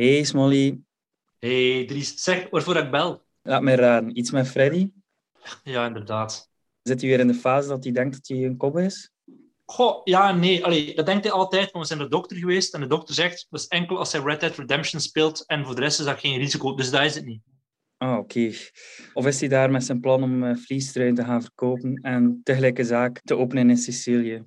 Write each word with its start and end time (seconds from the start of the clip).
Hey 0.00 0.24
Smolly, 0.24 0.80
Hey 1.38 1.84
Dries, 1.84 2.22
zeg 2.22 2.50
waarvoor 2.50 2.76
ik 2.76 2.90
bel. 2.90 3.22
laat 3.42 3.62
me 3.62 3.74
raden. 3.74 4.18
Iets 4.18 4.30
met 4.30 4.48
Freddy? 4.48 4.90
Ja, 5.62 5.86
inderdaad. 5.86 6.50
Zit 6.82 7.00
hij 7.00 7.10
weer 7.10 7.20
in 7.20 7.26
de 7.26 7.34
fase 7.34 7.68
dat 7.68 7.84
hij 7.84 7.92
denkt 7.92 8.14
dat 8.14 8.28
hij 8.28 8.46
een 8.46 8.56
kop 8.56 8.78
is? 8.78 9.12
Goh, 9.64 10.00
ja, 10.04 10.32
nee. 10.32 10.64
Allee, 10.64 10.94
dat 10.94 11.06
denkt 11.06 11.24
hij 11.24 11.32
altijd, 11.32 11.72
maar 11.72 11.82
we 11.82 11.88
zijn 11.88 11.98
de 11.98 12.08
dokter 12.08 12.36
geweest 12.36 12.74
en 12.74 12.80
de 12.80 12.86
dokter 12.86 13.14
zegt 13.14 13.46
dat 13.50 13.60
is 13.60 13.66
enkel 13.66 13.98
als 13.98 14.12
hij 14.12 14.20
Red 14.20 14.40
Dead 14.40 14.56
Redemption 14.56 15.00
speelt 15.00 15.46
en 15.46 15.64
voor 15.64 15.74
de 15.74 15.80
rest 15.80 15.98
is 15.98 16.04
dat 16.06 16.20
geen 16.20 16.38
risico. 16.38 16.74
Dus 16.74 16.90
dat 16.90 17.02
is 17.02 17.14
het 17.14 17.24
niet. 17.24 17.42
Ah, 17.96 18.18
oké. 18.18 18.50
Of 19.12 19.26
is 19.26 19.40
hij 19.40 19.48
daar 19.48 19.70
met 19.70 19.84
zijn 19.84 20.00
plan 20.00 20.22
om 20.22 20.42
uh, 20.42 20.56
vliestruin 20.56 21.14
te 21.14 21.24
gaan 21.24 21.42
verkopen 21.42 21.94
en 21.94 22.40
tegelijk 22.44 22.78
een 22.78 22.84
zaak 22.84 23.20
te 23.24 23.36
openen 23.36 23.70
in 23.70 23.76
Sicilië? 23.76 24.44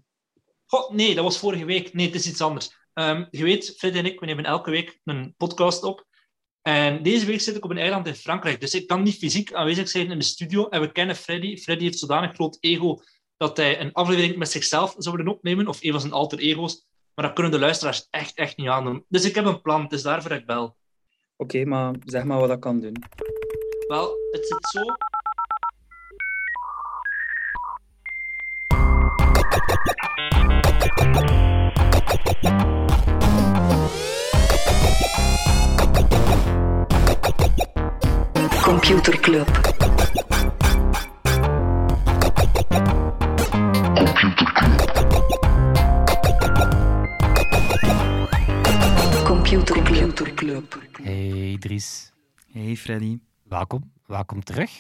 Goh, 0.66 0.92
nee, 0.92 1.16
dat 1.16 1.23
was 1.23 1.38
vorige 1.38 1.66
week. 1.66 1.94
Nee, 1.94 2.06
het 2.06 2.16
is 2.16 2.28
iets 2.28 2.42
anders. 2.42 2.81
Um, 2.94 3.28
je 3.30 3.44
weet, 3.44 3.74
Fred 3.78 3.96
en 3.96 4.06
ik, 4.06 4.20
we 4.20 4.26
nemen 4.26 4.46
elke 4.46 4.72
week 4.72 5.00
een 5.04 5.34
podcast 5.38 5.84
op. 5.84 6.06
En 6.62 7.04
deze 7.04 7.26
week 7.26 7.42
zit 7.42 7.56
ik 7.56 7.64
op 7.64 7.70
een 7.70 7.78
eiland 7.78 8.08
in 8.08 8.16
Frankrijk, 8.16 8.60
dus 8.60 8.74
ik 8.74 8.88
kan 8.88 9.04
niet 9.04 9.18
fysiek 9.18 9.54
aanwezig 9.54 9.90
zijn 9.90 10.12
in 10.12 10.20
de 10.20 10.26
studio. 10.26 10.70
En 10.70 10.82
we 10.82 10.92
kennen 10.92 11.16
Freddy. 11.16 11.58
Freddy 11.58 11.84
heeft 11.84 12.00
zodanig 12.00 12.34
groot 12.34 12.58
ego 12.60 13.00
dat 13.38 13.58
hij 13.58 13.80
een 13.80 13.92
aflevering 13.92 14.36
met 14.36 14.50
zichzelf 14.50 14.96
zou 14.98 15.16
willen 15.16 15.34
opnemen, 15.34 15.68
of 15.68 15.84
een 15.84 15.92
van 15.92 16.00
zijn 16.00 16.14
alter 16.14 16.40
ego's. 16.40 16.86
Maar 17.16 17.26
dat 17.26 17.34
kunnen 17.34 17.52
de 17.52 17.60
luisteraars 17.60 18.08
echt, 18.10 18.36
echt 18.36 18.58
niet 18.58 18.68
aandoen. 18.68 19.06
Dus 19.08 19.26
ik 19.26 19.36
heb 19.36 19.46
een 19.46 19.62
plan, 19.62 19.84
het 19.84 19.92
is 19.92 20.02
daarvoor 20.02 20.30
dat 20.30 20.40
ik 20.40 20.46
bel. 20.46 20.64
Oké, 20.64 20.76
okay, 21.38 21.64
maar 21.64 21.96
zeg 22.06 22.23
maar 22.23 22.40
wat 22.40 22.50
dat 22.50 22.60
kan 22.60 22.80
doen. 22.80 23.04
Wel, 23.88 24.16
het 24.32 24.48
zit 24.48 24.68
zo... 24.68 24.82
Computer 38.61 39.20
Club. 39.20 39.47
Computer 49.23 49.81
Club. 49.81 50.14
Computer 50.14 50.33
Club. 50.33 50.64
Hey 51.02 51.58
Dries. 51.59 52.11
Hey 52.52 52.75
Freddy. 52.75 53.17
Welkom, 53.44 53.92
welkom 54.05 54.44
terug. 54.44 54.72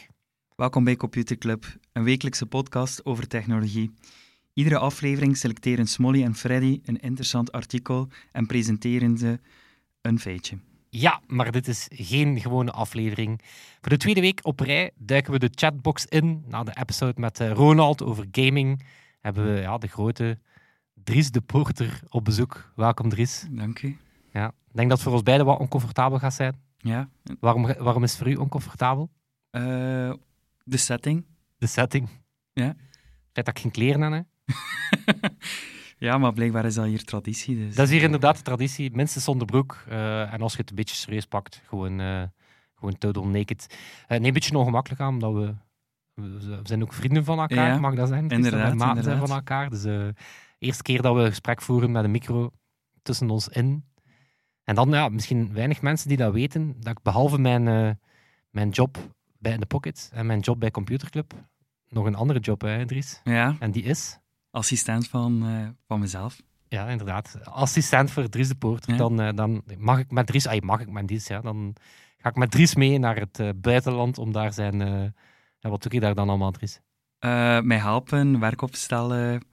Welkom 0.55 0.83
bij 0.83 0.95
Computer 0.95 1.37
Club, 1.37 1.65
een 1.93 2.03
wekelijkse 2.03 2.45
podcast 2.45 3.05
over 3.05 3.27
technologie. 3.27 3.91
Iedere 4.53 4.77
aflevering 4.77 5.37
selecteren 5.37 5.87
Smolly 5.87 6.23
en 6.23 6.35
Freddy 6.35 6.81
een 6.85 6.99
interessant 6.99 7.51
artikel 7.51 8.07
en 8.31 8.45
presenteren 8.45 9.17
ze 9.17 9.39
een 10.01 10.19
feitje. 10.19 10.57
Ja, 10.89 11.21
maar 11.27 11.51
dit 11.51 11.67
is 11.67 11.87
geen 11.91 12.39
gewone 12.39 12.71
aflevering. 12.71 13.41
Voor 13.81 13.89
de 13.89 13.97
tweede 13.97 14.21
week 14.21 14.39
op 14.43 14.59
rij 14.59 14.91
duiken 14.95 15.31
we 15.31 15.39
de 15.39 15.49
chatbox 15.55 16.05
in. 16.05 16.43
Na 16.47 16.63
de 16.63 16.77
episode 16.79 17.19
met 17.21 17.39
eh, 17.39 17.51
Ronald 17.51 18.03
over 18.03 18.27
gaming 18.31 18.85
hebben 19.21 19.53
we 19.53 19.61
ja, 19.61 19.77
de 19.77 19.87
grote 19.87 20.39
Dries 20.93 21.31
de 21.31 21.41
Porter 21.41 21.99
op 22.09 22.25
bezoek. 22.25 22.71
Welkom 22.75 23.09
Dries. 23.09 23.45
Dank 23.49 23.81
u. 23.81 23.97
Ja, 24.33 24.47
ik 24.47 24.75
denk 24.75 24.89
dat 24.89 24.97
het 24.97 25.01
voor 25.01 25.13
ons 25.13 25.23
beiden 25.23 25.45
wat 25.45 25.59
oncomfortabel 25.59 26.19
gaat 26.19 26.33
zijn. 26.33 26.61
Ja. 26.77 27.09
Waarom, 27.39 27.73
waarom 27.77 28.03
is 28.03 28.11
het 28.11 28.19
voor 28.19 28.31
u 28.31 28.35
oncomfortabel? 28.35 29.09
Uh, 29.51 29.61
de 30.63 30.77
setting. 30.77 31.25
De 31.57 31.67
setting? 31.67 32.09
Ja. 32.53 32.75
Feit 33.31 33.45
dat 33.45 33.47
ik 33.47 33.59
geen 33.59 33.71
kleren 33.71 34.03
aan 34.03 34.13
heb? 34.13 34.25
Ja, 36.03 36.17
maar 36.17 36.33
blijkbaar 36.33 36.65
is 36.65 36.75
dat 36.75 36.85
hier 36.85 37.03
traditie. 37.03 37.55
Dus. 37.55 37.75
Dat 37.75 37.85
is 37.85 37.91
hier 37.91 38.01
inderdaad 38.01 38.37
de 38.37 38.43
traditie, 38.43 38.91
minstens 38.91 39.23
zonder 39.23 39.47
broek. 39.47 39.83
Uh, 39.89 40.33
en 40.33 40.41
als 40.41 40.51
je 40.51 40.57
het 40.57 40.69
een 40.69 40.75
beetje 40.75 40.95
serieus 40.95 41.25
pakt, 41.25 41.61
gewoon, 41.67 41.99
uh, 41.99 42.23
gewoon 42.75 42.97
total 42.97 43.27
naked. 43.27 43.67
Uh, 43.69 44.07
neem 44.07 44.25
een 44.25 44.33
beetje 44.33 44.57
ongemakkelijk 44.57 45.01
aan, 45.01 45.13
omdat 45.13 45.33
we, 45.33 45.55
we 46.13 46.59
zijn 46.63 46.81
ook 46.81 46.93
vrienden 46.93 47.23
van 47.23 47.39
elkaar, 47.39 47.67
ja, 47.67 47.79
mag 47.79 47.95
dat 47.95 48.07
zijn? 48.07 48.29
Inderdaad, 48.29 48.75
maten 48.75 49.03
zijn 49.03 49.17
van 49.17 49.29
elkaar. 49.29 49.69
Dus 49.69 49.81
de 49.81 50.13
eerste 50.59 50.83
keer 50.83 51.01
dat 51.01 51.15
we 51.15 51.21
een 51.21 51.27
gesprek 51.29 51.61
voeren 51.61 51.91
met 51.91 52.03
een 52.03 52.11
micro 52.11 52.51
tussen 53.01 53.29
ons 53.29 53.47
in. 53.47 53.85
En 54.63 54.75
dan, 54.75 54.89
ja, 54.89 55.09
misschien 55.09 55.53
weinig 55.53 55.81
mensen 55.81 56.07
die 56.07 56.17
dat 56.17 56.33
weten, 56.33 56.75
dat 56.79 56.97
ik 56.97 57.03
behalve 57.03 57.39
mijn, 57.39 57.63
mijn 58.49 58.69
job 58.69 58.97
bij 59.39 59.53
In 59.53 59.59
The 59.59 59.65
Pocket 59.65 60.09
en 60.13 60.25
mijn 60.25 60.39
job 60.39 60.59
bij 60.59 60.71
Computer 60.71 61.09
Club, 61.09 61.33
nog 61.89 62.05
een 62.05 62.15
andere 62.15 62.39
job, 62.39 62.61
hè, 62.61 62.85
Dries? 62.85 63.21
Ja. 63.23 63.55
En 63.59 63.71
die 63.71 63.83
is? 63.83 64.21
Assistent 64.53 65.07
van, 65.07 65.49
uh, 65.49 65.67
van 65.87 65.99
mezelf. 65.99 66.41
Ja, 66.67 66.87
inderdaad. 66.87 67.37
Assistent 67.43 68.11
voor 68.11 68.29
Dries 68.29 68.47
de 68.47 68.55
Poort. 68.55 68.87
Ja. 68.87 68.95
Dan, 68.95 69.21
uh, 69.21 69.29
dan 69.35 69.63
mag 69.77 69.99
ik 69.99 70.11
met 70.11 70.27
Dries, 70.27 70.47
ay, 70.47 70.61
mag 70.61 70.79
ik 70.79 70.89
met 70.89 71.07
Dries, 71.07 71.27
ja, 71.27 71.41
dan 71.41 71.75
ga 72.17 72.29
ik 72.29 72.35
met 72.35 72.51
Dries 72.51 72.75
mee 72.75 72.97
naar 72.97 73.15
het 73.15 73.39
uh, 73.39 73.49
buitenland 73.55 74.17
om 74.17 74.31
daar 74.31 74.53
zijn. 74.53 74.79
ja, 75.59 75.69
wat 75.69 75.83
doe 75.83 75.93
je 75.93 75.99
daar 75.99 76.15
dan 76.15 76.29
allemaal, 76.29 76.51
Dries? 76.51 76.81
mij 77.63 77.77
helpen, 77.77 78.39
werk 78.39 78.61
opstellen 78.61 79.45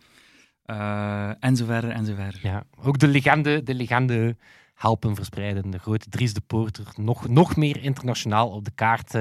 en 1.40 1.56
zo 1.56 1.64
verder 1.64 1.90
en 1.90 2.04
zo 2.04 2.14
verder. 2.14 2.40
Ja, 2.42 2.64
ook 2.76 2.98
de 2.98 3.08
legende, 3.08 3.62
de 3.62 3.74
legende 3.74 4.36
helpen 4.74 5.14
verspreiden. 5.14 5.70
De 5.70 5.78
grote 5.78 6.08
Dries 6.08 6.34
de 6.34 6.40
Poorter. 6.40 6.86
Nog, 6.96 7.28
nog 7.28 7.56
meer 7.56 7.82
internationaal 7.82 8.50
op 8.50 8.64
de 8.64 8.70
kaart, 8.74 9.14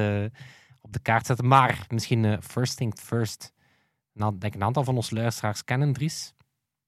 op 0.81 0.94
de 0.94 1.00
kaart 1.01 1.25
zetten. 1.25 1.47
Maar 1.47 1.85
misschien 1.90 2.38
first 2.41 2.78
thing 2.78 2.94
first. 3.00 3.53
Nou, 4.19 4.38
denk 4.38 4.53
een 4.53 4.63
aantal 4.63 4.84
van 4.84 4.96
onze 4.96 5.16
luisteraars 5.16 5.63
kennen 5.63 5.94
Dries. 5.94 6.34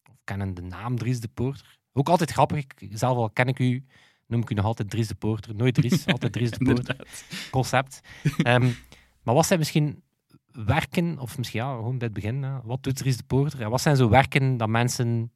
Of 0.09 0.21
kennen 0.23 0.53
de 0.53 0.61
naam 0.61 0.97
Dries 0.97 1.19
de 1.19 1.27
Poorter. 1.27 1.79
Ook 1.93 2.09
altijd 2.09 2.31
grappig. 2.31 2.65
Zelf 2.89 3.17
al 3.17 3.29
ken 3.29 3.47
ik 3.47 3.59
u, 3.59 3.85
noem 4.27 4.41
ik 4.41 4.49
u 4.49 4.53
nog 4.53 4.65
altijd 4.65 4.89
Dries 4.89 5.07
de 5.07 5.15
Poorter. 5.15 5.55
Nooit 5.55 5.73
Dries, 5.73 6.05
altijd 6.13 6.33
Dries 6.33 6.51
de 6.51 6.65
Poorter. 6.65 7.07
Concept. 7.51 8.01
Um, 8.47 8.75
maar 9.23 9.35
wat 9.35 9.45
zijn 9.45 9.59
misschien 9.59 10.03
werken, 10.51 11.19
of 11.19 11.37
misschien 11.37 11.59
ja, 11.59 11.75
gewoon 11.75 11.97
bij 11.97 12.07
het 12.07 12.15
begin, 12.15 12.43
hè, 12.43 12.61
wat 12.63 12.83
doet 12.83 12.95
Dries 12.95 13.17
de 13.17 13.23
Poorter? 13.23 13.61
En 13.61 13.69
wat 13.69 13.81
zijn 13.81 13.95
zo 13.95 14.09
werken 14.09 14.57
dat 14.57 14.69
mensen 14.69 15.31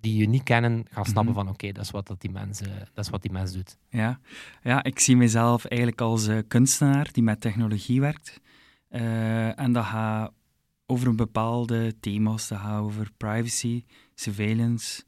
die 0.00 0.16
je 0.16 0.28
niet 0.28 0.42
kennen 0.42 0.86
gaan 0.90 1.04
snappen 1.04 1.34
van 1.34 1.44
oké, 1.44 1.52
okay, 1.52 1.72
dat 1.72 1.84
is 1.84 1.90
wat 1.90 2.06
dat 2.06 2.20
die 2.20 2.30
mensen, 2.30 2.88
dat 2.94 3.04
is 3.04 3.10
wat 3.10 3.22
die 3.22 3.32
mens 3.32 3.52
doet. 3.52 3.78
Ja, 3.88 4.20
ja 4.62 4.82
ik 4.82 4.98
zie 4.98 5.16
mezelf 5.16 5.64
eigenlijk 5.64 6.00
als 6.00 6.28
uh, 6.28 6.38
kunstenaar 6.48 7.08
die 7.12 7.22
met 7.22 7.40
technologie 7.40 8.00
werkt. 8.00 8.40
Uh, 8.90 9.58
en 9.58 9.72
dat 9.72 9.84
gaat 9.84 10.32
over 10.90 11.14
bepaalde 11.14 11.94
thema's 12.00 12.46
te 12.46 12.54
gaan, 12.54 12.82
over 12.82 13.10
privacy, 13.16 13.84
surveillance, 14.14 15.02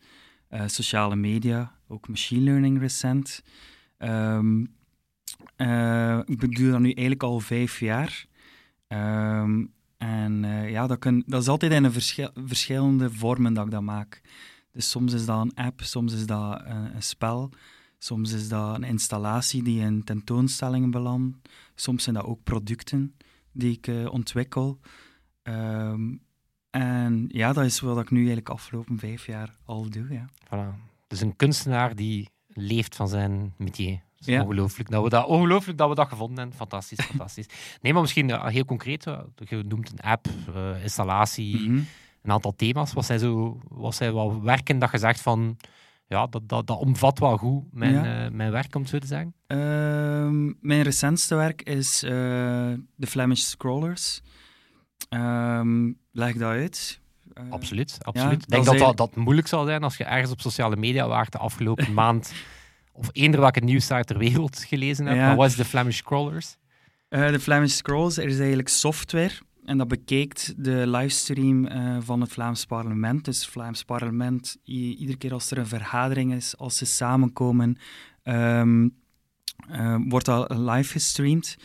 uh, 0.50 0.62
sociale 0.66 1.16
media, 1.16 1.78
ook 1.88 2.08
machine 2.08 2.44
learning 2.44 2.78
recent. 2.78 3.42
Um, 3.98 4.74
uh, 5.56 6.18
ik 6.24 6.56
doe 6.56 6.70
dat 6.70 6.80
nu 6.80 6.90
eigenlijk 6.90 7.22
al 7.22 7.40
vijf 7.40 7.80
jaar. 7.80 8.26
Um, 8.88 9.72
en 9.96 10.42
uh, 10.42 10.70
ja, 10.70 10.86
dat, 10.86 11.02
dat 11.26 11.42
is 11.42 11.48
altijd 11.48 11.72
in 11.72 11.84
een 11.84 11.92
verschil, 11.92 12.30
verschillende 12.34 13.10
vormen 13.10 13.54
dat 13.54 13.64
ik 13.64 13.70
dat 13.70 13.82
maak. 13.82 14.20
Dus 14.72 14.90
soms 14.90 15.12
is 15.12 15.24
dat 15.24 15.40
een 15.40 15.54
app, 15.54 15.80
soms 15.80 16.12
is 16.12 16.26
dat 16.26 16.62
een, 16.64 16.94
een 16.94 17.02
spel, 17.02 17.50
soms 17.98 18.32
is 18.32 18.48
dat 18.48 18.74
een 18.74 18.84
installatie 18.84 19.62
die 19.62 19.80
in 19.80 20.04
tentoonstellingen 20.04 20.90
belandt, 20.90 21.48
soms 21.74 22.02
zijn 22.02 22.14
dat 22.14 22.24
ook 22.24 22.42
producten 22.42 23.14
die 23.52 23.80
ik 23.80 24.10
ontwikkel. 24.10 24.80
Um, 25.42 26.22
en 26.70 27.28
ja, 27.28 27.52
dat 27.52 27.64
is 27.64 27.80
wat 27.80 27.98
ik 27.98 28.10
nu 28.10 28.18
eigenlijk 28.18 28.48
afgelopen 28.48 28.98
vijf 28.98 29.26
jaar 29.26 29.56
al 29.64 29.90
doe. 29.90 30.06
Ja. 30.10 30.28
Voilà. 30.46 30.90
Dus 31.06 31.20
een 31.20 31.36
kunstenaar 31.36 31.94
die 31.94 32.28
leeft 32.46 32.96
van 32.96 33.08
zijn 33.08 33.54
métier. 33.56 34.00
Ja. 34.16 34.42
Ongelooflijk, 34.42 34.90
dat 34.90 35.02
we 35.02 35.08
dat, 35.08 35.26
ongelooflijk 35.26 35.78
dat 35.78 35.88
we 35.88 35.94
dat 35.94 36.08
gevonden 36.08 36.38
hebben. 36.38 36.56
Fantastisch, 36.56 37.04
fantastisch. 37.14 37.46
Nee, 37.80 37.92
maar 37.92 38.02
misschien 38.02 38.28
uh, 38.28 38.46
heel 38.46 38.64
concreet. 38.64 39.06
Uh, 39.06 39.18
je 39.36 39.62
noemt 39.68 39.92
een 39.92 40.00
app, 40.00 40.26
uh, 40.56 40.82
installatie, 40.82 41.58
mm 41.58 41.66
-hmm. 41.66 41.86
een 42.22 42.30
aantal 42.30 42.54
thema's. 42.56 42.92
Wat 42.92 43.04
zijn, 43.04 43.18
zo, 43.18 43.60
wat 43.68 43.94
zijn 43.94 44.12
wat 44.12 44.40
werken 44.40 44.78
dat 44.78 44.90
je 44.90 44.98
zegt 44.98 45.20
van... 45.20 45.56
Ja, 46.06 46.26
dat, 46.26 46.48
dat, 46.48 46.66
dat 46.66 46.78
omvat 46.78 47.18
wel 47.18 47.36
goed 47.36 47.64
mijn, 47.72 47.92
Ja. 47.92 48.30
mijn 48.30 48.50
werk, 48.50 48.74
om 48.74 48.80
het 48.80 48.90
zo 48.90 48.98
te 48.98 49.06
zeggen. 49.06 49.34
Ehm, 49.46 50.52
mijn 50.60 50.82
recentste 50.82 51.34
werk 51.34 51.62
is 51.62 52.00
de 52.00 53.06
Flemish 53.06 53.40
Scrollers. 53.40 54.20
Um, 55.10 55.98
leg 56.12 56.32
dat 56.32 56.48
uit. 56.48 57.00
Uh, 57.34 57.50
absoluut, 57.50 57.98
absoluut. 58.02 58.30
ja, 58.30 58.44
Ik 58.44 58.48
denk 58.48 58.64
dat 58.64 58.78
dat 58.78 58.96
dat, 58.96 59.16
moeilijk 59.16 59.46
zal 59.46 59.64
zijn 59.64 59.82
als 59.82 59.96
je 59.96 60.04
ergens 60.04 60.30
op 60.30 60.40
sociale 60.40 60.76
media 60.76 61.08
waart 61.08 61.32
de 61.32 61.38
afgelopen 61.38 61.94
maand 62.02 62.32
of 62.92 63.08
eender 63.12 63.40
welke 63.40 63.60
nieuwssite 63.60 64.04
ter 64.04 64.18
wereld 64.18 64.64
gelezen 64.64 65.06
hebt. 65.06 65.18
Ja. 65.18 65.26
Maar 65.26 65.36
wat 65.36 65.48
is 65.48 65.56
de 65.56 65.64
Flemish 65.64 65.96
Scrollers? 65.96 66.56
Uh, 67.08 67.28
de 67.28 67.40
Flemish 67.40 67.74
Scrolls 67.74 68.16
er 68.16 68.28
is 68.28 68.38
eigenlijk 68.38 68.68
software 68.68 69.32
en 69.64 69.78
dat 69.78 69.88
bekijkt 69.88 70.54
de 70.56 70.86
livestream 70.86 71.66
uh, 71.66 71.96
van 72.00 72.20
het 72.20 72.32
Vlaams 72.32 72.64
parlement. 72.64 73.24
Dus 73.24 73.40
het 73.40 73.50
Vlaams 73.50 73.84
parlement, 73.84 74.56
iedere 74.64 75.18
keer 75.18 75.32
als 75.32 75.50
er 75.50 75.58
een 75.58 75.66
vergadering 75.66 76.34
is, 76.34 76.58
als 76.58 76.76
ze 76.76 76.84
samenkomen, 76.84 77.78
um, 78.24 78.96
uh, 79.70 79.96
wordt 80.08 80.26
dat 80.26 80.56
live 80.56 80.92
gestreamd. 80.92 81.56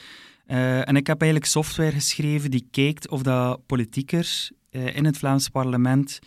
Uh, 0.48 0.88
en 0.88 0.96
ik 0.96 1.08
heb 1.08 1.22
eigenlijk 1.22 1.52
software 1.52 1.92
geschreven 1.92 2.52
die 2.52 2.68
kijkt 2.72 3.08
of 3.10 3.22
dat 3.22 3.66
politiekers 3.66 4.52
uh, 4.72 4.96
in 4.96 5.06
het 5.06 5.18
Vlaams 5.18 5.50
parlement 5.50 6.20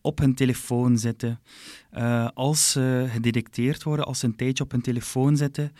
op 0.00 0.18
hun 0.18 0.34
telefoon 0.34 0.98
zitten. 0.98 1.40
als 2.34 2.70
ze 2.70 3.06
gedetecteerd 3.08 3.82
worden, 3.82 4.04
als 4.06 4.18
ze 4.18 4.26
een 4.26 4.36
tijdje 4.36 4.64
op 4.64 4.70
hun 4.70 4.80
telefoon 4.80 5.36
zitten, 5.36 5.72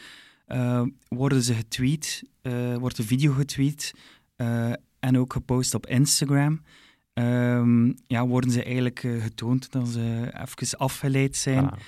worden 1.08 1.42
ze 1.42 1.54
getweet, 1.54 2.22
wordt 2.78 2.96
de 2.96 3.02
video 3.02 3.32
getweet 3.32 3.92
en 4.98 5.18
ook 5.18 5.32
gepost 5.32 5.74
op 5.74 5.86
Instagram. 5.86 6.62
Ehm, 7.12 7.92
ja, 8.06 8.26
worden 8.26 8.50
ze 8.50 8.62
eigenlijk 8.62 8.98
getoond 8.98 9.70
dat 9.72 9.88
ze 9.88 10.32
even 10.32 10.78
afgeleid 10.78 11.36
zijn. 11.36 11.70
Ah. 11.70 11.78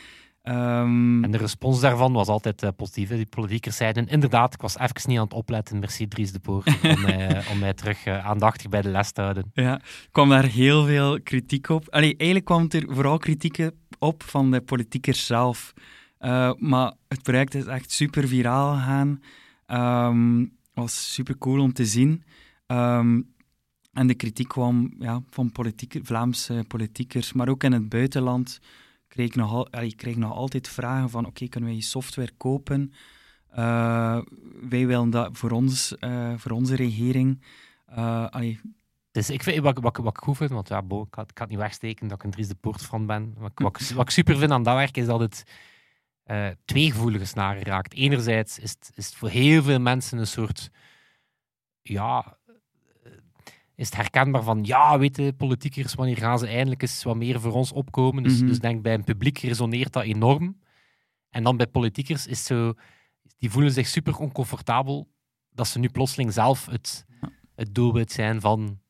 Ehm, 0.49 1.25
en 1.25 1.31
de 1.31 1.39
respons 1.39 1.81
daarvan 1.81 2.13
was 2.13 2.29
altijd 2.29 2.63
uh, 2.63 2.71
positief. 2.77 3.09
Die 3.09 3.27
politiekers 3.27 3.77
zeiden 3.77 4.07
inderdaad, 4.07 4.55
ik 4.55 4.61
was 4.61 4.79
even 4.79 4.95
niet 5.05 5.19
aan 5.19 5.25
het 5.25 5.33
opletten, 5.33 5.79
merci 5.79 6.09
Dries 6.09 6.33
de 6.33 6.39
Poort, 6.39 6.67
om, 6.67 7.01
mij, 7.07 7.45
om 7.51 7.59
mij 7.59 7.75
terug 7.75 8.07
uh, 8.07 8.27
aandachtig 8.27 8.69
bij 8.69 8.83
de 8.83 8.89
les 8.89 9.13
te 9.13 9.21
houden. 9.21 9.51
Ja, 9.53 9.81
kwam 10.11 10.29
daar 10.29 10.45
heel 10.45 10.85
veel 10.85 11.23
kritiek 11.23 11.69
op. 11.69 11.89
Allee, 11.89 12.17
eigenlijk 12.17 12.45
kwam 12.45 12.67
er 12.69 12.95
vooral 12.95 13.19
kritiek 13.19 13.71
op 13.99 14.23
van 14.23 14.51
de 14.51 14.61
politiekers 14.61 15.27
zelf. 15.27 15.73
Uh, 16.21 16.53
maar 16.59 16.93
het 17.09 17.23
project 17.23 17.55
is 17.55 17.67
echt 17.67 17.91
super 17.91 18.29
viraal 18.29 18.75
gegaan. 18.75 19.21
Um, 20.11 20.53
was 20.75 21.13
super 21.15 21.39
cool 21.39 21.61
om 21.61 21.73
te 21.73 21.87
zien. 21.87 22.23
Um, 22.67 23.35
en 23.93 24.07
de 24.07 24.15
kritiek 24.15 24.49
kwam 24.49 24.95
ja, 24.99 25.23
van 25.31 25.53
politieke, 25.53 26.01
Vlaamse 26.03 26.65
politiekers, 26.69 27.33
maar 27.33 27.49
ook 27.49 27.65
in 27.65 27.73
het 27.73 27.89
buitenland 27.89 28.61
kreeg 29.19 29.31
ik 29.31 29.37
nog, 29.37 29.53
al, 29.53 29.83
ik 29.83 29.97
kreeg 29.97 30.17
nog 30.17 30.33
altijd 30.33 30.69
vragen 30.69 31.11
van 31.11 31.27
oké, 31.27 31.49
kunnen 31.49 31.69
wij 31.69 31.79
je 31.79 31.85
software 31.85 32.31
kopen? 32.37 32.93
Uh, 33.59 34.21
wij 34.69 34.87
willen 34.87 35.11
dat 35.11 35.29
voor, 35.33 35.51
ons, 35.51 35.95
uh, 36.01 36.33
voor 36.37 36.51
onze 36.51 36.77
regering. 36.77 37.43
Uh, 37.97 38.57
dus 39.11 39.31
ik 39.31 39.43
vind, 39.43 39.63
wat, 39.63 39.79
wat, 39.79 39.97
wat 39.97 40.17
ik 40.17 40.23
goed 40.23 40.37
vind, 40.37 40.51
want 40.51 40.69
ja, 40.69 40.83
bo, 40.83 41.03
ik, 41.03 41.11
kan, 41.11 41.25
ik 41.25 41.39
het 41.39 41.49
niet 41.49 41.59
wegsteken 41.59 42.09
dat 42.09 42.19
ik 42.19 42.25
een 42.25 42.31
Dries 42.31 42.49
de 42.49 42.55
Poort 42.55 42.83
van 42.83 43.07
ben. 43.07 43.35
Wat, 43.39 43.53
wat, 43.55 43.89
wat 43.95 44.05
ik 44.05 44.11
super 44.11 44.37
vind 44.37 44.51
aan 44.51 44.63
dat 44.63 44.75
werk 44.75 44.97
is 44.97 45.07
dat 45.07 45.21
het 45.21 45.45
twee 46.65 46.91
gevoelige 46.91 47.25
snaren 47.25 47.63
raakt. 47.63 47.95
Enerzijds 47.95 48.59
is 48.59 48.71
het, 48.71 48.91
is 48.95 49.07
het 49.07 49.15
voor 49.15 49.29
heel 49.29 49.63
veel 49.63 49.81
mensen 49.81 50.19
een 50.19 50.27
soort 50.27 50.71
ja, 51.83 52.38
is 53.79 53.87
het 53.87 53.97
herkenbaar 53.97 54.43
van, 54.43 54.65
ja, 54.65 54.99
weten 54.99 55.37
politiekers, 55.37 55.95
wanneer 55.95 56.17
gaan 56.17 56.39
ze 56.39 56.47
eindelijk 56.47 56.83
eens 56.83 57.03
wat 57.03 57.17
meer 57.17 57.41
voor 57.41 57.53
ons 57.53 57.73
opkomen? 57.73 58.23
Dus, 58.23 58.41
mm 58.41 58.47
dus 58.47 58.59
denk 58.59 58.83
bij 58.83 58.95
een 58.95 59.05
publiek 59.05 59.39
resoneert 59.39 59.93
dat 59.93 60.03
enorm. 60.03 60.59
En 61.31 61.43
dan 61.43 61.57
bij 61.57 61.67
politiekers 61.67 62.27
is 62.27 62.45
zo, 62.45 62.75
die 63.39 63.51
voelen 63.51 63.73
zich 63.73 63.87
super 63.87 64.19
oncomfortabel 64.19 65.09
dat 65.51 65.69
ze 65.69 65.79
nu 65.79 65.89
plotseling 65.89 66.33
zelf 66.33 66.67
het, 66.67 67.07
het 67.55 67.75
doelwit 67.75 68.13
zijn 68.13 68.41
van 68.41 68.81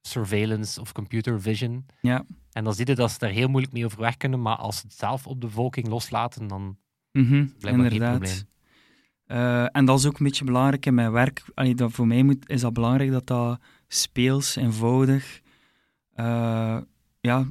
surveillance 0.00 0.80
of 0.80 0.92
computer 0.92 1.40
vision. 1.40 1.86
Ja. 2.00 2.24
En 2.52 2.64
dan 2.64 2.74
zie 2.74 2.86
je 2.86 2.94
dat 2.94 3.10
ze 3.10 3.18
daar 3.18 3.30
heel 3.30 3.48
moeilijk 3.48 3.72
mee 3.72 3.84
overweg 3.84 4.16
kunnen, 4.16 4.42
maar 4.42 4.56
als 4.56 4.76
ze 4.76 4.86
het 4.86 4.96
zelf 4.96 5.26
op 5.26 5.40
de 5.40 5.46
bevolking 5.46 5.88
loslaten, 5.88 6.46
dan 6.46 6.78
mm 7.12 7.26
-hmm, 7.26 7.52
blijft 7.58 7.80
geen 7.80 7.98
probleem. 7.98 8.50
Uh, 9.26 9.76
en 9.76 9.84
dat 9.84 9.98
is 9.98 10.06
ook 10.06 10.18
een 10.18 10.26
beetje 10.26 10.44
belangrijk 10.44 10.86
in 10.86 10.94
mijn 10.94 11.12
werk. 11.12 11.42
Allee, 11.54 11.74
dat 11.74 11.92
voor 11.92 12.06
mij 12.06 12.22
moet, 12.22 12.48
is 12.48 12.60
dat 12.60 12.72
belangrijk 12.72 13.10
dat 13.10 13.26
dat 13.26 13.60
speels, 13.94 14.56
eenvoudig. 14.56 15.40
Uh, 16.16 16.78
ja. 17.20 17.46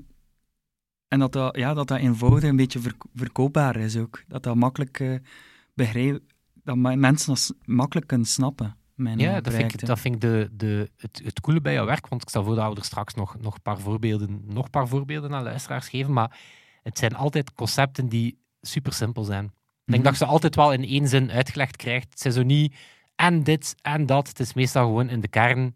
En 1.08 1.20
dat 1.20 1.32
dat, 1.32 1.58
ja, 1.58 1.74
dat 1.74 1.88
dat 1.88 2.00
eenvoudig 2.00 2.50
een 2.50 2.56
beetje 2.56 2.80
verkoopbaar 3.14 3.76
is 3.76 3.98
ook. 3.98 4.24
Dat 4.28 4.44
dat 4.44 4.56
makkelijk 4.56 5.00
uh, 5.00 5.20
begrijp, 5.74 6.22
dat 6.64 6.76
mensen 6.76 7.34
dat 7.34 7.56
makkelijk 7.66 8.08
kunnen 8.08 8.28
snappen. 8.28 8.76
Mijn 8.96 9.20
ja, 9.20 9.42
dat 9.42 9.54
vind, 9.54 9.74
ik, 9.74 9.86
dat 9.86 10.00
vind 10.00 10.16
ik 10.16 10.22
de, 10.22 10.50
de, 10.52 10.90
het, 10.98 11.22
het 11.24 11.42
coole 11.42 11.62
bij 11.62 11.74
jouw 11.74 11.86
werk. 11.86 12.08
Want 12.08 12.22
ik 12.22 12.30
stel 12.30 12.44
voor 12.44 12.56
dat 12.56 12.74
we 12.74 12.80
er 12.80 12.86
straks 12.86 13.14
nog, 13.14 13.38
nog, 13.40 13.54
een 13.54 13.62
paar 13.62 13.80
voorbeelden, 13.80 14.42
nog 14.46 14.70
paar 14.70 14.88
voorbeelden 14.88 15.34
aan 15.34 15.44
luisteraars 15.44 15.88
geven. 15.88 16.14
Maar 16.14 16.40
het 16.84 16.98
zijn 16.98 17.16
altijd 17.16 17.54
concepten 17.54 18.08
die 18.10 18.38
super 18.62 18.94
simpel 18.94 19.24
zijn. 19.24 19.46
Ik 19.46 19.52
denk 19.86 20.04
mhm. 20.04 20.12
dat 20.12 20.20
je 20.20 20.26
ze 20.26 20.32
altijd 20.32 20.56
wel 20.56 20.74
in 20.74 20.84
één 20.84 21.08
zin 21.08 21.32
uitgelegd 21.32 21.76
krijgt. 21.76 22.10
Het 22.10 22.20
zijn 22.20 22.34
zo 22.34 22.44
niet 22.44 22.76
en 23.16 23.44
dit 23.44 23.76
en 23.82 24.06
dat. 24.06 24.28
Het 24.28 24.40
is 24.40 24.54
meestal 24.54 24.86
gewoon 24.86 25.10
in 25.10 25.22
de 25.22 25.28
kern 25.28 25.76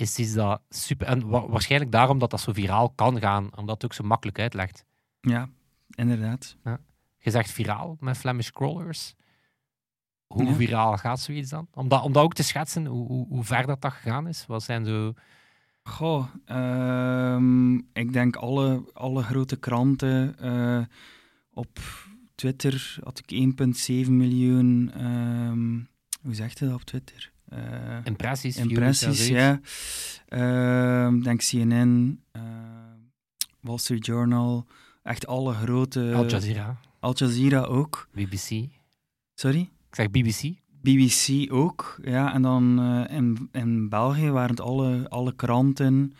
is 0.00 0.18
iets 0.18 0.32
dat 0.32 0.60
super. 0.68 1.06
En 1.06 1.28
waarschijnlijk 1.28 1.92
daarom 1.92 2.18
dat 2.18 2.30
dat 2.30 2.40
zo 2.40 2.52
viraal 2.52 2.90
kan 2.90 3.20
gaan, 3.20 3.56
omdat 3.56 3.74
het 3.74 3.84
ook 3.84 3.92
zo 3.92 4.04
makkelijk 4.04 4.38
uitlegt. 4.38 4.84
Ja, 5.20 5.48
inderdaad. 5.90 6.56
Ja. 6.64 6.80
Je 7.18 7.30
zegt 7.30 7.50
viraal 7.50 7.96
met 8.00 8.16
Flemish 8.16 8.50
Crawlers. 8.50 9.14
Hoe 10.26 10.54
viraal 10.54 10.96
gaat 10.96 11.20
zoiets 11.20 11.50
dan? 11.50 11.68
Om 11.72 11.88
dat, 11.88 12.02
om 12.02 12.12
dat 12.12 12.22
ook 12.22 12.34
te 12.34 12.42
schetsen, 12.42 12.86
hoe, 12.86 13.06
hoe, 13.06 13.26
hoe 13.28 13.44
ver 13.44 13.66
dat, 13.66 13.80
dat 13.80 13.92
gegaan 13.92 14.28
is? 14.28 14.46
Wat 14.46 14.62
zijn 14.62 14.84
zo. 14.84 15.12
Goh, 15.82 16.26
um, 16.46 17.76
ik 17.92 18.12
denk 18.12 18.36
alle, 18.36 18.84
alle 18.92 19.22
grote 19.22 19.56
kranten. 19.56 20.36
Uh, 20.42 20.84
op 21.52 21.78
Twitter 22.34 22.96
had 23.02 23.22
ik 23.26 23.54
1,7 24.06 24.10
miljoen. 24.10 24.92
Um, 25.04 25.88
hoe 26.22 26.34
zegt 26.34 26.58
je 26.58 26.64
dat 26.64 26.74
op 26.74 26.84
Twitter? 26.84 27.32
Uh, 27.52 27.58
impressies. 28.04 28.56
Impressies, 28.56 29.28
ja. 29.28 29.60
Uh, 30.28 31.22
denk 31.22 31.40
CNN, 31.40 32.20
uh, 32.36 32.42
Wall 33.60 33.78
Street 33.78 34.06
Journal, 34.06 34.66
echt 35.02 35.26
alle 35.26 35.54
grote... 35.54 36.12
Al 36.14 36.26
Jazeera. 36.26 36.76
Al 37.00 37.14
Jazeera 37.14 37.60
ook. 37.60 38.08
BBC. 38.12 38.68
Sorry? 39.34 39.60
Ik 39.60 39.94
zeg 39.94 40.10
BBC. 40.10 40.58
BBC 40.82 41.52
ook, 41.52 41.98
ja. 42.02 42.34
En 42.34 42.42
dan 42.42 42.80
uh, 42.80 43.16
in, 43.16 43.48
in 43.52 43.88
België 43.88 44.30
waren 44.30 44.50
het 44.50 44.60
alle, 44.60 45.08
alle 45.08 45.34
kranten. 45.34 46.14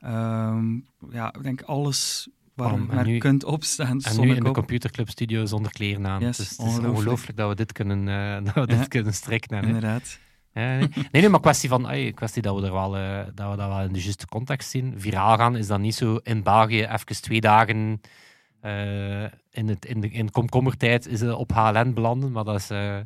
Ehm, 0.00 0.74
ja, 1.10 1.34
ik 1.34 1.42
denk 1.42 1.62
alles 1.62 2.28
waar 2.54 2.72
je 2.72 2.86
naar 2.90 3.18
kunt 3.18 3.44
opstaan. 3.44 4.00
En 4.00 4.20
nu 4.20 4.34
in 4.34 4.44
de 4.44 4.50
Computerclub 4.50 5.08
Studio 5.08 5.46
zonder 5.46 5.72
kleren 5.72 6.06
aan. 6.06 6.20
Yes, 6.20 6.38
het 6.38 6.48
is, 6.48 6.56
ongelooflijk 6.58 7.36
dat 7.36 7.48
we 7.48 7.54
dit 7.54 7.72
kunnen, 7.72 8.06
uh, 8.06 8.44
dat 8.54 8.54
we 8.54 8.76
dit 8.76 8.88
kunnen 8.88 9.14
strikken. 9.14 9.62
Inderdaad 9.62 10.18
nee. 10.64 10.88
nee, 11.12 11.28
maar 11.28 11.40
kwestie 11.40 11.68
van, 11.68 12.12
kwestie 12.14 12.42
dat 12.42 12.60
we, 12.60 12.66
er 12.66 12.72
wel, 12.72 12.96
uh, 12.96 13.18
dat 13.34 13.50
we 13.50 13.56
dat 13.56 13.68
wel 13.68 13.80
in 13.80 13.92
de 13.92 14.02
juiste 14.02 14.26
context 14.26 14.70
zien. 14.70 15.00
Viraal 15.00 15.36
gaan 15.36 15.56
is 15.56 15.66
dan 15.66 15.80
niet 15.80 15.94
zo 15.94 16.16
in 16.22 16.42
België 16.42 16.84
even 16.84 17.22
twee 17.22 17.40
dagen 17.40 18.00
uh, 18.62 19.22
in, 19.50 19.68
het, 19.68 19.84
in, 19.84 20.00
de, 20.00 20.10
in 20.10 20.30
komkommertijd 20.30 21.06
is 21.06 21.22
op 21.22 21.52
HLN 21.52 21.94
belanden, 21.94 22.32
maar 22.32 22.44
dat 22.44 22.56
is... 22.56 22.70
Uh, 22.70 23.00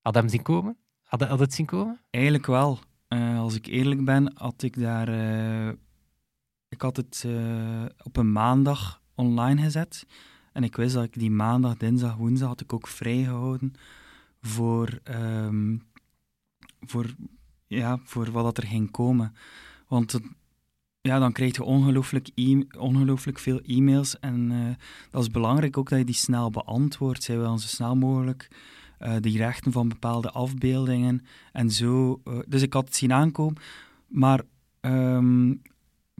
had 0.00 0.14
hem 0.14 0.28
zien 0.28 0.42
komen? 0.42 0.76
Had, 1.02 1.22
had 1.22 1.38
het 1.38 1.54
zien 1.54 1.66
komen? 1.66 2.00
Eigenlijk 2.10 2.46
wel. 2.46 2.78
als 3.36 3.54
ik 3.54 3.66
eerlijk 3.66 4.04
ben, 4.04 4.32
had 4.34 4.62
ik 4.62 4.80
daar... 4.80 5.08
ik 6.68 6.80
had 6.80 6.96
het 6.96 7.26
op 8.02 8.16
een 8.16 8.32
maandag 8.32 9.02
online 9.14 9.62
gezet. 9.62 10.06
En 10.52 10.64
ik 10.64 10.76
wist 10.76 10.94
dat 10.94 11.04
ik 11.04 11.18
die 11.18 11.30
maandag, 11.30 11.76
dinsdag, 11.76 12.16
woensdag 12.16 12.48
had 12.48 12.60
ik 12.60 12.72
ook 12.72 12.86
vrijgehouden 12.86 13.72
voor 14.40 14.98
um, 15.04 15.82
voor, 16.86 17.14
ja, 17.66 17.98
voor 18.04 18.30
wat 18.30 18.44
dat 18.44 18.56
er 18.56 18.66
ging 18.66 18.90
komen. 18.90 19.34
Want 19.88 20.20
ja, 21.00 21.18
dan 21.18 21.32
krijg 21.32 21.56
je 21.56 21.62
ongelooflijk, 21.62 22.30
e 22.34 22.64
ongelooflijk 22.78 23.38
veel 23.38 23.60
e-mails. 23.60 24.20
En 24.20 24.50
uh, 24.50 24.74
dat 25.10 25.22
is 25.22 25.30
belangrijk 25.30 25.76
ook 25.76 25.88
dat 25.88 25.98
je 25.98 26.04
die 26.04 26.14
snel 26.14 26.50
beantwoordt. 26.50 27.22
Zij 27.22 27.38
willen 27.38 27.58
zo 27.58 27.68
snel 27.68 27.96
mogelijk 27.96 28.48
uh, 29.00 29.14
de 29.20 29.30
rechten 29.30 29.72
van 29.72 29.88
bepaalde 29.88 30.30
afbeeldingen 30.30 31.22
en 31.52 31.70
zo. 31.70 32.20
Uh, 32.24 32.38
dus 32.46 32.62
ik 32.62 32.72
had 32.72 32.84
het 32.84 32.96
zien 32.96 33.12
aankomen. 33.12 33.56
Maar 34.06 34.40
um, 34.80 35.62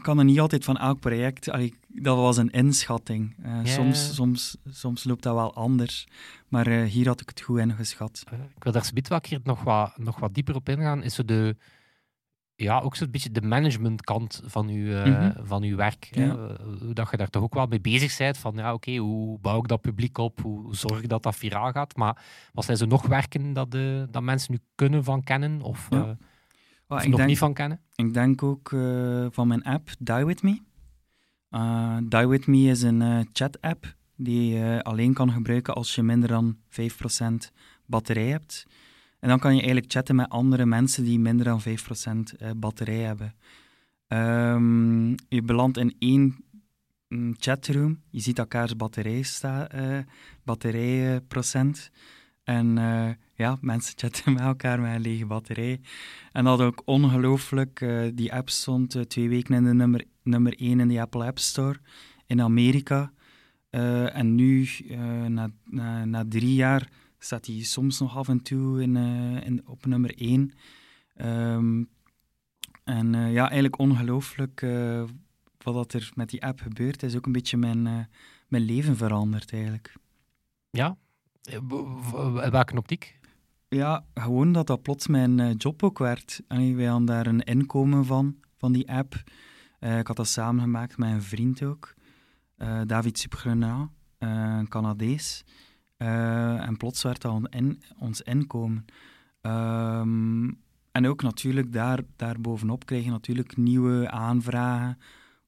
kan 0.02 0.18
er 0.18 0.24
niet 0.24 0.40
altijd 0.40 0.64
van 0.64 0.76
elk 0.76 1.00
project. 1.00 1.50
Allee, 1.50 1.74
dat 1.88 2.16
was 2.16 2.36
een 2.36 2.50
inschatting. 2.50 3.36
Uh, 3.44 3.58
soms, 3.62 4.14
soms, 4.14 4.56
soms 4.70 5.04
loopt 5.04 5.22
dat 5.22 5.34
wel 5.34 5.54
anders. 5.54 6.06
Maar 6.48 6.68
uh, 6.68 6.84
hier 6.84 7.06
had 7.06 7.20
ik 7.20 7.28
het 7.28 7.40
goed 7.40 7.58
ingeschat. 7.58 8.24
Uh, 8.32 8.38
ik 8.56 8.62
wil 8.62 8.72
daar 8.72 9.20
keer 9.20 9.40
nog 9.42 9.62
wat, 9.62 9.98
nog 9.98 10.18
wat 10.18 10.34
dieper 10.34 10.54
op 10.54 10.68
ingaan. 10.68 11.02
Is 11.02 11.14
zo 11.14 11.24
de, 11.24 11.56
ja, 12.54 12.80
ook 12.80 12.96
zo'n 12.96 13.10
beetje 13.10 13.30
de 13.30 13.42
managementkant 13.42 14.42
van 14.44 14.68
uw, 14.68 15.04
mm 15.04 15.14
-hmm. 15.14 15.34
van 15.42 15.62
uw 15.62 15.76
werk. 15.76 16.08
Ja. 16.10 16.56
Dat 16.92 17.10
je 17.10 17.16
daar 17.16 17.30
toch 17.30 17.42
ook 17.42 17.54
wel 17.54 17.66
mee 17.66 17.80
bezig 17.80 18.16
bent. 18.16 18.38
Van 18.38 18.54
ja, 18.54 18.72
oké, 18.72 18.90
okay, 18.90 18.96
hoe 18.96 19.38
bouw 19.38 19.58
ik 19.58 19.68
dat 19.68 19.80
publiek 19.80 20.18
op? 20.18 20.40
Hoe 20.40 20.76
zorg 20.76 21.02
ik 21.02 21.08
dat 21.08 21.22
dat 21.22 21.36
viraal 21.36 21.72
gaat? 21.72 21.96
Maar 21.96 22.24
wat 22.52 22.64
zijn 22.64 22.76
zo 22.76 22.86
nog 22.86 23.06
werken 23.06 23.52
dat, 23.52 23.70
de, 23.70 24.06
dat 24.10 24.22
mensen 24.22 24.52
nu 24.52 24.58
kunnen 24.74 25.04
van 25.04 25.22
kennen? 25.22 25.62
Of, 25.62 25.86
ja. 25.90 26.16
Of 26.88 27.02
ik 27.02 27.08
nog 27.08 27.16
denk, 27.16 27.28
niet 27.28 27.38
van 27.38 27.54
kennen? 27.54 27.80
Ik 27.94 28.14
denk 28.14 28.42
ook 28.42 28.70
uh, 28.70 29.26
van 29.30 29.48
mijn 29.48 29.62
app, 29.62 29.90
Die 29.98 30.24
With 30.24 30.42
Me. 30.42 30.60
Uh, 31.50 31.96
Die 32.02 32.26
With 32.26 32.46
Me 32.46 32.58
is 32.58 32.82
een 32.82 33.00
uh, 33.00 33.20
chat-app 33.32 33.94
die 34.16 34.54
je 34.54 34.82
alleen 34.82 35.14
kan 35.14 35.30
gebruiken 35.32 35.74
als 35.74 35.94
je 35.94 36.02
minder 36.02 36.28
dan 36.28 36.56
5% 36.56 37.52
batterij 37.86 38.28
hebt. 38.28 38.66
En 39.18 39.28
dan 39.28 39.38
kan 39.38 39.50
je 39.50 39.56
eigenlijk 39.56 39.92
chatten 39.92 40.16
met 40.16 40.28
andere 40.28 40.66
mensen 40.66 41.04
die 41.04 41.18
minder 41.18 41.44
dan 41.44 41.62
5% 41.62 42.56
batterij 42.56 43.00
hebben. 43.00 43.34
Um, 44.08 45.14
je 45.28 45.42
belandt 45.42 45.78
in 45.78 45.94
één 45.98 46.36
mm, 47.08 47.34
chatroom. 47.38 48.02
Je 48.10 48.20
ziet 48.20 48.38
elkaars 48.38 48.76
batterij 48.76 49.22
sta, 49.22 49.68
batterijprocent. 50.42 51.90
En 52.44 52.76
uh, 52.76 53.10
ja, 53.34 53.58
mensen 53.60 53.94
chatten 53.96 54.32
met 54.32 54.42
elkaar 54.42 54.80
met 54.80 54.94
een 54.94 55.00
lege 55.00 55.26
batterij. 55.26 55.80
En 56.32 56.44
dat 56.44 56.60
ook 56.60 56.82
ongelooflijk. 56.84 57.80
Uh, 57.80 58.10
die 58.14 58.32
app 58.32 58.50
stond 58.50 58.94
uh, 58.94 59.02
twee 59.02 59.28
weken 59.28 59.54
in 59.54 59.64
de 59.64 59.74
nummer 59.74 60.04
nummer 60.24 60.58
1 60.58 60.80
in 60.80 60.88
de 60.88 61.00
Apple 61.00 61.24
App 61.24 61.38
Store 61.38 61.78
in 62.26 62.40
Amerika. 62.40 63.12
Eh, 63.70 64.16
en 64.16 64.34
nu, 64.34 64.68
eh, 64.88 65.24
na, 65.24 65.50
na, 65.64 66.04
na, 66.04 66.24
drie 66.28 66.54
jaar, 66.54 66.88
staat 67.18 67.46
hij 67.46 67.62
soms 67.62 68.00
nog 68.00 68.16
af 68.16 68.28
en 68.28 68.42
toe 68.42 68.82
in, 68.82 68.96
in 69.44 69.66
op 69.66 69.86
nummer 69.86 70.14
1. 70.16 70.52
Um, 71.16 71.88
en 72.84 73.12
ja, 73.12 73.44
eigenlijk 73.44 73.78
ongelooflijk 73.78 74.66
wat 75.58 75.92
er 75.92 76.10
met 76.14 76.30
die 76.30 76.44
app 76.44 76.60
gebeurt. 76.60 77.02
is 77.02 77.16
ook 77.16 77.26
een 77.26 77.32
beetje 77.32 77.56
mijn, 77.56 78.08
mijn 78.48 78.62
leven 78.62 78.96
veranderd 78.96 79.52
eigenlijk. 79.52 79.96
Ja? 80.70 80.96
Welke 82.50 82.76
optiek? 82.76 83.18
Ja, 83.68 84.04
gewoon 84.14 84.52
dat 84.52 84.66
dat 84.66 84.82
plots 84.82 85.06
mijn 85.06 85.52
job 85.56 85.82
ook 85.82 85.98
werd. 85.98 86.40
En 86.48 86.76
wij 86.76 86.86
hadden 86.86 87.06
daar 87.06 87.26
een 87.26 87.42
inkomen 87.42 88.04
van, 88.04 88.36
van 88.56 88.72
die 88.72 88.90
app. 88.92 89.22
ik 89.78 90.06
had 90.06 90.16
dat 90.16 90.28
samengemaakt 90.28 90.98
met 90.98 91.10
een 91.10 91.22
vriend 91.22 91.62
ook. 91.62 91.94
David 92.86 93.18
Supergrena, 93.18 93.90
een 94.18 94.68
Canadees. 94.68 95.44
En 95.96 96.76
plots 96.76 97.02
werd 97.02 97.22
dat 97.22 97.46
in, 97.50 97.82
ons 97.98 98.20
inkomen. 98.20 98.84
Um, 99.40 100.62
en 100.92 101.06
ook 101.06 101.22
natuurlijk 101.22 101.72
daar, 101.72 102.00
daarbovenop 102.16 102.90
je 102.90 103.10
natuurlijk 103.10 103.56
nieuwe 103.56 104.10
aanvragen 104.10 104.98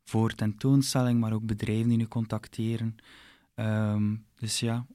voor 0.05 0.35
tentoonstelling, 0.35 1.21
maar 1.21 1.33
ook 1.33 1.47
bedrijven 1.47 1.89
die 1.89 1.97
nu 1.97 2.07
contacteren. 2.07 2.97
Um, 3.55 4.26
dus 4.37 4.61
ja. 4.61 4.87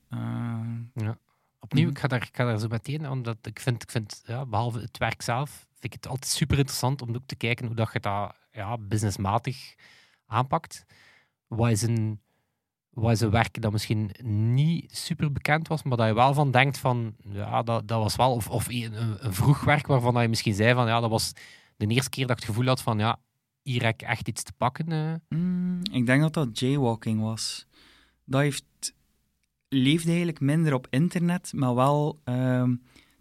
ja. 0.94 1.18
Opnieuw, 1.60 1.84
mhm. 1.84 1.96
ik 1.96 2.00
ga, 2.00 2.08
daar, 2.08 2.22
ik 2.22 2.36
ga 2.36 2.46
daar 2.46 2.60
zo 2.60 2.68
meteen, 2.68 3.10
omdat 3.10 3.38
ik 3.42 3.60
vind, 3.60 3.84
ik 3.84 3.92
vind 3.92 4.24
ja, 4.26 4.46
behalve 4.46 4.80
het 4.80 4.98
werk 4.98 5.22
zelf, 5.22 5.50
vind 5.70 5.84
ik 5.84 5.94
het 5.94 6.08
altijd 6.08 6.32
super 6.32 6.58
interessant 6.58 7.02
om 7.02 7.16
ook 7.16 7.26
te 7.26 7.36
kijken 7.36 7.66
hoe 7.66 7.76
dat 7.76 7.90
je 7.94 8.00
dat 8.00 8.36
ja, 8.52 8.78
businessmatig 8.78 9.76
aanpakt 10.26 10.86
wat 11.56 11.70
is 11.70 11.82
een, 11.82 12.20
wat 12.90 13.12
is 13.12 13.22
een 13.22 13.30
werk 13.30 13.62
dat 13.62 13.72
misschien 13.72 14.12
niet 14.54 14.98
super 14.98 15.32
bekend 15.32 15.68
was, 15.68 15.84
maar 15.84 15.98
dat 15.98 16.08
je 16.08 16.14
wel 16.14 16.34
van 16.34 16.52
denkt 16.52 16.78
van, 16.78 17.16
ja, 17.20 17.64
dat, 17.64 17.88
dat 17.88 18.02
was 18.02 18.16
wel, 18.16 18.34
of, 18.34 18.50
of 18.50 18.68
een, 18.68 19.26
een 19.26 19.34
vroeg 19.34 19.64
werk 19.64 19.88
waarvan 19.88 20.14
dat 20.14 20.22
je 20.22 20.30
misschien 20.30 20.54
zei 20.54 20.74
van, 20.74 20.88
ja, 20.88 21.00
dat 21.00 21.10
was 21.10 21.34
de 21.78 21.88
eerste 21.88 22.10
keer 22.10 22.28
dat 22.28 22.38
ik 22.38 22.44
het 22.44 22.56
gevoel 22.56 22.68
had 22.68 22.82
van, 22.82 23.00
ja, 23.00 23.20
hier 23.62 23.84
heb 23.84 23.94
ik 23.94 24.08
echt 24.08 24.28
iets 24.28 24.44
te 24.44 24.54
pakken. 24.54 24.92
Uh. 25.30 25.98
ik 26.00 26.06
denk 26.06 26.22
dat 26.22 26.34
dat 26.34 26.60
jaywalking 26.60 27.22
was. 27.22 27.66
Dat 28.26 28.42
heeft, 28.42 28.64
leefde 29.74 30.08
eigenlijk 30.08 30.40
minder 30.40 30.74
op 30.74 30.88
internet, 30.90 31.52
maar 31.56 31.76
wel 31.76 32.22
uh, 32.26 32.70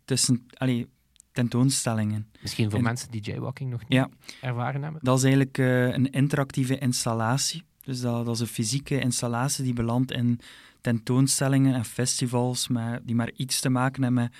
tussen, 0.04 0.47
allee, 0.52 0.87
tentoonstellingen. 1.33 2.30
Misschien 2.42 2.71
voor 2.71 2.83
mensen 2.83 3.11
die 3.11 3.21
jaywalking 3.21 3.71
nog 3.71 3.80
niet 3.80 3.92
ja. 3.92 4.09
ervaren 4.40 4.83
hebben? 4.83 5.00
Dat 5.04 5.16
is 5.16 5.23
eigenlijk 5.23 5.59
uh, 5.59 5.88
een 5.88 6.11
interactieve 6.11 6.78
installatie 6.78 7.64
dus 7.90 8.00
dat, 8.00 8.25
dat 8.25 8.35
is 8.35 8.40
een 8.40 8.47
fysieke 8.47 9.00
installatie 9.00 9.64
die 9.64 9.73
belandt 9.73 10.12
in 10.12 10.40
tentoonstellingen 10.80 11.75
en 11.75 11.85
festivals 11.85 12.69
met, 12.69 13.00
die 13.07 13.14
maar 13.14 13.33
iets 13.37 13.61
te 13.61 13.69
maken 13.69 14.02
hebben 14.02 14.23
met 14.23 14.35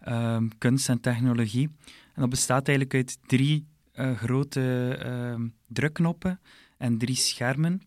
ehm, 0.00 0.48
kunst 0.58 0.88
en 0.88 1.00
technologie. 1.00 1.70
En 2.14 2.20
dat 2.20 2.30
bestaat 2.30 2.68
eigenlijk 2.68 2.96
uit 2.96 3.18
drie 3.26 3.66
uh, 3.94 4.16
grote 4.16 4.98
uh, 5.04 5.46
drukknoppen 5.66 6.40
en 6.78 6.98
drie 6.98 7.16
schermen. 7.16 7.82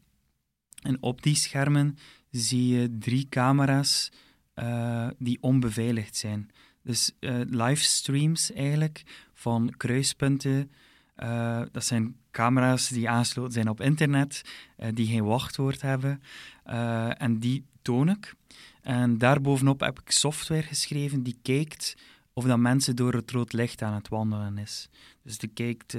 En 0.81 0.97
op 1.01 1.21
die 1.21 1.35
schermen 1.35 1.97
zie 2.39 2.67
je 2.67 2.97
drie 2.99 3.27
camera's 3.29 4.11
uh, 4.55 5.07
die 5.17 5.37
onbeveiligd 5.41 6.15
zijn. 6.15 6.49
Dus 6.81 7.11
livestreams 7.49 8.51
eigenlijk 8.51 9.03
van 9.33 9.73
kruispunten 9.77 10.71
uh, 11.17 11.61
dat 11.71 11.85
zijn 11.85 12.15
camera's 12.31 12.87
die 12.87 13.09
aangesloten 13.09 13.53
zijn 13.53 13.69
op 13.69 13.81
internet, 13.81 14.41
uh, 14.77 14.87
die 14.93 15.07
geen 15.07 15.23
wachtwoord 15.23 15.81
hebben. 15.81 16.21
Uh, 16.65 17.21
en 17.21 17.39
die 17.39 17.65
toon 17.81 18.09
ik. 18.09 18.35
En 18.81 19.17
daarbovenop 19.17 19.79
heb 19.79 19.99
ik 19.99 20.11
software 20.11 20.61
geschreven 20.61 21.23
die 21.23 21.37
kijkt 21.41 21.95
of 22.33 22.43
dat 22.43 22.57
mensen 22.57 22.95
door 22.95 23.13
het 23.13 23.31
rood 23.31 23.53
licht 23.53 23.81
aan 23.81 23.93
het 23.93 24.07
wandelen 24.07 24.57
is. 24.57 24.89
Dus 25.23 25.37
de 25.37 25.47
kijkt, 25.47 25.97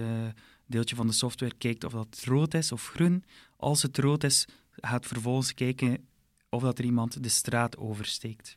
deeltje 0.67 0.97
van 0.97 1.07
de 1.07 1.12
software 1.12 1.55
kijkt 1.59 1.85
of 1.85 1.93
dat 1.93 2.23
rood 2.25 2.55
is 2.55 2.73
of 2.73 2.88
groen. 2.88 3.25
Als 3.57 3.83
het 3.83 3.99
rood 3.99 4.25
is, 4.25 4.47
gaat 4.81 5.07
vervolgens 5.07 5.55
kijken 5.55 5.99
of 6.54 6.62
dat 6.62 6.78
er 6.78 6.84
iemand 6.84 7.23
de 7.23 7.28
straat 7.28 7.76
oversteekt. 7.76 8.56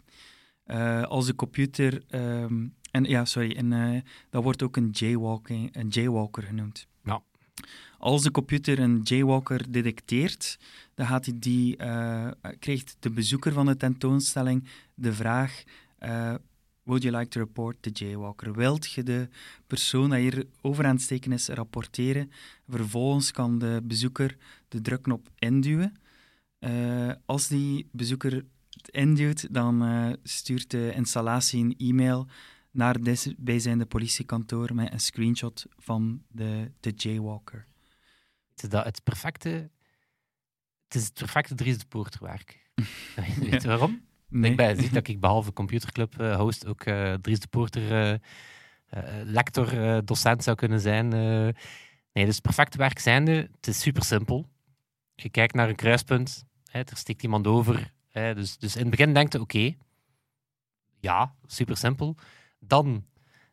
als 1.08 1.26
de 1.26 1.36
computer 1.36 2.04
um, 2.10 2.76
en 2.92 3.04
ja, 3.04 3.26
sorry, 3.26 3.56
en 3.56 3.72
uh, 3.72 4.02
dat 4.30 4.44
wordt 4.44 4.64
ook 4.64 4.78
een, 4.78 4.90
jaywalking, 4.90 5.76
een 5.76 5.88
jaywalker 5.88 6.44
genoemd. 6.44 6.88
Ja. 7.04 7.22
Als 7.98 8.24
de 8.24 8.32
computer 8.32 8.80
een 8.80 9.02
jaywalker 9.04 9.72
detecteert, 9.72 10.60
dan 10.94 11.08
gaat 11.08 11.26
hij 11.26 11.36
die, 11.40 11.78
uh, 11.78 12.28
krijgt 12.60 12.98
de 13.00 13.10
bezoeker 13.10 13.54
van 13.54 13.66
de 13.66 13.78
tentoonstelling 13.78 14.68
de 14.94 15.14
vraag: 15.14 15.64
Would 16.84 17.04
you 17.04 17.18
like 17.18 17.28
to 17.28 17.40
report 17.40 17.78
the 17.80 17.90
jaywalker? 17.90 18.54
Wilt 18.54 18.92
je 18.92 19.04
de 19.04 19.30
persoon 19.68 20.10
die 20.10 20.20
hier 20.20 20.46
over 20.62 20.86
aan 20.86 20.96
het 20.96 21.02
steken 21.02 21.32
is 21.32 21.48
rapporteren? 21.48 22.32
Vervolgens 22.68 23.32
kan 23.32 23.60
de 23.60 23.82
bezoeker 23.84 24.38
de 24.68 24.82
drukknop 24.82 25.30
induwen. 25.40 25.96
Als 27.26 27.48
die 27.48 27.90
bezoeker 27.92 28.46
het 28.70 28.90
induwt, 28.90 29.54
dan 29.54 30.18
stuurt 30.24 30.72
de 30.72 30.92
installatie 30.96 31.64
een 31.64 31.76
e-mail 31.78 32.28
naar 32.72 32.96
het 32.96 33.36
bijzijnde 33.38 33.86
politiekantoor 33.86 34.76
met 34.76 34.92
een 34.92 35.00
screenshot 35.00 35.66
van 35.78 36.24
de, 36.28 36.72
de 36.80 36.92
jaywalker. 36.96 37.66
Het 38.50 38.64
is 38.64 38.70
dat 38.70 38.86
het 38.86 39.04
perfecte... 39.04 39.70
Het 40.84 40.96
is 40.96 41.04
het 41.04 41.14
perfecte 41.14 41.56
Dries 41.56 41.78
de 41.78 41.86
Poorterwerk. 41.86 42.70
Weet 43.40 43.62
je 43.62 43.68
waarom? 43.68 44.02
Nee. 44.30 44.52
Ik 44.52 44.58
ben, 44.58 44.78
ziet 44.78 44.94
dat 44.94 45.08
ik 45.08 45.20
behalve 45.20 45.54
computerclub 45.54 46.22
uh, 46.22 46.36
host 46.36 46.66
ook 46.66 46.84
Dries 47.22 47.40
de 47.40 47.48
Poorter 47.48 48.20
lector, 49.24 50.06
docent 50.06 50.44
zou 50.44 50.58
kunnen 50.58 50.80
zijn. 50.80 51.08
nee, 51.08 52.26
dus 52.26 52.36
het 52.36 52.42
perfecte 52.42 52.78
werk 52.78 53.00
zijnde, 53.00 53.32
het 53.32 53.68
is 53.68 53.80
super 53.80 54.04
simpel. 54.04 54.50
Je 55.22 55.30
kijkt 55.30 55.54
naar 55.54 55.70
een 55.70 55.76
kruispunt, 55.76 56.46
hè, 56.66 56.80
er 56.80 56.98
stikt 56.98 57.24
iemand 57.24 57.48
over. 57.48 57.94
Hè, 58.10 58.36
dus, 58.36 58.58
dus 58.58 58.76
in 58.76 58.82
het 58.82 58.90
begin 58.90 59.14
denkt 59.14 59.34
je, 59.34 59.40
oké, 59.42 59.76
ja, 61.00 61.36
super 61.46 61.78
simpel. 61.78 62.16
Dan 62.60 63.06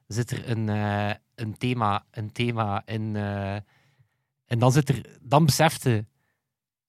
zit 0.07 0.31
er 0.31 0.49
een, 0.49 0.69
uh, 0.69 1.13
een, 1.35 1.59
thema, 1.59 2.07
een 2.11 2.33
thema 2.33 2.87
in. 2.87 3.15
Uh, 3.15 3.55
en 4.45 4.59
dan, 4.59 4.73
zit 4.73 4.89
er, 4.89 5.19
dan 5.21 5.45
besefte 5.45 6.07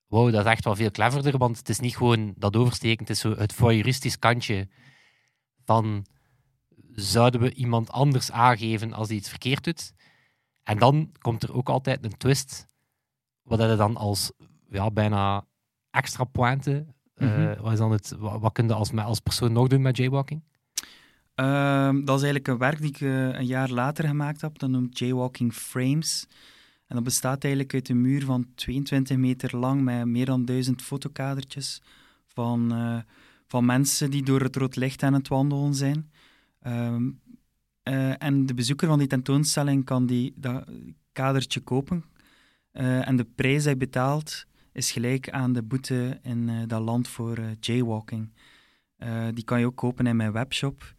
wow, 0.07 0.31
dat 0.31 0.45
is 0.45 0.51
echt 0.51 0.63
wel 0.63 0.75
veel 0.75 0.91
cleverder, 0.91 1.37
want 1.37 1.57
het 1.57 1.69
is 1.69 1.79
niet 1.79 1.97
gewoon 1.97 2.33
dat 2.37 2.55
oversteken, 2.55 2.99
het 2.99 3.09
is 3.09 3.19
zo 3.19 3.35
het 3.35 3.53
voyeuristisch 3.53 4.19
kantje 4.19 4.67
van 5.63 6.05
zouden 6.91 7.41
we 7.41 7.53
iemand 7.53 7.89
anders 7.91 8.31
aangeven 8.31 8.93
als 8.93 9.07
hij 9.07 9.17
iets 9.17 9.29
verkeerd 9.29 9.63
doet? 9.63 9.93
En 10.63 10.77
dan 10.77 11.11
komt 11.19 11.43
er 11.43 11.53
ook 11.53 11.69
altijd 11.69 12.03
een 12.03 12.17
twist, 12.17 12.67
wat 13.41 13.59
je 13.59 13.75
dan 13.75 13.97
als 13.97 14.31
ja, 14.69 14.91
bijna 14.91 15.45
extra 15.89 16.23
pointe, 16.23 16.85
mm 17.17 17.27
-hmm. 17.27 17.55
wat, 17.61 17.71
is 17.71 17.77
dan 17.77 17.91
het, 17.91 18.15
wat, 18.17 18.41
wat 18.41 18.51
kun 18.51 18.67
je 18.67 18.73
als, 18.73 18.93
als 18.93 19.19
persoon 19.19 19.51
nog 19.51 19.67
doen 19.67 19.81
met 19.81 19.97
jaywalking? 19.97 20.41
Um, 21.35 22.05
dat 22.05 22.17
is 22.17 22.23
eigenlijk 22.23 22.47
een 22.47 22.57
werk 22.57 22.81
die 22.81 22.89
ik 22.89 22.99
uh, 22.99 23.33
een 23.33 23.45
jaar 23.45 23.69
later 23.69 24.07
gemaakt 24.07 24.41
heb. 24.41 24.59
Dat 24.59 24.69
noemt 24.69 24.99
Jaywalking 24.99 25.53
Frames. 25.53 26.27
En 26.87 26.95
dat 26.95 27.03
bestaat 27.03 27.43
eigenlijk 27.43 27.73
uit 27.73 27.89
een 27.89 28.01
muur 28.01 28.25
van 28.25 28.47
22 28.55 29.17
meter 29.17 29.57
lang 29.57 29.81
met 29.81 30.05
meer 30.05 30.25
dan 30.25 30.45
duizend 30.45 30.81
fotokadertjes 30.81 31.81
van, 32.25 32.73
uh, 32.73 32.97
van 33.47 33.65
mensen 33.65 34.11
die 34.11 34.23
door 34.23 34.41
het 34.41 34.55
rood 34.55 34.75
licht 34.75 35.03
aan 35.03 35.13
het 35.13 35.27
wandelen 35.27 35.75
zijn. 35.75 36.11
Um, 36.67 37.19
uh, 37.83 38.23
en 38.23 38.45
de 38.45 38.53
bezoeker 38.53 38.87
van 38.87 38.99
die 38.99 39.07
tentoonstelling 39.07 39.85
kan 39.85 40.05
die, 40.05 40.33
dat 40.35 40.65
kadertje 41.11 41.59
kopen. 41.59 42.05
en 42.71 43.15
de 43.15 43.27
prijs 43.35 43.57
die 43.57 43.63
hij 43.63 43.77
betaalt 43.77 44.45
is 44.75 44.91
gelijk 44.91 45.29
aan 45.29 45.53
de 45.53 45.63
boete 45.63 46.19
in 46.23 46.67
dat 46.67 46.81
land 46.81 47.07
voor 47.07 47.39
jaywalking. 47.59 48.33
die 49.33 49.43
kan 49.43 49.59
je 49.59 49.65
ook 49.65 49.75
kopen 49.75 50.07
in 50.07 50.15
mijn 50.15 50.31
webshop. 50.31 50.93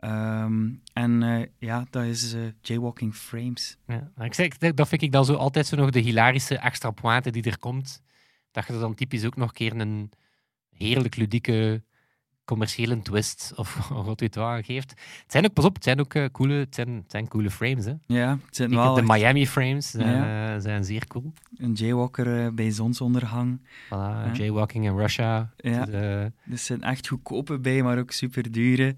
Um, 0.00 0.82
en 0.92 1.48
ja, 1.58 1.86
dat 1.90 2.04
is 2.04 2.34
Jaywalking 2.60 3.14
Frames. 3.14 3.76
Ja, 3.86 4.10
ik 4.24 4.34
zeg, 4.34 4.56
dat 4.56 4.88
vind 4.88 5.02
ik 5.02 5.12
dan 5.12 5.24
zo 5.24 5.34
altijd 5.34 5.66
zo 5.66 5.76
nog 5.76 5.90
de 5.90 5.98
hilarische 5.98 6.58
extra 6.58 6.90
pointe 6.90 7.30
die 7.30 7.42
er 7.42 7.58
komt. 7.58 8.02
Dat 8.50 8.66
je 8.66 8.72
er 8.72 8.80
dan 8.80 8.94
typisch 8.94 9.24
ook 9.24 9.36
nog 9.36 9.48
een 9.48 9.54
keer 9.54 9.80
een 9.80 10.10
heerlijk 10.70 11.16
ludieke 11.16 11.82
commerciële 12.46 13.02
twist 13.02 13.52
of 13.56 13.88
wat 14.06 14.20
weet 14.20 14.34
wat 14.34 14.64
geeft. 14.64 14.90
Het 14.90 15.32
zijn 15.32 15.44
ook, 15.44 15.52
pas 15.52 15.64
op, 15.64 15.74
het 15.74 15.84
zijn 15.84 16.00
ook 16.00 16.14
uh, 16.14 16.24
coole, 16.32 16.54
het 16.54 16.74
zijn, 16.74 16.88
het 16.88 17.10
zijn 17.10 17.28
coole 17.28 17.50
frames. 17.50 17.84
Hè. 17.84 17.92
Ja, 18.06 18.38
het 18.46 18.56
zijn 18.56 18.70
wel 18.70 18.94
de 18.94 19.02
Miami 19.02 19.46
frames 19.46 19.90
zijn, 19.90 20.16
ja. 20.16 20.60
zijn 20.60 20.84
zeer 20.84 21.06
cool. 21.06 21.32
Een 21.56 21.72
jaywalker 21.72 22.54
bij 22.54 22.70
zonsondergang. 22.70 23.60
Voilà, 23.86 24.32
jaywalking 24.32 24.84
in 24.84 24.96
Russia. 24.96 25.52
Ja. 25.56 25.84
Dus, 25.84 26.30
dus 26.44 26.64
zijn 26.64 26.82
echt 26.82 27.08
goedkope 27.08 27.58
bij, 27.58 27.82
maar 27.82 27.98
ook 27.98 28.10
super 28.10 28.50
dure. 28.50 28.96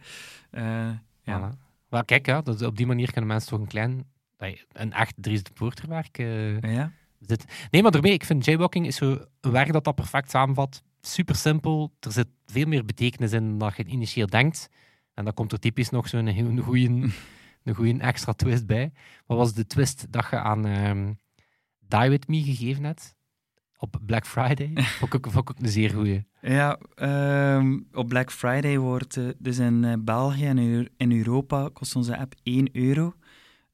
Ja. 1.23 1.53
kijk, 2.05 2.27
ja, 2.27 2.41
dat, 2.43 2.63
op 2.63 2.77
die 2.77 2.87
manier 2.87 3.13
kunnen 3.13 3.31
mensen 3.31 3.51
toch 3.51 3.61
een 3.61 3.67
klein, 3.67 4.05
een 4.73 4.93
echt 4.93 5.15
Dries 5.17 5.43
de 5.43 5.53
Poorterwerk 5.53 6.17
ja. 6.61 6.93
Dit... 7.19 7.45
Nee, 7.71 7.83
maar 7.83 7.91
daarmee, 7.91 8.13
ik 8.13 8.25
vind 8.25 8.45
jaywalking 8.45 8.87
is 8.87 8.97
zo 8.97 9.19
een 9.41 9.51
werk 9.51 9.73
dat 9.73 9.85
dat 9.85 9.95
perfect 9.95 10.31
samenvat. 10.31 10.83
Super 11.01 11.35
simpel. 11.35 11.93
Er 12.01 12.13
zit 12.13 12.27
veel 12.53 12.67
meer 12.67 12.85
betekenis 12.85 13.33
in 13.33 13.59
dan 13.59 13.73
je 13.77 13.85
initieel 13.85 14.27
denkt. 14.27 14.69
En 15.15 15.25
dan 15.25 15.35
komt 15.35 15.53
er 15.53 15.59
typisch 15.59 15.91
nog 15.91 16.09
zo'n 16.09 16.27
een 16.27 16.59
goede 16.59 16.89
een 17.69 17.75
goede 17.75 17.99
extra 17.99 18.33
twist 18.33 18.67
bij. 18.67 18.93
Wat 19.27 19.39
was 19.39 19.55
de 19.55 19.67
twist 19.67 20.07
dat 20.11 20.27
je 20.31 20.39
aan 20.39 20.65
um, 20.65 21.19
Die 21.81 22.09
With 22.09 22.29
Me 22.29 22.43
gegeven 22.43 22.85
hebt? 22.85 23.17
Op 23.77 23.99
Black 24.07 24.27
Friday? 24.27 24.71
vond, 24.99 25.15
ik, 25.15 25.27
vond 25.31 25.51
ik 25.51 25.51
ook 25.51 25.59
een 25.59 25.69
zeer 25.69 25.91
goede. 25.91 26.25
Ja, 26.41 26.79
um, 27.57 27.87
op 27.93 28.09
Black 28.09 28.33
Friday 28.33 28.79
wordt, 28.79 29.17
uh, 29.17 29.29
dus 29.39 29.59
in 29.59 29.83
uh, 29.83 29.93
België 29.99 30.47
en 30.47 30.89
in 30.97 31.13
Europa 31.13 31.71
kost 31.73 31.97
onze 31.97 32.19
app 32.19 32.35
1 32.43 32.69
euro. 32.73 33.15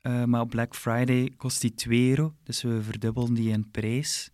Uh, 0.03 0.25
maar 0.25 0.41
op 0.41 0.51
Black 0.51 0.75
Friday 0.75 1.33
kost 1.37 1.61
die 1.61 1.75
2 1.75 2.09
euro, 2.09 2.35
dus 2.43 2.63
we 2.63 2.83
verdubbelen 2.83 3.35
die 3.35 3.51
in 3.51 3.71
prijs. 3.71 4.31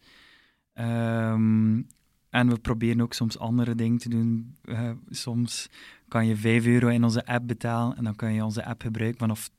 Um, 0.74 1.86
en 2.30 2.48
we 2.48 2.58
proberen 2.58 3.00
ook 3.00 3.12
soms 3.12 3.38
andere 3.38 3.74
dingen 3.74 3.98
te 3.98 4.08
doen. 4.08 4.56
Uh, 4.64 4.90
soms 5.08 5.68
kan 6.08 6.26
je 6.26 6.36
5 6.36 6.66
euro 6.66 6.88
in 6.88 7.04
onze 7.04 7.26
app 7.26 7.46
betalen 7.46 7.96
en 7.96 8.04
dan 8.04 8.16
kan 8.16 8.32
je 8.32 8.44
onze 8.44 8.64
app 8.64 8.82
gebruiken 8.82 9.18
vanaf 9.18 9.50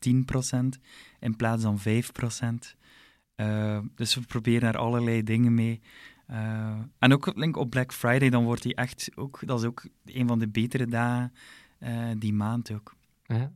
10% 0.76 0.80
in 1.20 1.36
plaats 1.36 1.64
van 1.64 1.80
5%. 1.80 2.76
Uh, 3.36 3.80
dus 3.96 4.16
we 4.16 4.22
proberen 4.22 4.62
daar 4.62 4.78
allerlei 4.78 5.24
dingen 5.24 5.54
mee. 5.54 5.82
Uh, 6.30 6.80
en 7.00 7.14
ook 7.14 7.32
link 7.36 7.58
op 7.58 7.70
Black 7.70 7.94
Friday, 7.94 8.30
dan 8.30 8.44
wordt 8.44 8.62
die 8.62 8.76
echt 8.76 9.12
ook, 9.16 9.40
dat 9.46 9.60
is 9.60 9.66
ook 9.66 9.86
een 10.06 10.28
van 10.28 10.40
de 10.40 10.48
betere 10.48 10.88
dagen 10.88 11.32
die 12.18 12.34
maand 12.34 12.72
ook. 12.72 12.96
Ja. 13.24 13.52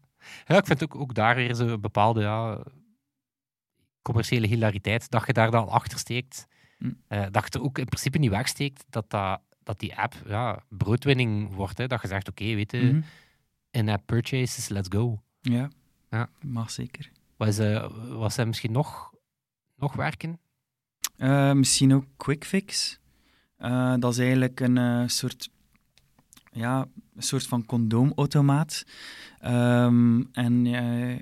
ja, 0.48 0.58
ik 0.58 0.66
vind 0.66 0.84
ook, 0.84 0.96
ook 0.96 1.14
daar 1.14 1.36
weer 1.36 1.56
zo'n 1.56 1.82
bepaalde 1.82 2.22
ja, 2.22 2.64
commerciële 4.02 4.48
hilariteit, 4.48 5.10
dat 5.10 5.26
je 5.26 5.34
daar 5.34 5.52
dan 5.52 5.68
achter 5.68 6.00
steekt. 6.00 6.48
Hm. 7.08 7.32
dat 7.32 7.44
je 7.46 7.60
er 7.60 7.65
ook 7.65 7.77
in 7.77 7.86
principe 7.86 8.18
niet 8.18 8.30
wegsteekt 8.30 8.86
dat 8.89 9.10
dat 9.10 9.42
dat 9.65 9.80
die 9.80 9.96
app 9.96 10.13
ja, 10.25 10.63
broodwinning 10.70 11.54
wordt. 11.54 11.77
Hè? 11.77 11.88
Dat 11.88 12.01
je 12.01 12.08
zegt, 12.08 12.30
oké, 12.30 12.42
okay, 12.42 12.56
weet 12.56 12.72
je, 12.72 12.77
mm 12.77 12.89
-hmm. 12.89 13.04
in-app 13.72 14.06
purchases, 14.06 14.70
let's 14.70 14.88
go. 14.92 15.22
Ja, 15.42 15.70
ja. 16.10 16.30
mag 16.42 16.72
zeker. 16.72 17.12
Was, 17.38 17.60
uh, 17.60 17.88
was 18.10 18.38
er 18.38 18.48
misschien 18.48 18.72
nog, 18.72 19.13
nog 19.75 19.94
werken? 19.94 20.39
Uh, 21.18 21.51
misschien 21.51 21.94
ook 21.94 22.06
QuickFix. 22.18 23.00
Uh, 23.60 23.94
dat 24.00 24.12
is 24.12 24.18
eigenlijk 24.18 24.60
een 24.60 25.10
soort, 25.10 25.50
ja, 26.51 26.88
een 27.15 27.24
soort 27.24 27.48
van 27.48 27.65
condoomautomaat. 27.65 28.86
Um, 29.46 30.30
en 30.32 30.65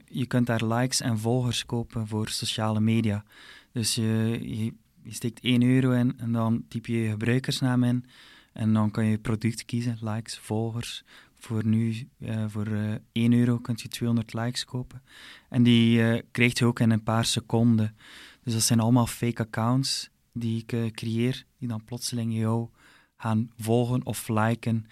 je 0.05 0.25
kunt 0.27 0.47
daar 0.47 0.65
likes 0.65 1.01
en 1.01 1.19
volgers 1.19 1.65
kopen 1.65 2.07
voor 2.07 2.29
sociale 2.29 2.79
media. 2.79 3.23
Dus 3.71 3.95
je, 3.95 4.39
je, 4.41 4.73
je 5.03 5.13
steekt 5.13 5.39
1 5.39 5.61
euro 5.63 5.91
in 5.91 6.13
en 6.17 6.31
dan 6.31 6.65
typ 6.67 6.85
je 6.85 7.01
je 7.01 7.09
gebruikersnaam 7.09 7.83
in. 7.83 8.05
En 8.53 8.73
dan 8.73 8.91
kan 8.91 9.05
je 9.05 9.17
product 9.17 9.65
kiezen, 9.65 9.97
likes, 10.01 10.37
volgers. 10.37 11.03
Voor 11.35 11.65
nu, 11.65 12.07
uh, 12.17 12.45
voor 12.47 12.67
uh, 12.67 12.93
1 13.11 13.33
euro 13.33 13.57
kun 13.57 13.73
je 13.77 13.87
200 13.87 14.33
likes 14.33 14.65
kopen. 14.65 15.03
En 15.49 15.63
die 15.63 15.99
uh, 15.99 16.21
krijg 16.31 16.59
je 16.59 16.65
ook 16.65 16.79
in 16.79 16.91
een 16.91 17.03
paar 17.03 17.25
seconden. 17.25 17.95
Dus 18.43 18.53
dat 18.53 18.61
zijn 18.61 18.79
allemaal 18.79 19.07
fake 19.07 19.41
accounts 19.41 20.09
die 20.33 20.65
ik 20.65 20.93
creëer, 20.93 21.45
die 21.57 21.67
dan 21.67 21.83
plotseling 21.83 22.33
jou 22.37 22.69
gaan 23.17 23.49
volgen 23.57 24.05
of 24.05 24.27
liken. 24.27 24.85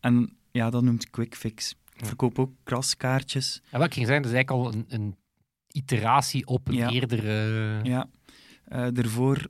en 0.00 0.36
ja, 0.50 0.70
dat 0.70 0.82
noemt 0.82 1.10
QuickFix. 1.10 1.74
Ik 1.96 2.06
verkoop 2.06 2.38
ook 2.38 2.52
kraskaartjes. 2.62 3.62
En 3.70 3.78
wat 3.78 3.86
ik 3.86 3.94
ging 3.94 4.06
zeggen, 4.06 4.22
dat 4.22 4.32
is 4.32 4.36
eigenlijk 4.36 4.66
al 4.66 4.80
een, 4.80 4.84
een 4.88 5.16
iteratie 5.72 6.46
op 6.46 6.68
een 6.68 6.74
ja. 6.74 6.90
eerdere... 6.90 7.80
Ja, 7.82 8.08
daarvoor 8.68 9.48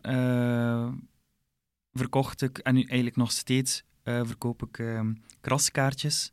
verkocht 1.92 2.42
ik, 2.42 2.58
en 2.58 2.74
nu 2.74 2.80
eigenlijk 2.80 3.16
nog 3.16 3.30
steeds, 3.30 3.84
uh, 4.04 4.20
verkoop 4.24 4.62
ik 4.62 4.78
uh, 4.78 5.00
kraskaartjes. 5.40 6.32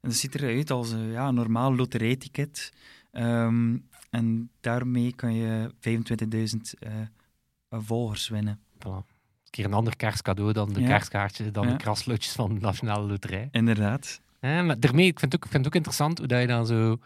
En 0.00 0.08
dat 0.08 0.18
ziet 0.18 0.34
eruit 0.34 0.70
als 0.70 0.90
een 0.90 1.10
ja, 1.10 1.30
normaal 1.30 1.74
loterijticket. 1.74 2.72
Um, 3.12 3.88
en 4.10 4.50
daarmee 4.60 5.14
kan 5.14 5.34
je 5.34 5.74
25.000 5.74 6.80
uh, 6.80 6.92
volgers 7.70 8.28
winnen. 8.28 8.60
Voilà. 8.78 8.80
Een 8.82 9.58
keer 9.58 9.64
een 9.64 9.72
ander 9.72 9.96
kerstcadeau 9.96 10.52
dan 10.52 10.72
de 10.72 10.80
ja. 10.80 11.00
dan 11.52 11.66
ja. 11.66 11.70
de 11.70 11.76
kraslotjes 11.76 12.32
van 12.32 12.54
de 12.54 12.60
Nationale 12.60 13.06
Loterij. 13.06 13.48
Inderdaad. 13.50 14.20
Ja, 14.40 14.62
maar 14.62 14.80
daarmee, 14.80 15.06
ik 15.06 15.18
vind, 15.18 15.32
het 15.32 15.40
ook, 15.40 15.46
ik 15.46 15.50
vind 15.50 15.64
het 15.64 15.74
ook 15.74 15.78
interessant 15.78 16.18
hoe 16.18 16.26
dat 16.26 16.40
je 16.40 16.46
dan 16.46 16.66
zo 16.66 16.98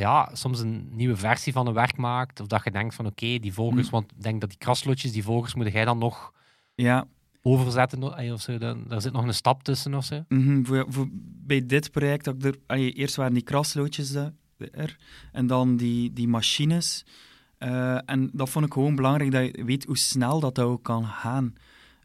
ja, 0.00 0.30
soms 0.32 0.60
een 0.60 0.88
nieuwe 0.90 1.16
versie 1.16 1.52
van 1.52 1.66
een 1.66 1.74
werk 1.74 1.96
maakt. 1.96 2.40
Of 2.40 2.46
dat 2.46 2.64
je 2.64 2.70
denkt 2.70 2.94
van 2.94 3.06
oké, 3.06 3.24
okay, 3.24 3.38
die 3.38 3.52
volgers, 3.52 3.84
mm. 3.84 3.90
want 3.90 4.12
ik 4.16 4.22
denk 4.22 4.40
dat 4.40 4.50
die 4.50 4.58
kraslotjes, 4.58 5.12
die 5.12 5.22
volgers, 5.22 5.54
moet 5.54 5.72
jij 5.72 5.84
dan 5.84 5.98
nog 5.98 6.32
ja 6.74 7.06
overzetten 7.42 8.32
of 8.32 8.40
zo. 8.40 8.58
Dan, 8.58 8.84
daar 8.88 9.00
zit 9.00 9.12
nog 9.12 9.24
een 9.24 9.34
stap 9.34 9.62
tussen 9.62 9.94
of 9.94 10.04
zo. 10.04 10.24
Mm 10.28 10.44
-hmm. 10.44 10.66
voor, 10.66 10.86
voor, 10.88 11.08
bij 11.46 11.66
dit 11.66 11.90
project, 11.90 12.24
dat 12.24 12.44
er, 12.44 12.58
allee, 12.66 12.92
eerst 12.92 13.16
waren 13.16 13.34
die 13.34 13.42
krasloodjes 13.42 14.14
er, 14.58 14.96
en 15.32 15.46
dan 15.46 15.76
die, 15.76 16.12
die 16.12 16.28
machines. 16.28 17.04
Uh, 17.58 17.98
en 18.10 18.30
dat 18.32 18.50
vond 18.50 18.66
ik 18.66 18.72
gewoon 18.72 18.94
belangrijk, 18.94 19.32
dat 19.32 19.56
je 19.56 19.64
weet 19.64 19.84
hoe 19.84 19.98
snel 19.98 20.40
dat, 20.40 20.54
dat 20.54 20.64
ook 20.64 20.82
kan 20.82 21.06
gaan. 21.06 21.54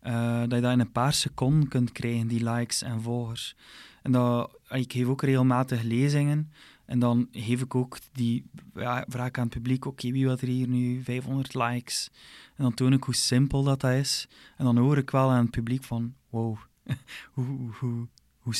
Uh, 0.04 0.39
dat 0.39 0.51
je 0.51 0.62
dat 0.62 0.71
in 0.71 0.80
een 0.80 0.91
paar 0.91 1.13
seconden 1.13 1.67
kunt 1.67 1.91
krijgen, 1.91 2.27
die 2.27 2.49
likes 2.49 2.82
en 2.82 3.01
volgers. 3.01 3.56
En 4.01 4.12
dat, 4.12 4.58
ik 4.69 4.91
geef 4.91 5.08
ook 5.08 5.21
regelmatig 5.21 5.82
lezingen. 5.82 6.51
En 6.91 6.99
dan 6.99 7.27
geef 7.32 7.62
ik 7.62 7.75
ook 7.75 7.97
die 8.13 8.45
ja, 8.73 9.06
vraag 9.08 9.32
aan 9.32 9.43
het 9.43 9.54
publiek: 9.54 9.86
oké, 9.86 9.99
okay, 9.99 10.12
wie 10.12 10.25
wil 10.25 10.38
er 10.38 10.47
hier 10.47 10.67
nu 10.67 11.04
500 11.04 11.54
likes? 11.54 12.10
En 12.56 12.63
dan 12.63 12.73
toon 12.73 12.93
ik 12.93 13.04
hoe 13.04 13.15
simpel 13.15 13.63
dat, 13.63 13.80
dat 13.80 13.91
is. 13.91 14.27
En 14.58 14.65
dan 14.65 14.77
hoor 14.77 14.97
ik 14.97 15.10
wel 15.10 15.30
aan 15.30 15.41
het 15.41 15.51
publiek 15.51 15.84
van: 15.84 16.13
wow, 16.30 16.58
hoe, 17.34 17.71
hoe, 17.80 18.08
hoe, 18.38 18.54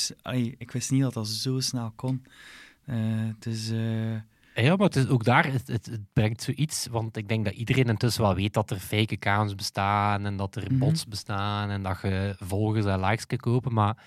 ik 0.58 0.72
wist 0.72 0.92
niet 0.92 1.02
dat 1.02 1.14
dat 1.14 1.28
zo 1.28 1.60
snel 1.60 1.92
kon. 1.96 2.26
Uh, 2.86 3.30
dus. 3.40 3.72
Uh... 3.72 4.14
Ja, 4.56 4.76
maar 4.76 4.88
het 4.88 4.96
is 4.96 5.08
ook 5.08 5.24
daar, 5.24 5.52
het, 5.52 5.68
het, 5.68 5.86
het, 5.86 6.14
brengt 6.14 6.42
zoiets, 6.42 6.88
want 6.88 7.18
ik 7.18 7.28
denk 7.28 7.46
dat 7.46 7.54
iedereen 7.54 7.86
intussen 7.86 8.22
wel 8.22 8.36
weet 8.36 8.54
dat 8.54 8.72
er 8.72 8.80
fake 8.80 9.16
accounts 9.16 9.56
bestaan 9.56 10.26
en 10.26 10.38
dat 10.38 10.56
er 10.56 10.68
-hmm. 10.68 10.80
bots 10.80 11.08
bestaan 11.08 11.70
en 11.70 11.84
dat 11.84 12.02
je 12.02 12.36
volgers 12.40 12.86
en 12.86 13.00
likes 13.00 13.26
kan 13.26 13.38
kopen, 13.38 13.74
maar 13.74 14.04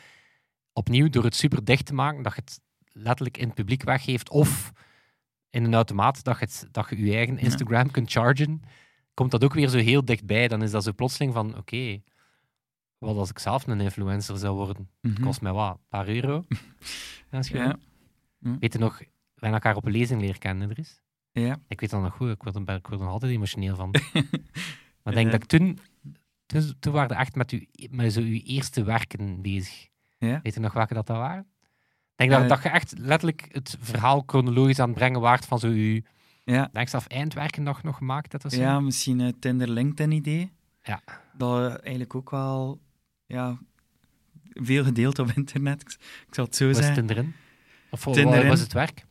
opnieuw, 0.73 1.09
door 1.09 1.25
het 1.25 1.35
super 1.35 1.65
dicht 1.65 1.87
te 1.87 1.95
maken, 1.95 2.23
dat 2.23 2.35
je 2.35 2.41
het 2.41 2.61
letterlijk 2.95 3.37
in 3.37 3.47
het 3.47 3.55
publiek 3.55 3.83
weggeeft 3.83 4.31
of 4.31 4.73
in 5.51 5.65
een 5.65 5.75
automaat 5.75 6.25
dat 6.25 6.39
je, 6.39 6.45
het, 6.45 6.69
dat 6.71 6.89
je 6.89 7.05
je 7.05 7.15
eigen 7.15 7.39
Instagram 7.39 7.85
ja. 7.85 7.93
kunt 7.93 8.11
chargen, 8.11 8.63
komt 9.15 9.31
dat 9.31 9.45
ook 9.45 9.55
weer 9.55 9.69
zo 9.69 9.79
heel 9.79 10.05
dichtbij. 10.05 10.49
Dan 10.49 10.63
is 10.63 10.71
dat 10.71 10.85
zo 10.85 10.93
plotseling 10.93 11.33
van, 11.33 11.49
oké, 11.49 11.59
okay, 11.59 12.03
wat 12.99 13.17
als 13.17 13.31
ik 13.31 13.39
zelf 13.39 13.67
een 13.67 13.81
influencer 13.81 14.39
zou 14.39 14.57
worden? 14.57 14.77
Mm 14.79 14.89
-hmm. 15.01 15.11
Het 15.11 15.21
kost 15.21 15.41
mij 15.41 15.53
wat, 15.53 15.75
een 15.75 15.89
paar 15.89 16.09
euro. 16.09 16.45
ja. 17.31 17.77
Weet 18.39 18.73
je 18.73 18.79
nog, 18.79 19.03
wij 19.35 19.53
elkaar 19.53 19.77
op 19.77 19.85
een 19.85 19.93
lezing 19.93 20.21
leren 20.21 20.39
kennen, 20.39 20.71
er 20.71 20.79
is? 20.79 21.03
Ja. 21.33 21.61
Ik 21.69 21.81
weet 21.81 21.91
dat 21.91 22.03
nog 22.03 22.15
goed, 22.15 22.31
ik 22.31 22.43
word 22.43 22.55
er, 22.55 22.75
ik 22.75 22.87
word 22.87 23.01
er 23.01 23.07
altijd 23.07 23.33
emotioneel 23.33 23.77
van. 23.77 23.95
maar 25.03 25.15
denk 25.15 25.31
dat 25.31 25.43
ik 25.43 25.49
toen, 25.49 25.79
toen, 26.47 26.75
toen 26.81 26.93
waren 26.93 27.17
echt 27.17 27.35
met, 27.35 27.53
u, 27.53 27.69
met 27.91 28.13
zo 28.13 28.21
uw 28.21 28.41
eerste 28.45 28.85
werken 28.85 29.43
bezig. 29.43 29.89
Weet 30.19 30.55
je 30.55 30.61
nog 30.61 30.73
welke 30.73 30.95
dat, 30.95 31.07
dat 31.07 31.17
waren? 31.17 31.47
Ik 32.17 32.29
denk 32.29 32.31
dat, 32.31 32.49
dat 32.49 32.63
je 32.63 32.69
echt 32.69 32.95
letterlijk 32.99 33.49
het 33.53 33.77
verhaal 33.81 34.23
chronologisch 34.27 34.79
aan 34.79 34.89
het 34.89 34.99
brengen 34.99 35.21
waard 35.21 35.47
van 35.47 35.59
zo 35.59 35.69
je 35.69 36.03
ja. 36.45 36.71
denk 36.73 36.89
zelf 36.89 37.07
eindwerken 37.07 37.63
nog, 37.63 37.83
nog 37.83 37.97
gemaakt. 37.97 38.31
Dat 38.31 38.43
was 38.43 38.55
ja, 38.55 38.81
misschien 38.81 39.19
het 39.19 39.41
Tinder 39.41 39.69
LinkedIn 39.69 40.13
idee. 40.13 40.53
Ja. 40.83 41.01
Dat 41.33 41.69
eigenlijk 41.69 42.15
ook 42.15 42.31
wel 42.31 42.81
ja, 43.27 43.59
veel 44.45 44.85
gedeeld 44.85 45.19
op 45.19 45.31
internet. 45.35 45.81
Ik, 45.81 45.89
ik 46.29 46.35
zal 46.35 46.45
het 46.45 46.57
zo 46.57 46.67
was 46.67 46.77
zeggen. 46.77 46.95
Tinder 46.95 47.17
in? 47.17 47.35
Of 47.91 48.03
Tinder 48.03 48.37
wat 48.37 48.47
was 48.47 48.61
het 48.61 48.73
werk? 48.73 49.05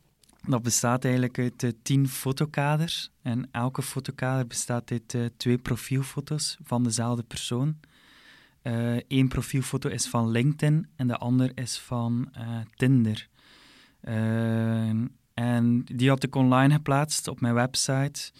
Dat 0.46 0.62
bestaat 0.62 1.04
eigenlijk 1.04 1.38
uit 1.38 1.62
uh, 1.62 1.70
tien 1.82 2.08
fotokaders. 2.08 3.10
En 3.22 3.48
elke 3.50 3.82
fotokader 3.82 4.46
bestaat 4.46 4.90
uit 4.90 5.14
uh, 5.14 5.26
twee 5.36 5.58
profielfoto's 5.58 6.58
van 6.62 6.84
dezelfde 6.84 7.22
persoon. 7.22 7.80
Eén 8.64 9.24
uh, 9.24 9.28
profielfoto 9.28 9.88
is 9.88 10.06
van 10.06 10.30
LinkedIn 10.30 10.88
en 10.96 11.06
de 11.06 11.16
ander 11.16 11.52
is 11.54 11.78
van 11.78 12.28
uh, 12.38 12.58
Tinder. 12.76 13.28
Uh, 14.04 14.88
en 15.34 15.84
die 15.84 16.08
had 16.08 16.22
ik 16.22 16.34
online 16.34 16.74
geplaatst 16.74 17.28
op 17.28 17.40
mijn 17.40 17.54
website, 17.54 18.32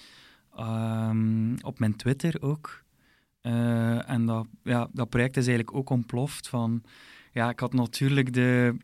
um, 0.59 1.57
op 1.61 1.79
mijn 1.79 1.97
Twitter 1.97 2.43
ook. 2.43 2.83
en 4.07 4.27
dat, 4.27 4.47
ja, 4.63 4.89
dat 4.93 5.09
project 5.09 5.37
is 5.37 5.47
eigenlijk 5.47 5.77
ook 5.77 5.91
ontploft 5.91 6.49
van... 6.49 6.83
Ja, 7.33 7.51
ik 7.51 7.61
had 7.61 7.73
natuurlijk 7.73 8.33
de 8.33 8.77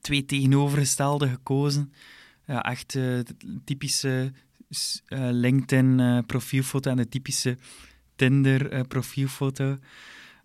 twee 0.00 0.24
tegenovergestelde 0.24 1.28
gekozen. 1.28 1.92
Ja, 2.46 2.62
echt 2.62 2.92
de 2.92 3.24
typische 3.64 4.32
LinkedIn-profielfoto 5.08 6.90
en 6.90 6.96
de 6.96 7.08
typische 7.08 7.56
Tinder-profielfoto. 8.16 9.76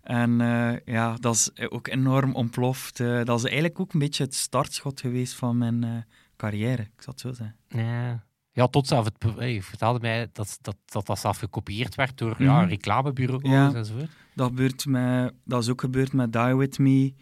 En 0.04 0.40
uh, 0.40 0.72
ja, 0.84 1.14
dat 1.20 1.34
is 1.34 1.50
ook 1.70 1.88
enorm 1.88 2.34
ontploft. 2.34 3.00
Uh, 3.00 3.24
dat 3.24 3.38
is 3.38 3.44
eigenlijk 3.44 3.80
ook 3.80 3.92
een 3.92 3.98
beetje 3.98 4.24
het 4.24 4.34
startschot 4.34 5.00
geweest 5.00 5.34
van 5.34 5.58
mijn 5.58 5.84
uh, 5.84 5.90
carrière, 6.36 6.82
ik 6.82 6.90
zal 7.02 7.12
het 7.12 7.20
zo 7.20 7.32
zeggen. 7.32 7.56
Ja. 7.68 8.24
Ja, 8.52 8.66
tot 8.66 8.86
zelf 8.86 9.04
het, 9.04 9.14
je 9.38 9.62
vertelde 9.62 9.98
mij 10.00 10.28
dat 10.32 10.58
dat, 10.62 10.76
dat, 10.84 11.06
dat 11.06 11.18
zelf 11.18 11.38
gekopieerd 11.38 11.94
werd 11.94 12.18
door 12.18 12.34
ja, 12.42 12.60
Mhm. 12.60 12.68
reclamebureaus 12.68 13.42
Ja. 13.42 13.74
enzovoort. 13.74 14.10
Dat, 14.34 14.46
gebeurt 14.48 14.86
met, 14.86 15.32
dat 15.44 15.62
is 15.62 15.68
ook 15.68 15.80
gebeurd 15.80 16.12
met 16.12 16.32
Die 16.32 16.56
With 16.56 16.78
Me. 16.78 17.14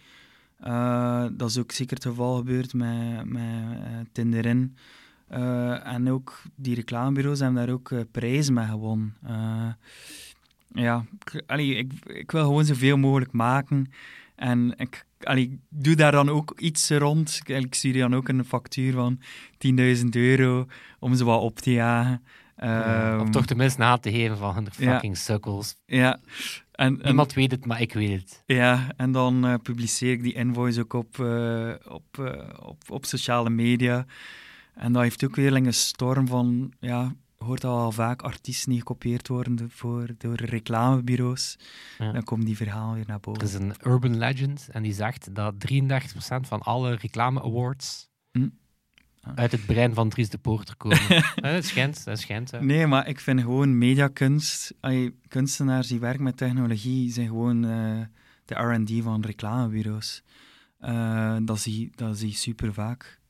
Eh, 0.59 1.27
dat 1.33 1.49
is 1.51 1.59
ook 1.59 1.73
zeker 1.73 1.95
het 1.97 2.05
geval 2.05 2.37
gebeurd 2.37 2.75
met, 2.75 3.25
met 3.25 3.43
eh, 3.43 3.99
Tinderin. 4.13 4.77
Eh, 5.29 5.87
en 5.87 6.11
ook 6.11 6.43
die 6.57 6.75
reclamebureaus 6.75 7.39
hebben 7.39 7.65
daar 7.67 7.75
ook 7.75 7.91
eh, 7.91 8.01
prijzen 8.11 8.55
mee 8.55 8.67
gewonnen. 8.67 9.17
Ja, 10.73 11.05
ik, 11.21 11.43
allee, 11.47 11.75
ik, 11.75 11.93
ik 12.05 12.31
wil 12.31 12.43
gewoon 12.45 12.65
zoveel 12.65 12.97
mogelijk 12.97 13.33
maken. 13.33 13.93
En 14.35 14.75
ik 14.77 15.07
allee, 15.21 15.43
ik 15.43 15.59
doe 15.69 15.95
daar 15.95 16.13
dan 16.13 16.29
ook 16.29 16.61
iets 16.61 16.91
rond. 16.91 17.41
Ik, 17.45 17.49
ik 17.65 17.75
stuur 17.75 17.99
dan 17.99 18.15
ook 18.15 18.29
een 18.29 18.45
factuur 18.45 18.93
van 18.93 19.21
10.000 19.97 20.05
euro 20.11 20.67
om 20.99 21.15
ze 21.15 21.25
wat 21.25 21.41
op 21.41 21.59
te 21.59 21.73
jagen. 21.73 22.23
Ja, 22.57 23.13
om 23.15 23.21
Ehm, 23.21 23.31
toch 23.31 23.47
tenminste 23.47 23.83
aan 23.83 24.01
te 24.01 24.11
geven 24.11 24.37
van 24.37 24.55
hun 24.55 24.69
ja. 24.77 24.93
fucking 24.93 25.17
sukkels. 25.17 25.77
Ja. 25.87 26.21
En, 26.73 26.99
en, 26.99 27.05
Niemand 27.05 27.33
weet 27.33 27.51
het, 27.51 27.67
maar 27.67 27.81
ik 27.81 27.93
weet 27.93 28.21
het. 28.21 28.43
ja, 28.47 28.87
en 28.97 29.13
dan 29.13 29.47
eh, 29.47 29.55
publiceer 29.63 30.13
ik 30.13 30.23
die 30.23 30.35
invoice 30.35 30.81
ook 30.81 30.93
op, 30.93 31.19
eh, 31.19 31.73
op, 31.89 32.19
eh, 32.19 32.49
op, 32.63 32.83
op 32.89 33.05
sociale 33.05 33.51
media. 33.51 34.07
En 34.75 34.93
dat 34.93 35.03
heeft 35.03 35.25
ook 35.25 35.37
weer 35.37 35.55
een 35.57 35.75
storm 35.75 36.27
van, 36.27 36.73
ja, 36.81 37.15
hoort 37.43 37.65
al 37.65 37.93
vaak 37.93 38.23
artiesten 38.23 38.71
die 38.71 38.79
gekopieerd 38.79 39.29
worden 39.29 39.71
voor, 39.71 40.07
door 40.19 40.35
reclamebureaus. 40.35 41.57
Ja. 41.99 42.13
Dan 42.13 42.23
komen 42.23 42.47
die 42.47 42.57
verhalen 42.57 42.95
weer 42.95 43.05
naar 43.07 43.15
Er 43.17 43.21
boven. 43.21 43.43
is 43.43 43.55
een 43.55 43.75
urban 43.87 44.17
legend 44.19 44.69
en 44.71 44.83
die 44.83 44.93
zegt 44.93 45.35
dat 45.35 45.55
33% 45.73 46.49
van 46.49 46.61
alle 46.61 46.95
reclame-awards 46.95 48.09
Hm. 48.33 48.49
Ah. 49.21 49.33
uit 49.35 49.53
het 49.53 49.67
brein 49.67 49.95
van 49.95 50.09
Dries 50.09 50.29
de 50.29 50.39
Poorter 50.39 50.77
komen. 50.77 50.99
Dat 51.35 51.65
schijnt, 51.65 52.05
dat 52.05 52.19
schijnt. 52.21 52.51
hè. 52.51 52.63
Nee, 52.65 52.87
maar 52.87 53.09
ik 53.09 53.21
vind 53.21 53.41
gewoon 53.41 53.79
mediakunst, 53.79 54.75
kunstenaars 55.29 55.89
die 55.89 55.99
werken 56.01 56.23
met 56.23 56.37
technologie, 56.37 57.13
zijn 57.13 57.27
gewoon 57.27 57.65
eh, 57.65 58.01
de 58.45 58.55
R&D 58.55 59.03
van 59.03 59.21
reclamebureaus. 59.23 60.23
Eh, 60.79 61.37
dat, 61.43 61.61
zie, 61.61 61.91
dat 61.95 62.19
zie 62.19 62.29
je 62.29 62.35
super 62.35 62.73
vaak. 62.73 63.21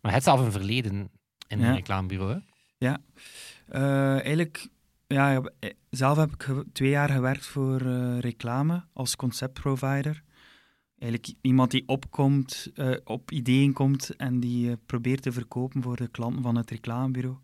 Maar 0.00 0.12
het 0.12 0.22
zelf 0.22 0.40
een 0.40 0.52
verleden 0.52 1.10
in 1.48 1.58
Ja. 1.60 1.68
een 1.68 1.74
reclamebureau. 1.74 2.32
Hè? 2.32 2.38
Eh, 2.78 4.10
eigenlijk, 4.10 4.68
ja, 5.06 5.30
ja, 5.30 5.42
eh, 5.58 5.70
zelf 5.90 6.16
heb 6.16 6.32
ik 6.32 6.64
twee 6.72 6.90
jaar 6.90 7.10
gewerkt 7.10 7.46
voor 7.46 7.80
eh, 7.80 8.18
reclame 8.18 8.84
als 8.92 9.16
conceptprovider. 9.16 10.22
Eigenlijk 10.98 11.34
iemand 11.40 11.70
die 11.70 11.82
opkomt, 11.86 12.72
op 13.04 13.30
ideeën 13.30 13.72
komt 13.72 14.16
en 14.16 14.40
die 14.40 14.76
probeert 14.76 15.22
te 15.22 15.32
verkopen 15.32 15.82
voor 15.82 15.96
de 15.96 16.08
klanten 16.08 16.42
van 16.42 16.56
het 16.56 16.70
reclamebureau. 16.70 17.36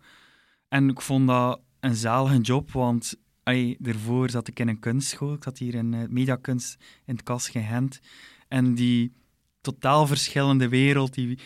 En 0.68 0.88
ik 0.88 1.00
vond 1.00 1.26
dat 1.26 1.60
een 1.80 1.94
zalige 1.94 2.40
job, 2.40 2.70
want 2.70 3.14
ay, 3.42 3.76
daarvoor 3.78 4.30
zat 4.30 4.48
ik 4.48 4.60
in 4.60 4.68
een 4.68 4.78
kunstschool. 4.78 5.32
Ik 5.32 5.42
zat 5.42 5.58
hier 5.58 5.74
in 5.74 6.06
mediakunst 6.10 6.76
in 7.04 7.14
het 7.14 7.22
Kas 7.22 7.48
Gent. 7.48 8.00
En 8.48 8.74
die 8.74 9.12
totaal 9.60 10.06
verschillende 10.06 10.68
wereld, 10.68 11.14
die, 11.14 11.38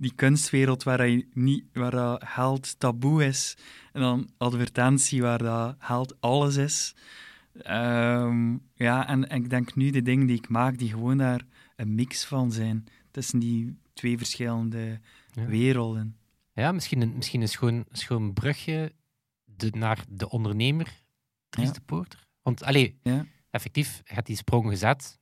die 0.00 0.12
kunstwereld 0.14 0.82
waar, 0.82 1.08
je 1.08 1.26
niet, 1.32 1.64
waar 1.72 1.90
dat 1.90 2.24
geld 2.26 2.78
taboe 2.78 3.24
is, 3.26 3.56
en 3.92 4.00
dan 4.00 4.30
advertentie 4.38 5.22
waar 5.22 5.38
dat 5.38 5.74
geld 5.78 6.20
alles 6.20 6.56
is. 6.56 6.94
Ehm, 7.62 8.56
ja, 8.74 9.08
en, 9.08 9.28
en 9.28 9.42
ik 9.42 9.50
denk 9.50 9.74
nu 9.74 9.90
de 9.90 10.02
dingen 10.02 10.26
die 10.26 10.36
ik 10.36 10.48
maak, 10.48 10.78
die 10.78 10.88
gewoon 10.90 11.16
daar 11.18 11.40
een 11.76 11.94
mix 11.94 12.24
van 12.24 12.52
zijn 12.52 12.84
tussen 13.10 13.38
die 13.38 13.78
twee 13.92 14.18
verschillende 14.18 15.00
Ja. 15.32 15.44
werelden. 15.46 16.16
Ja, 16.52 16.72
misschien 16.72 17.00
een, 17.00 17.12
misschien 17.16 17.40
een 17.40 17.48
schoon, 17.48 17.84
schoon 17.90 18.32
brugje 18.32 18.92
de, 19.44 19.70
naar 19.76 20.04
de 20.08 20.28
ondernemer, 20.30 21.02
Dries 21.48 21.66
Ja. 21.66 21.72
de 21.72 21.80
Poorter. 21.80 22.26
Want, 22.42 22.62
allee, 22.62 22.98
Ja. 23.02 23.26
effectief, 23.50 24.00
je 24.04 24.14
hebt 24.14 24.26
die 24.26 24.36
sprong 24.36 24.68
gezet. 24.68 25.18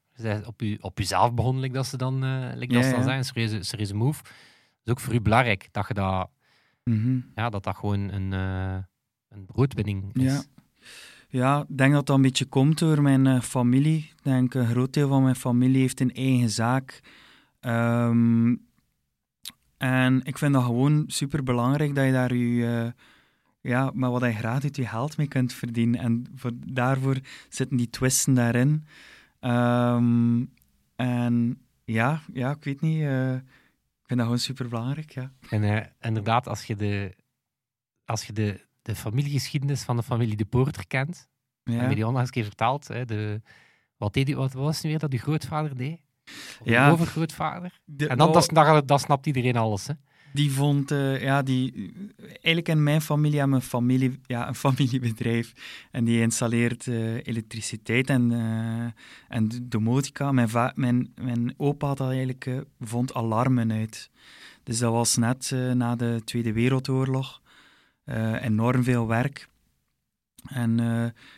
Op, 0.46 0.62
u, 0.62 0.78
op 0.80 0.98
jezelf 0.98 1.34
begonnen, 1.34 1.62
like 1.62 1.74
dat 1.74 1.86
ze 1.86 1.96
dan, 1.96 2.24
eh 2.24 2.50
like 2.54 2.72
Ja, 2.72 2.78
dat 2.78 2.84
ze 2.88 2.94
dan 2.94 3.02
zijn. 3.02 3.18
Een 3.18 3.24
serieuze, 3.24 3.62
serieuze 3.62 3.94
move. 3.94 4.22
Is 4.84 4.90
ook 4.92 5.00
voor 5.00 5.14
u 5.14 5.20
belangrijk, 5.20 5.68
dat 5.70 5.88
je 5.88 5.94
dat, 5.94 6.30
Mhm. 6.84 7.20
ja, 7.34 7.48
dat, 7.50 7.64
dat 7.64 7.76
gewoon 7.76 8.12
een, 8.12 8.32
eh, 8.32 8.78
een 9.28 9.44
broodwinning 9.46 10.14
is. 10.14 10.22
Ja. 10.22 10.42
Ja, 11.30 11.60
ik 11.68 11.78
denk 11.78 11.92
dat 11.92 12.06
dat 12.06 12.16
een 12.16 12.22
beetje 12.22 12.44
komt 12.44 12.78
door 12.78 13.02
mijn 13.02 13.26
eh, 13.26 13.40
familie. 13.40 13.98
Ik 13.98 14.22
denk 14.22 14.54
een 14.54 14.66
groot 14.66 14.92
deel 14.92 15.08
van 15.08 15.22
mijn 15.22 15.36
familie 15.36 15.80
heeft 15.80 16.00
een 16.00 16.14
eigen 16.14 16.50
zaak. 16.50 17.00
Ehm, 17.60 18.54
en 19.76 20.20
ik 20.24 20.38
vind 20.38 20.52
dat 20.52 20.64
gewoon 20.64 21.04
super 21.06 21.42
belangrijk 21.42 21.94
dat 21.94 22.04
je 22.04 22.12
daar 22.12 22.34
je, 22.34 22.66
eh, 22.66 23.02
ja, 23.60 23.90
met 23.94 24.10
wat 24.10 24.22
je 24.22 24.32
graag 24.32 24.60
doet, 24.60 24.76
je 24.76 24.86
geld 24.86 25.16
mee 25.16 25.28
kunt 25.28 25.52
verdienen. 25.52 26.00
En 26.00 26.26
voor, 26.34 26.50
daarvoor 26.66 27.16
zitten 27.48 27.76
die 27.76 27.90
twisten 27.90 28.34
daarin. 28.34 28.84
Ehm, 29.40 30.44
en 30.96 31.58
ja, 31.84 32.20
ja, 32.32 32.50
ik 32.50 32.64
weet 32.64 32.80
niet. 32.80 33.06
Ik 34.08 34.14
vind 34.14 34.28
dat 34.28 34.38
gewoon 34.38 34.38
super 34.56 34.68
belangrijk. 34.68 35.10
Ja. 35.10 35.32
En 35.50 35.62
eh, 35.64 35.86
inderdaad, 36.00 36.46
als 36.48 36.64
je 36.64 36.76
de, 36.76 37.14
als 38.04 38.24
je 38.24 38.32
de, 38.32 38.66
de 38.82 38.94
familiegeschiedenis 38.94 39.82
van 39.82 39.96
de 39.96 40.02
familie 40.02 40.36
de 40.36 40.44
Poorter 40.44 40.86
kent, 40.86 41.28
heb 41.62 41.74
Ja. 41.80 41.88
je 41.88 41.94
die 41.94 42.06
onlangs 42.06 42.28
een 42.28 42.34
keer 42.34 42.44
vertaald. 42.44 42.88
Hè, 42.88 43.04
de, 43.04 43.42
wat, 43.96 44.12
deed 44.14 44.26
die, 44.26 44.36
wat 44.36 44.52
was 44.52 44.74
het 44.74 44.84
nu 44.84 44.90
weer 44.90 44.98
dat 44.98 45.12
uw 45.12 45.18
grootvader 45.18 45.76
deed? 45.76 46.00
Of 46.60 46.60
Ja. 46.64 46.90
overgrootvader? 46.90 47.80
De- 47.84 48.08
En 48.08 48.18
dan, 48.18 48.28
oh, 48.28 48.34
dat, 48.34 48.88
dat 48.88 49.00
snapt 49.00 49.26
iedereen 49.26 49.56
alles. 49.56 49.86
Hè? 49.86 49.94
Die 50.32 50.52
vond, 50.52 50.90
eh, 50.90 51.22
ja, 51.22 51.42
die, 51.42 51.92
eigenlijk 52.18 52.68
in 52.68 52.82
mijn 52.82 53.00
familie 53.00 53.40
een, 53.40 53.62
familie, 53.62 54.18
ja, 54.26 54.48
een 54.48 54.54
familiebedrijf. 54.66 55.52
En 55.90 56.04
die 56.04 56.20
installeert 56.20 56.86
eh, 56.86 57.14
elektriciteit 57.14 58.10
en, 58.10 58.32
eh, 58.32 59.36
en 59.36 59.48
domotica. 59.62 60.32
Mijn, 60.32 60.48
mijn, 60.74 61.12
mijn 61.14 61.54
opa 61.56 61.86
had 61.86 62.00
eigenlijk, 62.00 62.50
vond 62.80 63.14
alarmen 63.14 63.72
uit. 63.72 64.10
Dus 64.62 64.78
dat 64.78 64.92
was 64.92 65.16
net 65.16 65.54
na 65.74 65.96
de 65.96 66.20
Tweede 66.24 66.52
Wereldoorlog. 66.52 67.40
Enorm 68.40 68.82
veel 68.82 69.06
werk. 69.06 69.48
En 70.48 70.78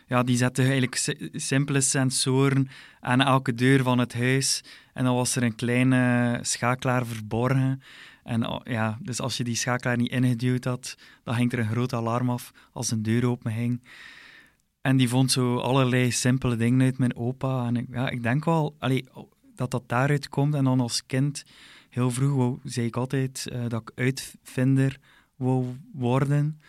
ja, 0.07 0.23
die 0.23 0.37
zette 0.37 0.61
eigenlijk 0.61 0.95
si- 0.95 1.29
simpele 1.31 1.81
sensoren 1.81 2.69
aan 2.99 3.21
elke 3.21 3.53
deur 3.53 3.83
van 3.83 3.97
het 3.99 4.13
huis. 4.13 4.63
En 4.93 5.03
dan 5.03 5.15
was 5.15 5.35
er 5.35 5.43
een 5.43 5.55
kleine 5.55 6.39
schakelaar 6.41 7.05
verborgen. 7.05 7.81
En 8.23 8.47
oh, 8.47 8.59
ja, 8.63 8.97
dus 9.01 9.19
als 9.19 9.37
je 9.37 9.43
die 9.43 9.55
schakelaar 9.55 9.97
niet 9.97 10.11
ingeduwd 10.11 10.63
had, 10.63 10.97
dan 11.23 11.35
ging 11.35 11.51
er 11.51 11.59
een 11.59 11.69
groot 11.69 11.93
alarm 11.93 12.29
af 12.29 12.51
als 12.71 12.91
een 12.91 13.03
deur 13.03 13.25
open 13.25 13.51
ging. 13.51 13.81
En 14.81 14.97
die 14.97 15.09
vond 15.09 15.31
zo 15.31 15.57
allerlei 15.57 16.11
simpele 16.11 16.55
dingen 16.55 16.81
uit 16.81 16.97
mijn 16.97 17.15
opa. 17.15 17.65
En 17.65 17.75
ik, 17.75 17.85
ja, 17.91 18.09
ik 18.09 18.23
denk 18.23 18.45
wel 18.45 18.75
allee, 18.79 19.05
dat 19.55 19.71
dat 19.71 19.83
daaruit 19.89 20.29
komt. 20.29 20.55
En 20.55 20.63
dan 20.63 20.79
als 20.79 21.05
kind, 21.05 21.43
heel 21.89 22.11
vroeg, 22.11 22.35
wou, 22.35 22.59
zei 22.63 22.85
ik 22.85 22.95
altijd 22.95 23.47
eh, 23.47 23.67
dat 23.67 23.81
ik 23.81 23.91
uitvinder 23.95 24.99
wou 25.35 25.65
worden. 25.93 26.59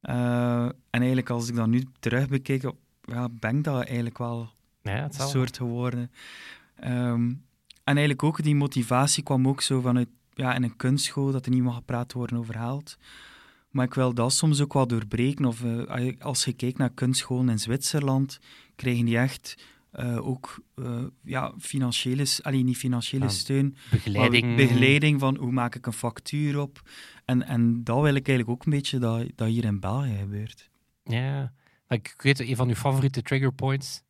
Eh, 0.00 0.64
en 0.64 0.74
eigenlijk 0.90 1.30
als 1.30 1.48
ik 1.48 1.54
dat 1.54 1.66
nu 1.66 1.84
terug 2.00 2.28
bekijk, 2.28 2.72
ja, 3.02 3.28
ben 3.28 3.56
ik 3.56 3.64
dat 3.64 3.84
eigenlijk 3.84 4.18
wel 4.18 4.48
Ja, 4.82 5.04
een 5.04 5.28
soort 5.28 5.56
geworden. 5.56 6.10
Ehm, 6.76 7.32
en 7.84 7.96
eigenlijk 7.96 8.22
ook 8.22 8.42
die 8.42 8.54
motivatie 8.54 9.22
kwam 9.22 9.48
ook 9.48 9.60
zo 9.60 9.80
vanuit 9.80 10.08
ja, 10.34 10.54
in 10.54 10.62
een 10.62 10.76
kunstschool 10.76 11.32
dat 11.32 11.44
er 11.44 11.50
niet 11.50 11.62
mag 11.62 11.74
gepraat 11.74 12.12
worden 12.12 12.38
over 12.38 12.54
geld. 12.54 12.96
Maar 13.70 13.84
ik 13.86 13.94
wil 13.94 14.14
dat 14.14 14.32
soms 14.32 14.60
ook 14.60 14.72
wel 14.72 14.86
doorbreken. 14.86 15.44
Of 15.44 15.64
eh, 15.64 16.12
als 16.18 16.44
je 16.44 16.52
kijkt 16.52 16.78
naar 16.78 16.90
kunstscholen 16.90 17.48
in 17.48 17.58
Zwitserland, 17.58 18.38
krijgen 18.76 19.04
die 19.04 19.18
echt 19.18 19.54
eh, 19.90 20.26
ook 20.26 20.62
eh, 20.74 21.04
ja, 21.22 21.54
financiële, 21.60 22.26
alleen 22.42 22.64
niet 22.64 22.76
financiële 22.76 23.24
Ja, 23.24 23.30
steun, 23.30 23.76
Begeleiding. 23.90 24.46
maar 24.46 24.56
begeleiding 24.56 25.20
van 25.20 25.36
hoe 25.36 25.52
maak 25.52 25.74
ik 25.74 25.86
een 25.86 25.92
factuur 25.92 26.60
op. 26.60 26.82
En, 27.24 27.42
en 27.46 27.84
dat 27.84 28.02
wil 28.02 28.14
ik 28.14 28.28
eigenlijk 28.28 28.48
ook 28.48 28.64
een 28.64 28.72
beetje 28.72 28.98
dat, 28.98 29.26
dat 29.34 29.48
hier 29.48 29.64
in 29.64 29.80
België 29.80 30.16
gebeurt. 30.18 30.70
Ja. 31.04 31.52
Maar 31.88 31.98
Ik, 31.98 32.14
weet, 32.16 32.40
een 32.40 32.56
van 32.56 32.68
uw 32.68 32.74
favoriete 32.74 33.22
trigger 33.22 33.52
points 33.52 34.02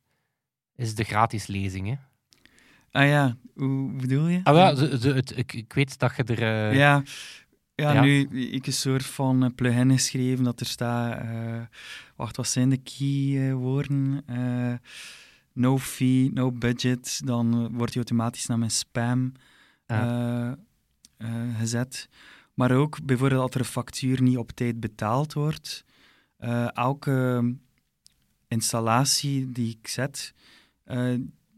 is 0.75 0.95
de 0.95 1.03
gratis 1.03 1.47
lezing. 1.47 1.99
Ah 2.95 3.07
ja, 3.07 3.37
hoe 3.55 3.91
bedoel 3.93 4.27
je? 4.27 4.39
Ah, 4.43 4.53
wel, 4.53 4.75
de, 4.75 4.97
de- 4.97 5.13
het, 5.13 5.37
ik, 5.37 5.53
ik 5.53 5.73
weet 5.73 5.99
dat 5.99 6.15
je 6.15 6.23
er... 6.23 6.41
eh, 6.41 6.77
Ja, 6.77 7.03
ja, 7.75 7.93
Ja. 7.93 8.01
nu 8.01 8.27
ik 8.51 8.67
een 8.67 8.73
soort 8.73 9.05
van 9.05 9.43
eh, 9.43 9.49
plugin 9.55 9.91
geschreven 9.91 10.43
dat 10.43 10.59
er 10.59 10.65
staat. 10.65 11.19
eh, 11.21 11.61
wacht, 12.15 12.37
wat 12.37 12.47
zijn 12.47 12.69
de 12.69 12.77
keywoorden? 12.77 14.23
No 15.53 15.77
fee, 15.77 16.31
no 16.33 16.51
budget. 16.51 17.21
Dan 17.25 17.51
wordt 17.71 17.93
die 17.93 18.01
automatisch 18.03 18.45
naar 18.45 18.59
mijn 18.59 18.71
spam 18.71 19.31
gezet. 21.57 22.09
Maar 22.53 22.71
ook 22.71 23.05
bijvoorbeeld 23.05 23.41
dat 23.41 23.53
er 23.53 23.59
een 23.59 23.65
factuur 23.65 24.21
niet 24.21 24.37
op 24.37 24.51
tijd 24.51 24.79
betaald 24.79 25.33
wordt. 25.33 25.83
Elke 26.73 27.55
installatie 28.47 29.51
die 29.51 29.77
ik 29.81 29.87
zet, 29.87 30.33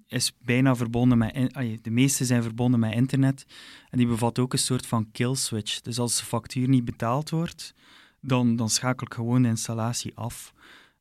is 0.07 0.35
bijna 0.41 0.75
verbonden 0.75 1.17
met... 1.17 1.53
de 1.81 1.91
meeste 1.91 2.25
zijn 2.25 2.43
verbonden 2.43 2.79
met 2.79 2.93
internet. 2.93 3.45
En 3.89 3.97
die 3.97 4.07
bevat 4.07 4.39
ook 4.39 4.53
een 4.53 4.59
soort 4.59 4.87
van 4.87 5.11
kill 5.11 5.35
switch. 5.35 5.81
Dus 5.81 5.99
als 5.99 6.17
de 6.17 6.25
factuur 6.25 6.67
niet 6.67 6.85
betaald 6.85 7.29
wordt, 7.29 7.73
dan, 8.21 8.55
dan 8.55 8.69
schakel 8.69 9.07
ik 9.07 9.13
gewoon 9.13 9.41
de 9.41 9.47
installatie 9.47 10.15
af. 10.15 10.53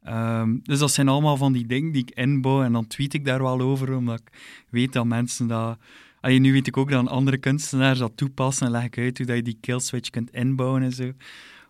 Ehm, 0.02 0.58
dus 0.62 0.78
dat 0.78 0.90
zijn 0.90 1.08
allemaal 1.08 1.36
van 1.36 1.52
die 1.52 1.66
dingen 1.66 1.92
die 1.92 2.02
ik 2.02 2.10
inbouw 2.10 2.62
en 2.62 2.72
dan 2.72 2.86
tweet 2.86 3.14
ik 3.14 3.24
daar 3.24 3.42
wel 3.42 3.60
over, 3.60 3.96
omdat 3.96 4.20
ik 4.20 4.32
weet 4.70 4.92
dat 4.92 5.06
mensen 5.06 5.46
dat... 5.46 5.78
Allee, 6.20 6.38
nu 6.38 6.52
weet 6.52 6.66
ik 6.66 6.76
ook 6.76 6.90
dat 6.90 7.08
andere 7.08 7.38
kunstenaars 7.38 7.98
dat 7.98 8.16
toepassen 8.16 8.66
en 8.66 8.72
leg 8.72 8.84
ik 8.84 8.98
uit 8.98 9.18
hoe 9.18 9.26
dat 9.26 9.36
je 9.36 9.42
die 9.42 9.58
kill 9.60 9.78
switch 9.78 10.10
kunt 10.10 10.30
inbouwen 10.30 10.82
en 10.82 10.92
zo. 10.92 11.12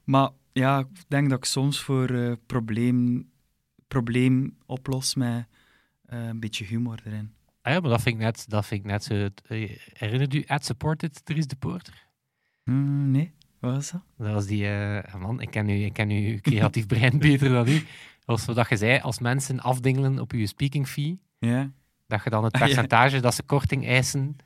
Maar 0.04 0.30
ja, 0.52 0.78
ik 0.78 0.86
denk 1.08 1.30
dat 1.30 1.38
ik 1.38 1.44
soms 1.44 1.80
voor 1.80 2.10
uh, 2.10 2.32
probleem, 2.46 3.28
probleem 3.88 4.56
oplos 4.66 5.14
met 5.14 5.46
een 6.06 6.40
beetje 6.40 6.64
humor 6.64 7.00
erin. 7.04 7.34
Ah 7.62 7.72
ja, 7.72 7.80
maar 7.80 7.90
dat 7.90 8.02
vind 8.02 8.14
ik 8.14 8.20
net, 8.20 8.44
dat 8.48 8.66
vind 8.66 8.80
ik 8.80 8.90
net 8.90 9.04
zo... 9.04 9.14
Uh, 9.48 9.76
herinnert 9.92 10.34
u 10.34 10.44
Ad 10.46 10.64
Supported, 10.64 11.24
Dries 11.24 11.46
de 11.46 11.56
Poorter? 11.56 12.06
Mm, 12.64 13.10
nee, 13.10 13.32
wat 13.58 13.74
was 13.74 13.90
dat? 13.90 14.02
Dat 14.18 14.32
was 14.32 14.46
die... 14.46 14.68
man, 15.18 15.40
ik 15.40 15.50
ken, 15.50 15.68
u, 15.68 15.84
ik 15.84 15.92
ken 15.92 16.10
uw 16.10 16.38
creatief 16.48 16.86
brein 16.86 17.18
beter 17.18 17.48
dan 17.48 17.68
u. 17.68 17.78
Dat 18.26 18.44
was 18.44 18.44
wat 18.44 18.68
je 18.68 18.76
zei, 18.76 19.00
als 19.00 19.18
mensen 19.18 19.60
afdingelen 19.60 20.18
op 20.18 20.32
je 20.32 20.46
speaking 20.46 20.88
fee, 20.88 21.20
ja. 21.38 21.70
dat 22.06 22.24
je 22.24 22.30
dan 22.30 22.44
het 22.44 22.58
percentage 22.58 23.20
dat 23.20 23.34
ze 23.34 23.42
korting 23.42 23.86
eisen, 23.86 24.36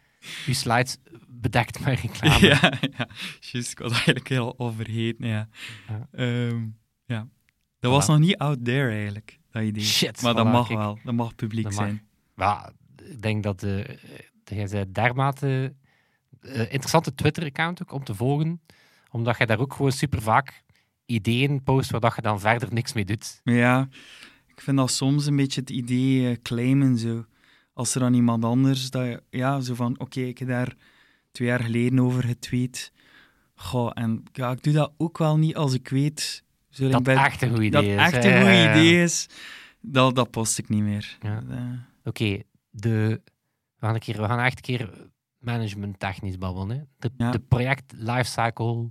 je 0.46 0.54
slides 0.54 0.96
bedekt 1.28 1.80
met 1.80 2.00
reclame. 2.00 2.38
Ja, 2.46 2.72
ja. 2.96 3.08
Just, 3.40 3.70
ik 3.70 3.78
was 3.78 3.92
eigenlijk 3.92 4.28
heel 4.28 4.58
overheen. 4.58 5.16
Ja. 5.18 5.48
Ja. 5.88 6.06
Um, 6.24 6.78
ja. 7.04 7.28
Dat 7.78 7.90
was 7.90 8.06
nog 8.06 8.18
niet 8.18 8.36
out 8.36 8.64
there 8.64 8.90
eigenlijk, 8.90 9.38
dat 9.50 9.62
idee. 9.62 9.82
Shit, 9.82 10.22
maar 10.22 10.34
dat 10.34 10.46
mag 10.46 10.68
wel, 10.68 10.98
dat 11.04 11.14
mag 11.14 11.34
publiek 11.34 11.64
dat 11.64 11.74
zijn. 11.74 12.02
Ja, 12.36 12.72
ik 13.02 13.22
denk 13.22 13.42
dat 13.42 13.60
de, 13.60 13.98
de, 14.44 14.68
de 14.68 14.90
dermate 14.92 15.74
uh, 16.42 16.60
interessante 16.60 17.14
Twitter-account 17.14 17.82
ook 17.82 17.92
om 17.92 18.04
te 18.04 18.14
volgen, 18.14 18.60
omdat 19.10 19.38
je 19.38 19.46
daar 19.46 19.58
ook 19.58 19.74
gewoon 19.74 19.92
super 19.92 20.22
vaak 20.22 20.62
ideeën 21.06 21.62
post 21.62 21.90
waar 21.90 22.00
dat 22.00 22.14
je 22.14 22.22
dan 22.22 22.40
verder 22.40 22.72
niks 22.72 22.92
mee 22.92 23.04
doet. 23.04 23.40
Ja, 23.44 23.88
ik 24.46 24.60
vind 24.60 24.76
dat 24.76 24.90
soms 24.90 25.26
een 25.26 25.36
beetje 25.36 25.60
het 25.60 25.70
idee 25.70 26.30
uh, 26.30 26.36
claimen 26.42 26.98
zo. 26.98 27.24
Als 27.72 27.94
er 27.94 28.00
dan 28.00 28.14
iemand 28.14 28.44
anders, 28.44 28.90
dat 28.90 29.04
je, 29.04 29.22
ja, 29.30 29.60
zo 29.60 29.74
van, 29.74 29.98
oké, 29.98 30.20
ik 30.20 30.38
heb 30.38 30.48
daar 30.48 30.74
twee 31.32 31.48
jaar 31.48 31.60
geleden 31.60 32.00
over 32.00 32.24
getweet. 32.24 32.92
Goh, 33.54 33.90
en 33.94 34.22
ja, 34.32 34.50
ik 34.50 34.62
doe 34.62 34.72
dat 34.72 34.92
ook 34.96 35.18
wel 35.18 35.38
niet 35.38 35.56
als 35.56 35.74
ik 35.74 35.88
weet... 35.88 36.44
Zo 36.70 36.88
dat 36.88 37.02
ben, 37.02 37.16
echt 37.16 37.42
een 37.42 37.50
goed 37.50 37.58
idee 37.58 37.70
dat 37.70 37.82
is. 37.82 37.96
echt 37.96 38.24
een 38.24 38.40
goed 38.40 38.76
idee 38.76 39.02
is, 39.02 39.28
dat, 39.80 40.14
dat 40.14 40.30
post 40.30 40.58
ik 40.58 40.68
niet 40.68 40.82
meer. 40.82 41.16
Ja. 41.22 41.42
Uh, 41.50 41.56
Oké, 42.04 42.08
okay, 42.08 42.44
de... 42.70 43.20
We 43.76 43.86
gaan, 43.86 43.94
een 43.94 44.00
keer, 44.00 44.20
we 44.20 44.26
gaan 44.26 44.40
echt 44.40 44.56
een 44.56 44.76
keer 44.76 45.10
management 45.38 45.98
technisch 45.98 46.38
babbelen. 46.38 46.70
Hè. 46.70 46.82
De, 46.98 47.10
ja. 47.16 47.30
de 47.30 47.38
project 47.38 47.92
lifecycle 47.96 48.90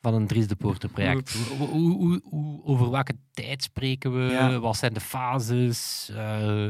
van 0.00 0.14
een 0.14 0.26
Dries 0.26 0.46
de 0.46 0.56
Poorter 0.56 0.88
project. 0.88 1.34
Hoe, 1.58 1.68
hoe, 1.68 2.20
hoe, 2.24 2.64
over 2.64 2.90
welke 2.90 3.16
tijd 3.32 3.62
spreken 3.62 4.14
we? 4.14 4.32
Ja. 4.32 4.58
Wat 4.58 4.76
zijn 4.76 4.94
de 4.94 5.00
fases? 5.00 6.08
Uh, 6.12 6.68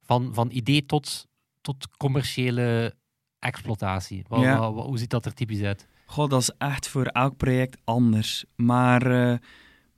van, 0.00 0.34
van 0.34 0.50
idee 0.50 0.86
tot, 0.86 1.26
tot 1.60 1.88
commerciële 1.96 2.94
exploitatie. 3.38 4.24
Wat, 4.28 4.40
ja. 4.40 4.72
wat, 4.72 4.86
hoe 4.86 4.98
ziet 4.98 5.10
dat 5.10 5.26
er 5.26 5.34
typisch 5.34 5.62
uit? 5.62 5.88
God, 6.06 6.30
dat 6.30 6.40
is 6.40 6.50
echt 6.58 6.88
voor 6.88 7.06
elk 7.06 7.36
project 7.36 7.80
anders. 7.84 8.44
Maar 8.56 9.06
uh, 9.06 9.36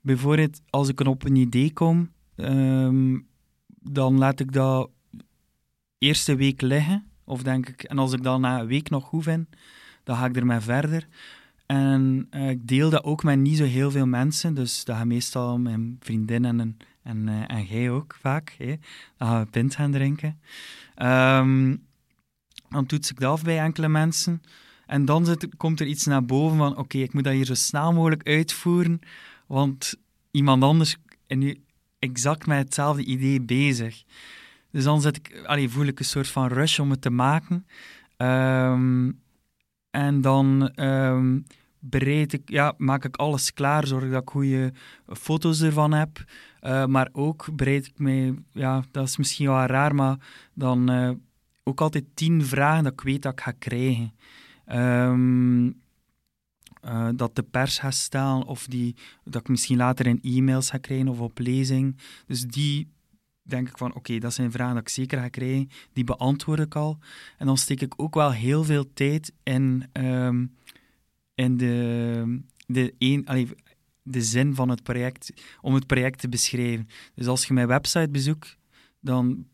bijvoorbeeld, 0.09 0.61
als 0.71 0.89
ik 0.89 1.01
op 1.01 1.25
een 1.25 1.37
idee 1.37 1.73
kom, 1.73 2.11
um, 2.37 3.27
dan 3.69 4.19
laat 4.19 4.41
ik 4.41 4.53
dat 4.53 4.91
eerste 5.99 6.37
week 6.37 6.61
liggen. 6.61 7.07
Of 7.25 7.43
denk 7.43 7.69
ik, 7.69 7.83
en 7.83 7.99
als 7.99 8.13
ik 8.13 8.23
dan 8.23 8.41
na 8.41 8.61
een 8.61 8.67
week 8.67 8.91
nog 8.91 9.05
goed 9.05 9.23
vind, 9.23 9.49
dan 10.05 10.17
ga 10.17 10.27
ik 10.27 10.37
ermee 10.37 10.61
verder. 10.61 11.07
En 11.67 12.27
uh, 12.31 12.51
ik 12.51 12.69
deel 12.69 12.91
dat 12.91 13.05
ook 13.05 13.23
met 13.23 13.39
niet 13.39 13.57
zo 13.57 13.65
heel 13.65 13.91
veel 13.91 14.07
mensen. 14.07 14.55
Dus 14.55 14.85
dat 14.85 14.97
gaan 14.97 15.09
meestal 15.09 15.59
mijn 15.59 15.97
vriendinnen 16.01 16.61
en, 16.61 16.77
en, 17.03 17.29
uh, 17.51 17.71
jij 17.71 17.91
ook 17.91 18.17
vaak. 18.21 18.55
Hè? 18.59 18.75
Dan 19.17 19.29
gaan 19.29 19.43
we 19.43 19.51
pint 19.51 19.75
gaan 19.75 19.93
drinken. 19.93 20.41
Um, 20.97 21.83
dan 22.69 22.87
toets 22.87 23.11
ik 23.11 23.21
dat 23.21 23.33
af 23.33 23.43
bij 23.43 23.59
enkele 23.59 23.89
mensen. 23.89 24.43
En 24.87 25.05
dan 25.05 25.25
zit, 25.25 25.49
komt 25.57 25.81
er 25.81 25.87
iets 25.87 26.07
naar 26.07 26.25
boven 26.25 26.57
van... 26.57 26.77
Oké, 26.77 26.99
ik 26.99 27.13
moet 27.13 27.25
dat 27.25 27.33
hier 27.33 27.45
zo 27.45 27.55
snel 27.55 27.93
mogelijk 27.93 28.29
uitvoeren. 28.29 29.01
Want 29.49 29.95
iemand 30.31 30.63
anders 30.63 30.97
is 31.27 31.37
nu 31.37 31.63
exact 31.99 32.47
met 32.47 32.59
hetzelfde 32.59 33.05
idee 33.05 33.41
bezig. 33.41 34.05
Dus 34.71 34.85
dan 34.85 35.01
zit 35.01 35.17
ik, 35.17 35.43
allee, 35.45 35.69
voel 35.69 35.87
ik 35.87 35.99
een 35.99 36.05
soort 36.05 36.29
van 36.29 36.47
rush 36.47 36.79
om 36.79 36.91
het 36.91 37.01
te 37.01 37.11
maken. 37.11 37.67
Um, 38.17 39.21
en 39.91 40.21
dan 40.21 40.73
um, 40.85 41.45
bereid 41.79 42.33
ik, 42.33 42.51
ja, 42.51 42.75
maak 42.77 43.05
ik 43.05 43.17
alles 43.17 43.53
klaar, 43.53 43.87
zorg 43.87 44.11
dat 44.11 44.23
ik 44.23 44.29
goede 44.29 44.73
foto's 45.07 45.61
ervan 45.61 45.93
heb. 45.93 46.25
Uh, 46.63 46.87
maar 46.87 47.09
ook 47.13 47.49
bereid 47.53 47.87
ik 47.87 47.99
mij, 47.99 48.35
ja, 48.53 48.85
dat 48.91 49.07
is 49.07 49.17
misschien 49.17 49.47
wel 49.47 49.65
raar, 49.65 49.95
maar 49.95 50.17
dan 50.55 50.91
uh, 50.91 51.11
ook 51.63 51.81
altijd 51.81 52.05
tien 52.15 52.45
vragen 52.45 52.85
dat 52.85 52.93
ik 52.93 53.01
weet 53.01 53.23
dat 53.23 53.33
ik 53.33 53.41
ga 53.41 53.53
krijgen. 53.59 54.13
Um, 54.73 55.81
uh, 56.89 57.09
dat 57.15 57.37
de 57.37 57.43
pers 57.43 57.79
gaat 57.79 57.95
stellen, 57.95 58.45
of 58.45 58.67
die, 58.67 58.97
dat 59.25 59.41
ik 59.41 59.49
misschien 59.49 59.77
later 59.77 60.07
in 60.07 60.21
e-mails 60.23 60.71
ga 60.71 60.79
krijgen 60.79 61.09
of 61.09 61.21
op 61.21 61.39
lezing. 61.39 61.97
Dus 62.27 62.43
die 62.43 62.89
denk 63.43 63.69
ik 63.69 63.79
van, 63.79 63.95
oké, 63.95 64.19
dat 64.19 64.35
zijn 64.35 64.51
vragen 64.51 64.75
dat 64.75 64.83
ik 64.83 64.89
zeker 64.89 65.19
ga 65.19 65.29
krijgen, 65.29 65.69
die 65.93 66.05
beantwoord 66.05 66.61
ik 66.61 66.75
al. 66.75 66.99
En 67.39 67.47
dan 67.47 67.57
steek 67.57 67.81
ik 67.81 67.95
ook 67.97 68.15
wel 68.15 68.33
heel 68.33 68.65
veel 68.65 68.93
tijd 68.93 69.33
in, 69.43 69.85
um, 69.93 70.55
in 71.35 71.57
de, 71.57 72.41
de, 72.67 72.95
een, 72.99 73.27
allee, 73.27 73.49
de 74.03 74.23
zin 74.23 74.55
van 74.55 74.69
het 74.69 74.83
project, 74.83 75.33
om 75.61 75.75
het 75.75 75.87
project 75.87 76.21
te 76.21 76.29
beschrijven. 76.29 76.89
Dus 77.15 77.27
als 77.27 77.47
je 77.47 77.55
mijn 77.55 77.67
website 77.67 78.09
bezoekt, 78.11 78.57
dan 79.01 79.47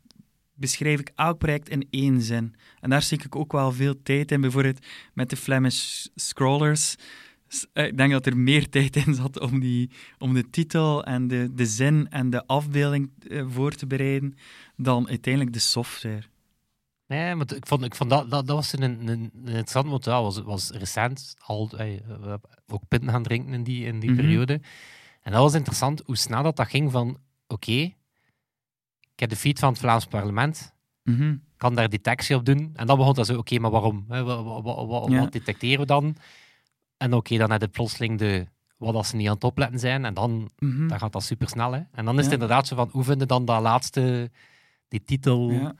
beschrijf 0.54 1.00
ik 1.00 1.10
elk 1.14 1.38
project 1.38 1.68
in 1.68 1.86
één 1.90 2.22
zin. 2.22 2.54
En 2.80 2.90
daar 2.90 3.02
steek 3.02 3.24
ik 3.24 3.36
ook 3.36 3.52
wel 3.52 3.72
veel 3.72 4.02
tijd 4.02 4.32
in. 4.32 4.40
Bijvoorbeeld 4.40 4.86
met 5.12 5.30
de 5.30 5.36
Flemish 5.36 6.06
Scrollers 6.14 6.94
eh, 6.94 7.02
ik 7.72 7.96
denk 7.96 8.12
dat 8.12 8.26
er 8.26 8.36
meer 8.36 8.68
tijd 8.68 8.96
in 8.96 9.14
zat 9.14 9.40
om, 9.40 9.60
die, 9.60 9.90
om 10.18 10.34
de 10.34 10.50
titel 10.50 11.04
en 11.04 11.28
de, 11.28 11.54
de 11.54 11.66
zin 11.66 12.10
en 12.10 12.30
de 12.30 12.46
afbeelding 12.46 13.10
uh, 13.18 13.44
voor 13.48 13.72
te 13.72 13.86
bereiden 13.86 14.36
dan 14.76 15.08
uiteindelijk 15.08 15.52
de 15.52 15.60
software. 15.60 16.22
Nee, 17.06 17.34
maar 17.34 17.54
ik 17.54 17.66
vond, 17.66 17.84
ik 17.84 17.94
vond 17.94 18.10
dat, 18.10 18.30
dat, 18.30 18.46
dat 18.46 18.56
was 18.56 18.72
een, 18.72 18.82
een, 18.82 19.08
een 19.08 19.30
interessant, 19.34 20.04
dat 20.04 20.04
was, 20.04 20.38
was 20.42 20.70
recent 20.70 21.34
al 21.38 21.70
eh, 21.76 22.00
ook 22.66 22.88
pinten 22.88 23.10
gaan 23.10 23.22
drinken 23.22 23.52
in 23.52 23.62
die, 23.62 23.84
in 23.84 24.00
die 24.00 24.10
mm 24.10 24.16
-hmm. 24.16 24.24
periode. 24.24 24.60
En 25.22 25.32
dat 25.32 25.40
was 25.40 25.54
interessant 25.54 26.02
hoe 26.04 26.16
snel 26.16 26.42
dat, 26.42 26.56
dat 26.56 26.68
ging 26.68 26.90
van, 26.92 27.08
oké, 27.08 27.20
okay, 27.46 27.96
ik 29.12 29.20
heb 29.20 29.28
de 29.28 29.36
feed 29.36 29.58
van 29.58 29.68
het 29.68 29.78
Vlaams 29.78 30.06
parlement, 30.06 30.74
mm 31.02 31.16
-hmm. 31.16 31.42
kan 31.56 31.74
daar 31.74 31.88
detectie 31.88 32.36
op 32.36 32.44
doen. 32.44 32.70
En 32.74 32.86
dan 32.86 32.96
begon 32.96 33.14
dat 33.14 33.26
zo, 33.26 33.32
oké, 33.32 33.40
okay, 33.40 33.58
maar 33.58 33.70
waarom? 33.70 34.04
Wat, 34.08 34.24
wat, 34.24 34.62
wat, 34.62 34.86
wat, 34.86 35.10
ja. 35.10 35.20
wat 35.20 35.32
detecteren 35.32 35.80
we 35.80 35.86
dan? 35.86 36.16
En 36.96 37.06
oké, 37.06 37.16
okay, 37.16 37.38
dan 37.38 37.50
heb 37.50 37.60
je 37.60 37.68
plotseling 37.68 38.18
de, 38.18 38.46
wat 38.76 38.94
als 38.94 39.08
ze 39.08 39.16
niet 39.16 39.26
aan 39.26 39.34
het 39.34 39.44
opletten 39.44 39.78
zijn. 39.78 40.04
En 40.04 40.14
dan, 40.14 40.50
mm 40.58 40.70
-hmm. 40.70 40.88
dan 40.88 40.98
gaat 40.98 41.12
dat 41.12 41.22
super 41.22 41.48
snel. 41.48 41.72
Hè? 41.72 41.82
En 41.92 42.04
dan 42.04 42.14
is 42.14 42.24
ja. 42.24 42.24
het 42.24 42.32
inderdaad 42.32 42.66
zo 42.66 42.76
van, 42.76 42.88
hoe 42.92 43.04
vinden 43.04 43.28
dan 43.28 43.44
dat 43.44 43.62
laatste, 43.62 44.30
die 44.88 45.04
titel... 45.04 45.50
Ja. 45.50 45.74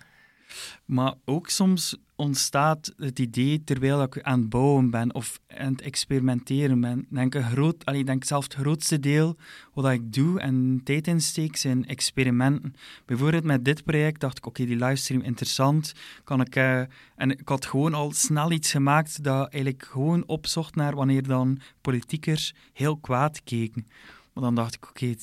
Maar 0.84 1.14
ook 1.24 1.48
soms 1.48 1.96
ontstaat 2.16 2.92
het 2.96 3.18
idee 3.18 3.64
terwijl 3.64 4.02
ik 4.02 4.22
aan 4.22 4.40
het 4.40 4.48
bouwen 4.48 4.90
ben 4.90 5.14
of 5.14 5.40
aan 5.56 5.72
het 5.72 5.80
experimenteren 5.80 6.80
ben. 6.80 7.06
Denk 7.10 7.34
een 7.34 7.42
groot, 7.42 7.84
allee, 7.84 8.04
denk 8.04 8.24
zelfs 8.24 8.46
het 8.46 8.54
grootste 8.54 9.00
deel 9.00 9.36
wat 9.72 9.92
ik 9.92 10.12
doe 10.12 10.40
en 10.40 10.80
tijd 10.84 11.06
insteek 11.06 11.56
zijn 11.56 11.86
experimenten. 11.86 12.74
Bijvoorbeeld 13.04 13.44
met 13.44 13.64
dit 13.64 13.84
project 13.84 14.20
dacht 14.20 14.38
ik, 14.38 14.46
oké, 14.46 14.64
die 14.64 14.76
livestream 14.76 15.22
interessant. 15.22 15.92
Kan 16.24 16.40
ik, 16.40 16.56
uh, 16.56 16.78
en 17.16 17.30
ik 17.30 17.48
had 17.48 17.66
gewoon 17.66 17.94
al 17.94 18.12
snel 18.12 18.52
iets 18.52 18.70
gemaakt 18.70 19.24
dat 19.24 19.52
eigenlijk 19.52 19.84
gewoon 19.84 20.26
opzocht 20.26 20.74
naar 20.74 20.94
wanneer 20.94 21.22
dan 21.22 21.58
politiekers 21.80 22.54
heel 22.72 22.96
kwaad 22.96 23.42
keken. 23.44 23.86
Maar 24.32 24.44
dan 24.44 24.54
dacht 24.54 24.74
ik, 24.74 24.88
oké, 24.88 25.14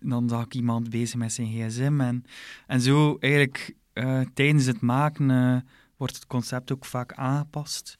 dan 0.00 0.28
zag 0.28 0.44
ik 0.44 0.54
iemand 0.54 0.90
bezig 0.90 1.18
met 1.18 1.32
zijn 1.32 1.48
gsm 1.48 2.00
en, 2.00 2.24
en 2.66 2.80
zo 2.80 3.16
eigenlijk 3.20 3.74
uh, 3.94 4.20
tijdens 4.34 4.66
het 4.66 4.80
maken 4.80 5.30
uh, 5.30 5.56
wordt 5.98 6.14
het 6.14 6.26
concept 6.26 6.72
ook 6.72 6.84
vaak 6.84 7.12
aangepast. 7.12 7.98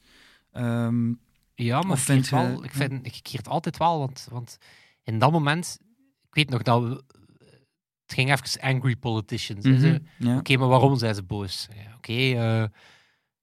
Um, 0.53 1.19
ja, 1.55 1.81
maar 1.81 1.97
ik, 1.97 2.03
vind 2.03 2.29
wel, 2.29 2.63
ik, 2.63 2.71
vind, 2.71 3.05
ik 3.05 3.19
keer 3.21 3.37
het 3.37 3.47
altijd 3.47 3.77
wel, 3.77 3.99
want, 3.99 4.27
want 4.31 4.57
in 5.03 5.19
dat 5.19 5.31
moment, 5.31 5.79
ik 6.27 6.33
weet 6.33 6.49
nog 6.49 6.61
dat 6.61 6.83
we, 6.83 7.03
het 8.01 8.13
ging 8.13 8.31
even 8.31 8.61
angry 8.61 8.95
politicians. 8.95 9.65
Mm 9.65 9.75
-hmm, 9.75 9.99
ja. 10.17 10.29
Oké, 10.29 10.39
okay, 10.39 10.55
maar 10.55 10.67
waarom 10.67 10.97
zijn 10.97 11.15
ze 11.15 11.23
boos? 11.23 11.67
Ja, 11.75 11.81
oké, 11.81 11.95
okay, 11.95 12.61
uh, 12.61 12.63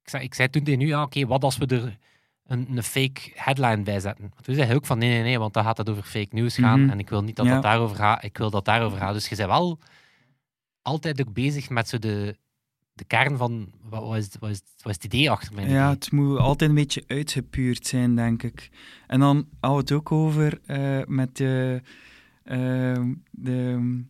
ik, 0.02 0.08
zei, 0.08 0.24
ik 0.24 0.34
zei 0.34 0.50
toen 0.50 0.64
tegen 0.64 0.78
nu, 0.78 0.86
ja, 0.86 1.02
oké, 1.02 1.18
okay, 1.18 1.28
wat 1.28 1.44
als 1.44 1.56
we 1.56 1.66
er 1.66 1.98
een, 2.46 2.76
een, 2.76 2.82
fake 2.82 3.20
headline 3.34 3.82
bij 3.82 4.00
zetten? 4.00 4.32
Toen 4.42 4.54
zei 4.54 4.66
hij 4.66 4.76
ook 4.76 4.86
van, 4.86 4.98
nee, 4.98 5.10
nee, 5.10 5.22
nee, 5.22 5.38
want 5.38 5.54
dan 5.54 5.64
gaat 5.64 5.78
het 5.78 5.90
over 5.90 6.02
fake 6.02 6.34
news 6.34 6.54
gaan 6.54 6.78
mm 6.78 6.84
-hmm. 6.84 6.92
en 6.92 6.98
ik 6.98 7.08
wil 7.08 7.22
niet 7.22 7.36
dat 7.36 7.46
ja. 7.46 7.52
dat 7.52 7.62
daarover 7.62 7.96
gaat, 7.96 8.24
ik 8.24 8.38
wil 8.38 8.50
dat 8.50 8.64
daarover 8.64 8.98
gaat. 8.98 9.12
Dus 9.12 9.28
je 9.28 9.34
zei 9.34 9.48
wel 9.48 9.78
altijd 10.82 11.20
ook 11.20 11.32
bezig 11.32 11.70
met 11.70 11.88
zo 11.88 11.98
de 11.98 12.36
de 12.96 13.04
kern 13.04 13.36
van 13.36 13.68
wat 13.88 14.02
was, 14.02 14.24
het- 14.24 14.36
wat, 14.40 14.50
is, 14.50 14.60
wat 14.82 14.96
is 14.96 15.02
het 15.02 15.04
idee 15.04 15.30
achter 15.30 15.54
mijn 15.54 15.68
Ja, 15.70 15.90
het 15.90 16.12
moet 16.12 16.38
altijd 16.38 16.70
een 16.70 16.76
beetje 16.76 17.04
uitgepuurd 17.06 17.86
zijn, 17.86 18.14
denk 18.14 18.42
ik. 18.42 18.70
En 19.06 19.20
dan 19.20 19.46
hadden 19.60 19.70
we 19.70 19.76
het 19.76 19.92
ook 19.92 20.12
over 20.12 20.58
eh, 20.66 21.00
met 21.06 21.36
de, 21.36 21.82
ehm, 22.44 23.12
de, 23.30 24.02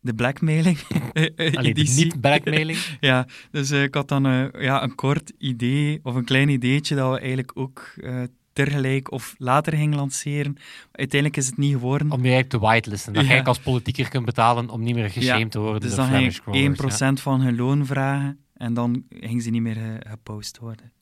de 0.00 0.14
blackmailing. 0.14 0.78
Allee, 1.12 1.34
de 1.34 1.58
editie. 1.68 2.04
niet-blackmailing. 2.04 2.78
Ja, 3.00 3.26
dus 3.50 3.70
eh, 3.70 3.82
ik 3.82 3.94
had 3.94 4.08
dan 4.08 4.26
eh, 4.26 4.62
ja, 4.62 4.82
een 4.82 4.94
kort 4.94 5.32
idee, 5.38 6.00
of 6.02 6.14
een 6.14 6.24
klein 6.24 6.48
ideetje, 6.48 6.94
dat 6.94 7.12
we 7.12 7.18
eigenlijk 7.18 7.50
ook 7.54 7.92
eh, 7.96 8.22
tegelijk 8.56 9.10
of 9.10 9.34
later 9.38 9.76
gingen 9.76 9.96
lanceren. 9.96 10.56
Uiteindelijk 10.92 11.40
is 11.40 11.46
het 11.46 11.56
niet 11.56 11.72
geworden. 11.72 12.10
om 12.10 12.24
je 12.24 12.46
te 12.46 12.58
whitelisten. 12.58 13.12
Dat 13.12 13.24
Ja. 13.24 13.30
jij 13.30 13.44
als 13.44 13.58
politieker 13.58 14.08
kunt 14.08 14.24
betalen 14.24 14.70
om 14.70 14.82
niet 14.82 14.94
meer 14.94 15.10
geshamed 15.10 15.50
te 15.50 15.58
worden 15.58 15.80
dus 15.80 15.94
door 15.94 16.06
dan 16.06 16.14
ging 16.14 16.34
ik 16.34 16.42
crawlers, 16.42 16.94
1% 16.94 16.98
ja. 16.98 17.16
van 17.16 17.40
hun 17.40 17.56
loon 17.56 17.86
vragen 17.86 18.38
en 18.54 18.74
dan 18.74 19.04
ging 19.08 19.42
ze 19.42 19.50
niet 19.50 19.62
meer 19.62 20.00
gepost 20.06 20.58
worden. 20.58 20.92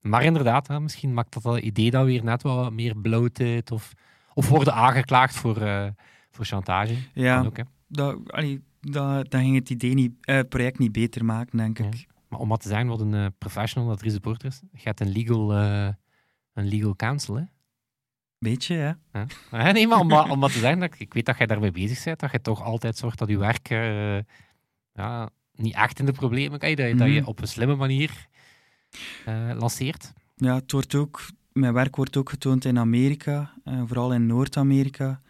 Maar 0.00 0.24
inderdaad, 0.24 0.68
hè, 0.68 0.80
misschien 0.80 1.14
maakt 1.14 1.32
dat 1.32 1.42
dat 1.42 1.58
idee 1.58 1.90
dan 1.90 2.04
weer 2.04 2.24
net 2.24 2.42
wat 2.42 2.72
meer 2.72 2.96
blootheid 2.96 3.70
of, 3.70 3.92
of 4.34 4.48
worden 4.48 4.74
aangeklaagd 4.74 5.34
voor, 5.36 5.56
eh, 5.56 5.86
voor 6.30 6.44
chantage. 6.44 6.94
Ja, 7.12 7.44
ook, 7.44 7.56
dat, 7.88 8.16
allee, 8.26 8.62
dat, 8.80 9.30
dat 9.30 9.40
ging 9.40 9.54
het 9.54 9.70
idee 9.70 9.94
niet, 9.94 10.12
eh, 10.20 10.40
project 10.48 10.78
niet 10.78 10.92
beter 10.92 11.24
maken, 11.24 11.58
denk 11.58 11.78
ik. 11.78 11.94
Ja. 11.94 12.00
Maar 12.28 12.40
om 12.40 12.48
wat 12.48 12.60
te 12.60 12.68
zeggen 12.68 12.86
wat 12.86 13.00
een 13.00 13.14
eh, 13.14 13.26
professional 13.38 13.88
dat 13.96 14.20
Poorter 14.20 14.48
is, 14.48 14.60
je 14.72 14.80
hebt 14.82 15.00
een 15.00 15.12
legal, 15.12 15.52
een 16.56 16.68
legal 16.68 16.96
counsel, 16.96 17.34
hè? 17.34 17.42
Beetje, 18.38 18.74
ja. 18.74 18.98
Ja. 19.50 19.72
Nee, 19.72 19.86
maar 19.86 19.98
om, 19.98 20.08
wat- 20.08 20.30
om 20.30 20.40
wat 20.40 20.52
te 20.52 20.58
zeggen, 20.58 20.80
dat, 20.80 20.94
ik- 20.98 21.14
weet 21.14 21.26
dat 21.26 21.38
jij 21.38 21.46
daarmee 21.46 21.70
bezig 21.70 22.04
bent, 22.04 22.20
dat 22.20 22.32
je 22.32 22.40
toch 22.40 22.62
altijd 22.62 22.96
zorgt 22.96 23.18
dat 23.18 23.28
je 23.28 23.38
werk 23.38 23.68
eh, 23.70 24.18
ja, 24.92 25.30
niet 25.54 25.74
echt 25.74 25.98
in 25.98 26.06
de 26.06 26.12
problemen 26.12 26.58
kan, 26.58 26.74
dat 26.74 26.88
je, 26.88 26.94
dat 26.94 27.08
je 27.08 27.20
Mhm. 27.20 27.28
op 27.28 27.40
een 27.40 27.48
slimme 27.48 27.74
manier 27.76 28.26
eh, 29.24 29.50
lanceert. 29.58 30.12
Ja, 30.36 30.54
het 30.54 30.72
wordt 30.72 30.94
ook, 30.94 31.20
mijn 31.52 31.72
werk 31.72 31.96
wordt 31.96 32.16
ook 32.16 32.30
getoond 32.30 32.64
in 32.64 32.78
Amerika, 32.78 33.52
eh, 33.64 33.82
vooral 33.86 34.12
in 34.12 34.26
Noord-Amerika. 34.26 35.20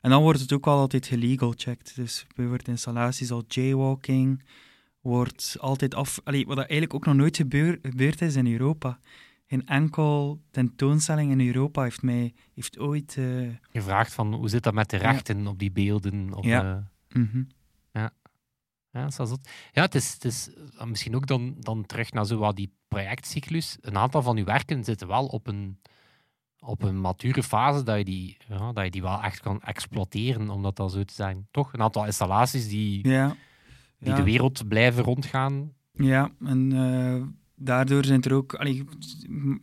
En 0.00 0.10
dan 0.10 0.22
wordt 0.22 0.40
het 0.40 0.52
ook 0.52 0.64
wel 0.64 0.78
altijd 0.78 1.06
gelegal 1.06 1.52
checked. 1.56 1.92
Dus 1.94 2.26
bijvoorbeeld 2.34 2.68
installaties 2.68 3.30
als 3.30 3.44
jaywalking 3.48 4.44
wordt 5.00 5.56
altijd 5.60 5.94
af... 5.94 6.20
Allee, 6.24 6.46
wat 6.46 6.56
eigenlijk 6.58 6.94
ook 6.94 7.04
nog 7.04 7.14
nooit 7.14 7.36
gebeur- 7.36 7.78
gebeurd 7.82 8.20
is 8.20 8.36
in 8.36 8.52
Europa. 8.52 8.98
Geen 9.48 9.66
enkel 9.66 10.40
tentoonstelling 10.50 11.30
in 11.30 11.46
Europa 11.46 11.82
heeft 11.82 12.02
mij 12.02 12.34
heeft 12.54 12.78
ooit... 12.78 13.16
eh, 13.18 13.48
Gevraagd 13.70 14.12
van 14.14 14.34
hoe 14.34 14.48
zit 14.48 14.62
dat 14.62 14.74
met 14.74 14.90
de 14.90 14.96
Ja. 14.98 15.10
rechten 15.10 15.46
op 15.46 15.58
die 15.58 15.70
beelden? 15.72 16.34
Op, 16.34 16.44
Ja. 16.44 16.90
mhm. 17.08 17.42
Ja. 17.92 18.10
Ja, 19.72 19.82
het 19.82 19.94
is, 19.94 20.12
het 20.12 20.24
is 20.24 20.50
eh, 20.78 20.86
misschien 20.86 21.16
ook 21.16 21.26
dan, 21.26 21.56
dan 21.60 21.86
terug 21.86 22.12
naar 22.12 22.26
zo 22.26 22.38
wat 22.38 22.56
die 22.56 22.72
projectcyclus. 22.88 23.76
Een 23.80 23.96
aantal 23.96 24.22
van 24.22 24.36
uw 24.36 24.44
werken 24.44 24.84
zitten 24.84 25.08
wel 25.08 25.26
op 25.26 25.46
een, 25.46 25.78
op 26.58 26.82
een 26.82 27.00
mature 27.00 27.42
fase 27.42 27.82
dat 27.82 27.98
je, 27.98 28.04
die, 28.04 28.36
ja, 28.48 28.72
dat 28.72 28.84
je 28.84 28.90
die 28.90 29.02
wel 29.02 29.22
echt 29.22 29.40
kan 29.40 29.62
exploiteren, 29.62 30.50
om 30.50 30.62
dat 30.62 30.76
dan 30.76 30.90
zo 30.90 31.02
te 31.04 31.14
zijn. 31.14 31.46
Toch? 31.50 31.72
Een 31.72 31.80
aantal 31.82 32.04
installaties 32.04 32.68
die, 32.68 33.08
Ja. 33.08 33.36
die 33.98 34.14
de 34.14 34.22
wereld 34.22 34.68
blijven 34.68 35.02
rondgaan. 35.04 35.72
Ja, 35.92 36.30
en 36.44 36.72
daardoor 37.56 38.04
zijn 38.04 38.22
er 38.22 38.34
ook, 38.34 38.54
allee, 38.54 38.84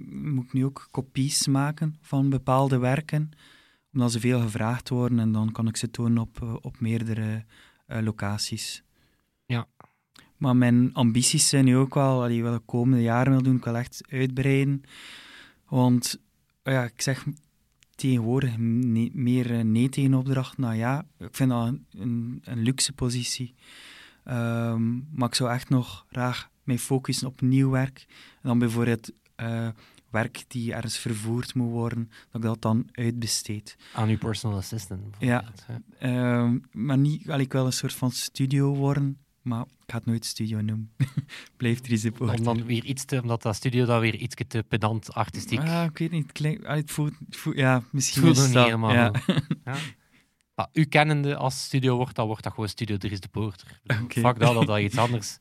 moet 0.05 0.45
ik 0.45 0.53
nu 0.53 0.65
ook 0.65 0.87
kopies 0.91 1.47
maken 1.47 1.97
van 2.01 2.29
bepaalde 2.29 2.77
werken, 2.77 3.31
omdat 3.93 4.11
ze 4.11 4.19
veel 4.19 4.41
gevraagd 4.41 4.89
worden 4.89 5.19
en 5.19 5.31
dan 5.31 5.51
kan 5.51 5.67
ik 5.67 5.77
ze 5.77 5.91
tonen 5.91 6.17
op, 6.17 6.41
eh, 6.41 6.55
op 6.61 6.79
meerdere 6.79 7.45
eh, 7.85 8.01
locaties. 8.01 8.83
Ja. 9.45 9.67
Maar 10.37 10.55
mijn 10.55 10.93
ambities 10.93 11.49
zijn 11.49 11.65
nu 11.65 11.77
ook 11.77 11.93
wel, 11.93 12.23
allee, 12.23 12.43
wat 12.43 12.53
ik 12.53 12.59
de 12.59 12.65
komende 12.65 13.03
jaren 13.03 13.31
wil 13.31 13.43
doen, 13.43 13.55
ik 13.55 13.63
wil 13.63 13.77
echt 13.77 14.03
uitbreiden. 14.09 14.83
Want, 15.67 16.19
oh 16.63 16.73
ja, 16.73 16.83
ik 16.83 17.01
zeg 17.01 17.25
tegenwoordig 17.95 18.57
nee- 18.57 19.11
meer 19.13 19.51
eh, 19.51 19.63
nee 19.63 19.89
tegen 19.89 20.13
opdrachten 20.13 20.61
dan 20.61 20.77
ja. 20.77 21.05
Ik 21.17 21.35
vind 21.35 21.49
dat 21.49 21.67
een, 21.67 21.85
een, 21.91 22.41
een 22.43 22.61
luxe 22.61 22.93
positie. 22.93 23.53
Ehm, 24.23 24.97
maar 25.11 25.27
ik 25.27 25.35
zou 25.35 25.51
echt 25.51 25.69
nog 25.69 26.05
graag 26.09 26.49
mij 26.63 26.77
focussen 26.77 27.27
op 27.27 27.41
nieuw 27.41 27.69
werk. 27.69 28.05
En 28.09 28.49
dan 28.49 28.59
bijvoorbeeld 28.59 29.11
eh, 29.35 29.67
werk 30.09 30.43
die 30.47 30.73
ergens 30.73 30.97
vervoerd 30.97 31.53
moet 31.53 31.71
worden, 31.71 32.09
dat 32.31 32.41
ik 32.41 32.47
dat 32.47 32.61
dan 32.61 32.89
uitbesteed. 32.91 33.77
Aan 33.93 34.09
uw 34.09 34.17
personal 34.17 34.57
assistant. 34.57 35.15
Ja. 35.19 35.41
bijvoorbeeld. 35.41 35.99
Ehm, 35.99 36.57
maar 36.71 36.97
niet, 36.97 37.29
allee, 37.29 37.45
ik 37.45 37.51
wil 37.51 37.65
een 37.65 37.73
soort 37.73 37.93
van 37.93 38.11
studio 38.11 38.75
worden, 38.75 39.17
maar 39.41 39.61
ik 39.61 39.91
ga 39.91 39.97
het 39.97 40.05
nooit 40.05 40.25
studio 40.25 40.61
noemen. 40.61 40.91
Blijft 41.57 41.87
risico. 41.87 42.25
Om 42.25 42.43
dan 42.43 42.65
weer 42.65 42.83
iets 42.83 43.05
te, 43.05 43.21
omdat 43.21 43.41
dat 43.41 43.55
studio 43.55 43.85
dan 43.85 43.99
weer 43.99 44.15
iets 44.15 44.35
te 44.47 44.63
pedant 44.67 45.13
artistiek. 45.13 45.59
Ah, 45.59 45.85
ik 45.89 45.97
weet 45.97 46.11
niet, 46.11 46.23
het 46.23 46.31
klinkt, 46.31 46.65
allee, 46.65 46.81
het 46.81 46.91
voelt, 46.91 47.13
het 47.25 47.37
voelt- 47.37 47.57
ja, 47.57 47.83
misschien 47.91 48.21
voelt 48.21 48.37
is 48.37 48.43
nog 48.43 48.51
dat, 48.51 48.63
niet 48.63 48.73
helemaal 48.73 48.93
ja. 48.93 49.11
U 50.73 50.83
kennende 50.85 51.35
als 51.35 51.63
studio 51.63 51.95
wordt, 51.95 52.15
dan 52.15 52.27
wordt 52.27 52.43
dat 52.43 52.53
gewoon 52.53 52.69
Studio 52.69 52.97
Dries 52.97 53.19
de 53.19 53.27
Poorter. 53.27 53.81
Fuck 54.07 54.39
dat, 54.39 54.53
dat 54.53 54.67
dat 54.67 54.79
iets 54.87 54.97
anders, 54.97 55.37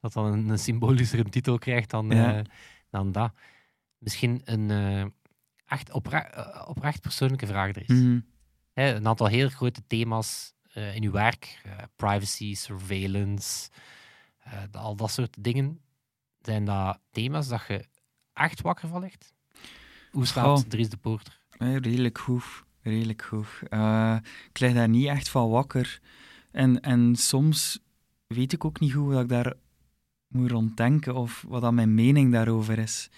dat 0.00 0.12
dan 0.12 0.24
een, 0.24 0.48
een 0.48 0.58
symbolischere 0.58 1.24
titel 1.24 1.58
krijgt 1.58 1.90
dan, 1.90 2.10
Ja. 2.10 2.36
eh, 2.38 2.44
dan 2.90 3.12
dat. 3.12 3.32
Misschien 3.98 4.40
een 4.44 4.70
eh, 4.70 5.04
echt 5.66 5.88
eh, 5.90 6.64
oprecht 6.68 7.00
persoonlijke 7.00 7.46
vraag 7.46 7.68
er 7.68 7.82
is. 7.82 8.00
Mhm. 8.00 8.20
Hè, 8.72 8.94
een 8.94 9.06
aantal 9.06 9.26
heel 9.26 9.48
grote 9.48 9.82
thema's 9.86 10.56
in 10.94 11.02
uw 11.04 11.10
werk, 11.10 11.62
privacy, 11.96 12.54
surveillance, 12.54 13.70
al 14.72 14.96
dat 14.96 15.10
soort 15.10 15.36
dingen. 15.40 15.80
Zijn 16.40 16.64
dat 16.64 17.00
thema's 17.10 17.48
dat 17.48 17.64
je 17.68 17.84
echt 18.32 18.60
wakker 18.60 18.88
van 18.88 19.00
ligt? 19.00 19.34
Hoe 20.10 20.26
slaapt 20.26 20.60
Goh. 20.60 20.68
Dries 20.68 20.88
de 20.88 20.96
Poorter? 20.96 21.40
Redelijk 21.58 22.18
goed. 22.18 22.44
Redelijk 22.82 23.22
goed. 23.22 23.48
Ik 24.48 24.58
lig 24.58 24.74
daar 24.74 24.88
niet 24.88 25.06
echt 25.06 25.28
van 25.28 25.48
wakker. 25.50 26.00
En, 26.50 26.80
en 26.80 27.16
soms 27.16 27.78
weet 28.26 28.52
ik 28.52 28.64
ook 28.64 28.80
niet 28.80 28.92
goed 28.92 29.12
wat 29.12 29.22
ik 29.22 29.28
daar 29.28 29.54
moet 30.28 30.50
ronddenken 30.50 31.14
of 31.14 31.44
wat 31.48 31.60
dan 31.60 31.74
mijn 31.74 31.94
mening 31.94 32.32
daarover 32.32 32.78
is. 32.78 33.10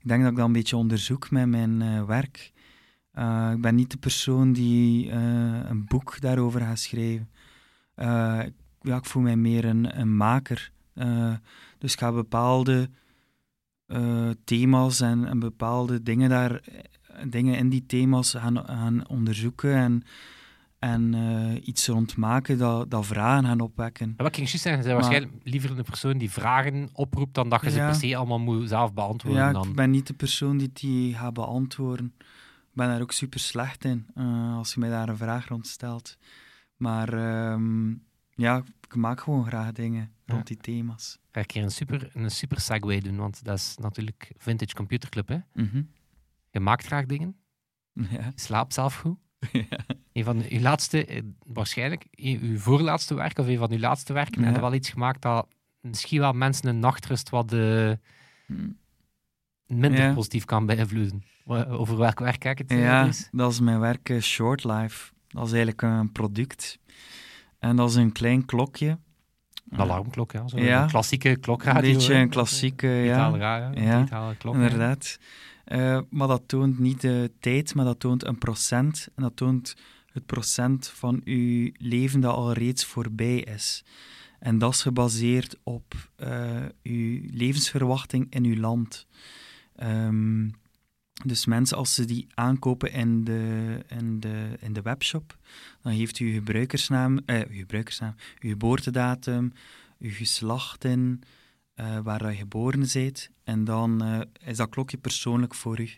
Ik 0.00 0.08
denk 0.08 0.22
dat 0.22 0.30
ik 0.30 0.36
dat 0.36 0.46
een 0.46 0.52
beetje 0.52 0.76
onderzoek 0.76 1.30
met 1.30 1.46
mijn 1.46 1.82
eh, 1.82 2.04
werk. 2.04 2.52
Eh, 3.12 3.50
ik 3.54 3.60
ben 3.60 3.74
niet 3.74 3.90
de 3.90 3.96
persoon 3.96 4.52
die 4.52 5.10
eh, 5.10 5.18
een 5.68 5.84
boek 5.84 6.20
daarover 6.20 6.60
gaat 6.60 6.78
schrijven. 6.78 7.30
Ja, 8.80 8.96
ik 8.96 9.04
voel 9.04 9.22
mij 9.22 9.36
meer 9.36 9.64
een, 9.64 10.16
maker. 10.16 10.70
Dus 11.78 11.92
ik 11.92 11.98
ga 11.98 12.12
bepaalde 12.12 12.90
thema's 14.44 15.00
en, 15.00 15.26
en 15.26 15.38
bepaalde 15.38 16.02
dingen 16.02 16.28
daar 16.28 16.60
dingen 17.28 17.56
in 17.56 17.68
die 17.68 17.86
thema's 17.86 18.32
gaan, 18.32 18.66
gaan 18.66 19.08
onderzoeken 19.08 19.74
en, 19.74 20.02
en 20.78 21.14
eh, 21.14 21.66
iets 21.68 21.86
rondmaken 21.86 22.58
dat, 22.58 22.90
dat 22.90 23.06
vragen 23.06 23.44
gaan 23.44 23.60
opwekken. 23.60 24.08
Ja, 24.08 24.14
wat 24.16 24.26
ik 24.26 24.36
juist 24.36 24.58
zeggen, 24.58 24.84
Maar- 24.84 24.94
waarschijnlijk 24.94 25.32
liever 25.42 25.78
een 25.78 25.84
persoon 25.84 26.18
die 26.18 26.30
vragen 26.30 26.88
oproept 26.92 27.34
dan 27.34 27.48
dat 27.48 27.60
je 27.62 27.70
ze 27.70 27.76
Ja. 27.76 27.86
per 27.86 27.94
se 27.94 28.16
allemaal 28.16 28.38
moet 28.38 28.68
zelf 28.68 28.92
beantwoorden. 28.94 29.42
Ja, 29.42 29.52
dan. 29.52 29.68
ik 29.68 29.74
ben 29.74 29.90
niet 29.90 30.06
de 30.06 30.14
persoon 30.14 30.56
die 30.58 30.70
die 30.72 31.14
gaat 31.14 31.34
beantwoorden. 31.34 32.14
Ik 32.18 32.82
ben 32.82 32.88
daar 32.88 33.00
ook 33.00 33.12
super 33.12 33.40
slecht 33.40 33.84
in, 33.84 34.06
eh, 34.14 34.56
als 34.56 34.74
je 34.74 34.80
mij 34.80 34.88
daar 34.88 35.08
een 35.08 35.16
vraag 35.16 35.48
rond 35.48 35.66
stelt. 35.66 36.16
Maar 36.76 37.12
ehm, 37.12 37.90
ja, 38.34 38.62
ik 38.80 38.94
maak 38.94 39.20
gewoon 39.20 39.46
graag 39.46 39.72
dingen 39.72 40.10
rond 40.26 40.46
die 40.46 40.56
thema's. 40.56 41.18
Ga 41.32 41.40
ik 41.40 41.50
hier 41.50 41.62
een 41.62 41.70
super, 41.70 42.10
een 42.14 42.30
super 42.30 42.60
segue 42.60 43.00
doen, 43.00 43.16
want 43.16 43.44
dat 43.44 43.56
is 43.58 43.76
natuurlijk 43.80 44.32
Vintage 44.36 44.74
Computer 44.74 45.08
Club. 45.08 45.28
Hè? 45.28 45.38
Mhm. 45.54 45.82
Je 46.50 46.60
maakt 46.60 46.86
graag 46.86 47.06
dingen, 47.06 47.36
Ja. 47.92 48.04
je 48.10 48.32
slaapt 48.34 48.74
zelf 48.74 48.96
goed. 48.96 49.18
ja. 49.52 49.64
Een 50.12 50.24
van 50.24 50.44
uw 50.50 50.60
laatste, 50.60 51.04
eh, 51.06 51.22
waarschijnlijk, 51.46 52.06
een- 52.10 52.40
uw 52.42 52.58
voorlaatste 52.58 53.14
werk 53.14 53.38
of 53.38 53.46
een 53.46 53.58
van 53.58 53.70
uw 53.72 53.78
laatste 53.78 54.12
werken, 54.12 54.42
Ja. 54.42 54.50
je 54.50 54.60
wel 54.60 54.74
iets 54.74 54.90
gemaakt 54.90 55.22
dat 55.22 55.46
misschien 55.80 56.20
wel 56.20 56.32
mensen 56.32 56.68
een 56.68 56.78
nachtrust 56.78 57.30
wat 57.30 57.52
eh, 57.52 57.90
Hm. 58.46 58.68
minder 59.66 60.00
Ja. 60.00 60.14
positief 60.14 60.44
kan 60.44 60.66
beïnvloeden. 60.66 61.22
Over 61.68 61.96
welk 61.96 62.18
werk 62.18 62.38
kijk 62.38 62.58
het? 62.58 62.70
eh, 62.70 62.80
Ja, 62.80 63.10
dat 63.30 63.52
is 63.52 63.60
mijn 63.60 63.80
werk 63.80 64.08
eh, 64.08 64.20
Short 64.20 64.64
Life. 64.64 65.12
Dat 65.28 65.46
is 65.46 65.52
eigenlijk 65.52 65.82
een 65.82 66.12
product. 66.12 66.78
En 67.58 67.76
dat 67.76 67.88
is 67.90 67.94
een 67.96 68.12
klein 68.12 68.44
klokje. 68.44 68.98
Een 69.70 69.78
alarmklok, 69.78 70.32
ja. 70.32 70.48
Zo 70.48 70.58
Ja. 70.58 70.82
Een 70.82 70.88
klassieke 70.88 71.36
klokradio. 71.36 71.88
Een 71.90 71.96
beetje 71.96 72.14
een 72.14 72.28
klassieke, 72.28 72.86
ja. 72.86 73.30
Digitale 73.30 73.38
Ja, 73.38 74.34
klok. 74.34 74.54
ja. 74.54 74.96
Eh, 75.66 76.00
maar 76.10 76.28
dat 76.28 76.42
toont 76.46 76.78
niet 76.78 77.00
de 77.00 77.30
tijd, 77.40 77.74
maar 77.74 77.84
dat 77.84 78.00
toont 78.00 78.24
een 78.24 78.38
procent. 78.38 79.08
En 79.14 79.22
dat 79.22 79.36
toont 79.36 79.76
het 80.12 80.26
procent 80.26 80.88
van 80.88 81.20
uw 81.24 81.70
leven 81.76 82.20
dat 82.20 82.34
al 82.34 82.52
reeds 82.52 82.84
voorbij 82.84 83.38
is. 83.38 83.84
En 84.38 84.58
dat 84.58 84.72
is 84.72 84.82
gebaseerd 84.82 85.56
op 85.62 85.94
eh, 86.16 86.64
uw 86.82 87.20
levensverwachting 87.30 88.26
in 88.30 88.44
uw 88.44 88.56
land. 88.56 89.06
Ehm, 89.76 90.48
dus 91.24 91.46
mensen, 91.46 91.76
als 91.76 91.94
ze 91.94 92.04
die 92.04 92.26
aankopen 92.34 92.92
in 92.92 93.24
de, 93.24 93.78
in 93.88 94.20
de, 94.20 94.48
in 94.60 94.72
de 94.72 94.82
webshop, 94.82 95.36
dan 95.82 95.96
geeft 95.96 96.18
u 96.18 96.26
uw 96.26 96.32
gebruikersnaam, 96.32 97.18
eh, 97.24 97.40
uw 97.40 97.56
gebruikersnaam, 97.56 98.14
uw 98.40 98.50
geboortedatum, 98.50 99.52
je 99.98 100.10
geslacht 100.10 100.84
in, 100.84 101.22
eh, 101.76 101.98
waar 101.98 102.30
je 102.30 102.36
geboren 102.36 102.86
bent. 102.92 103.30
En 103.44 103.64
dan 103.64 104.04
eh, 104.04 104.20
is 104.48 104.56
dat 104.56 104.68
klokje 104.68 104.96
persoonlijk 104.96 105.54
voor 105.54 105.80
u. 105.80 105.90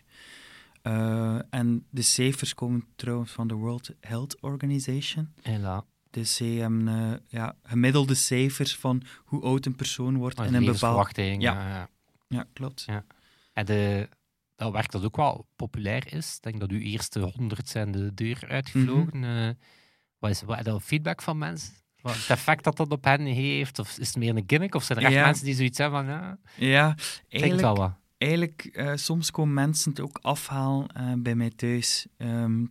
Eh, 0.81 1.39
en 1.49 1.85
de 1.89 2.01
cijfers 2.01 2.53
komen 2.53 2.85
trouwens 2.95 3.31
van 3.31 3.47
de 3.47 3.53
World 3.53 3.89
Health 3.99 4.41
Organization. 4.41 5.33
Hela. 5.41 5.85
Dus 6.09 6.35
zij 6.35 6.47
hebben 6.47 7.21
ja, 7.27 7.55
gemiddelde 7.63 8.13
cijfers 8.13 8.75
van 8.75 9.03
hoe 9.25 9.41
oud 9.41 9.65
een 9.65 9.75
persoon 9.75 10.17
wordt 10.17 10.39
Oh, 10.39 10.45
in 10.45 10.53
een 10.53 10.65
bepaald... 10.65 11.15
Ja. 11.15 11.35
Ja. 11.37 11.89
ja. 12.27 12.45
Klopt. 12.53 12.83
Ja. 12.85 13.05
En 13.53 13.65
de, 13.65 14.09
dat 14.59 14.71
werk 14.71 14.91
dat 14.91 15.03
ook 15.03 15.15
wel 15.15 15.47
populair 15.55 16.13
is. 16.13 16.35
Ik 16.35 16.43
denk 16.43 16.59
dat 16.59 16.69
uw 16.69 16.79
eerste 16.79 17.19
honderd 17.19 17.69
zijn 17.69 17.91
de 17.91 18.13
deur 18.13 18.45
uitgevlogen. 18.47 19.19
Mhm. 19.19 19.47
Eh, 19.47 19.49
wat 20.17 20.29
is 20.29 20.41
wat, 20.41 20.57
is 20.57 20.63
dat 20.63 20.83
feedback 20.83 21.21
van 21.21 21.37
mensen? 21.37 21.73
Wat 22.01 22.15
het 22.15 22.29
effect 22.29 22.63
dat 22.63 22.77
dat 22.77 22.91
op 22.91 23.03
hen 23.03 23.21
heeft? 23.25 23.79
Of 23.79 23.97
is 23.97 24.07
het 24.07 24.17
meer 24.17 24.35
een 24.35 24.43
gimmick? 24.47 24.75
Of 24.75 24.83
zijn 24.83 24.99
er 24.99 25.05
echt 25.05 25.13
Ja. 25.13 25.25
mensen 25.25 25.45
die 25.45 25.55
zoiets 25.55 25.77
hebben 25.77 26.05
van, 26.05 26.13
ja, 26.13 26.37
Ja, 26.57 26.95
eigenlijk, 27.29 27.61
wel 27.61 27.75
wat. 27.75 27.93
eigenlijk 28.17 28.65
eh, 28.65 28.91
soms 28.95 29.31
komen 29.31 29.53
mensen 29.53 29.89
het 29.91 29.99
ook 29.99 30.19
afhalen 30.21 30.87
eh, 30.87 31.13
bij 31.17 31.35
mij 31.35 31.49
thuis. 31.49 32.07
Ehm, 32.17 32.65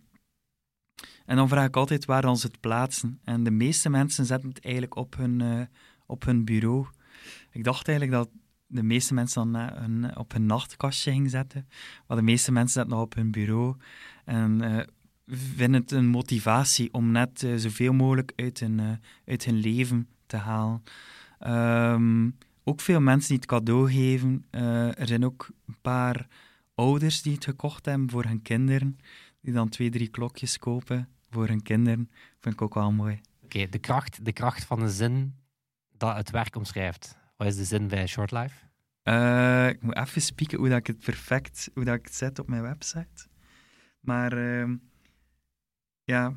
en 1.25 1.35
dan 1.35 1.47
vraag 1.47 1.65
ik 1.67 1.75
altijd 1.75 2.05
waar 2.05 2.21
dan 2.21 2.37
ze 2.37 2.47
het 2.47 2.59
plaatsen. 2.59 3.19
En 3.23 3.43
de 3.43 3.51
meeste 3.51 3.89
mensen 3.89 4.25
zetten 4.25 4.49
het 4.49 4.63
eigenlijk 4.63 4.95
op 4.95 5.15
hun, 5.17 5.41
eh, 5.41 5.61
op 6.05 6.25
hun 6.25 6.45
bureau. 6.45 6.87
Ik 7.51 7.63
dacht 7.63 7.87
eigenlijk 7.87 8.17
dat 8.17 8.29
de 8.67 8.83
meeste 8.83 9.13
mensen 9.13 9.51
dan 9.51 9.61
hun, 9.61 10.17
op 10.17 10.31
hun 10.31 10.45
nachtkastje 10.45 11.11
gingen 11.11 11.29
zetten. 11.29 11.67
Maar 12.07 12.17
de 12.17 12.23
meeste 12.23 12.51
mensen 12.51 12.73
zetten 12.73 12.93
dat 12.93 13.01
op 13.05 13.13
hun 13.15 13.31
bureau. 13.31 13.75
En 14.25 14.61
vinden 15.29 15.81
het 15.81 15.91
een 15.91 16.07
motivatie 16.07 16.93
om 16.93 17.11
net 17.11 17.43
eh, 17.43 17.55
zoveel 17.55 17.93
mogelijk 17.93 18.33
uit 18.35 18.59
hun, 18.59 18.79
eh, 18.79 18.91
uit 19.25 19.45
hun 19.45 19.55
leven 19.55 20.07
te 20.25 20.37
halen. 20.37 20.83
Ehm, 21.39 22.29
ook 22.63 22.81
veel 22.81 22.99
mensen 22.99 23.29
die 23.29 23.37
het 23.37 23.45
cadeau 23.45 23.91
geven. 23.91 24.45
Eh, 24.49 24.99
er 24.99 25.07
zijn 25.07 25.25
ook 25.25 25.49
een 25.67 25.77
paar 25.81 26.27
ouders 26.75 27.21
die 27.21 27.33
het 27.33 27.43
gekocht 27.43 27.85
hebben 27.85 28.09
voor 28.09 28.23
hun 28.23 28.41
kinderen. 28.41 28.97
Die 29.41 29.53
dan 29.53 29.69
twee, 29.69 29.89
drie 29.89 30.07
klokjes 30.07 30.57
kopen 30.57 31.09
voor 31.29 31.47
hun 31.47 31.63
kinderen. 31.63 32.09
Vind 32.39 32.53
ik 32.55 32.61
ook 32.61 32.73
wel 32.73 32.91
mooi. 32.91 33.21
Oké, 33.43 33.69
de, 33.69 33.79
kracht, 33.79 34.25
de 34.25 34.33
kracht 34.33 34.65
van 34.65 34.81
een 34.81 34.89
zin 34.89 35.35
dat 35.97 36.15
het 36.15 36.29
werk 36.29 36.55
omschrijft. 36.55 37.17
Wat 37.37 37.47
is 37.47 37.55
de 37.55 37.63
zin 37.63 37.87
bij 37.87 38.07
Short 38.07 38.31
Life? 38.31 38.67
Ik 39.69 39.81
moet 39.81 39.95
even 39.95 40.21
spieken 40.21 40.57
hoe 40.57 40.69
dat 40.69 40.77
ik 40.77 40.87
het 40.87 40.99
perfect 40.99 41.69
hoe 41.73 41.83
dat 41.83 41.95
ik 41.95 42.05
het 42.05 42.15
zet 42.15 42.39
op 42.39 42.47
mijn 42.47 42.61
website. 42.61 43.27
Maar 43.99 44.33
ehm, 44.33 44.75
ja, 46.09 46.33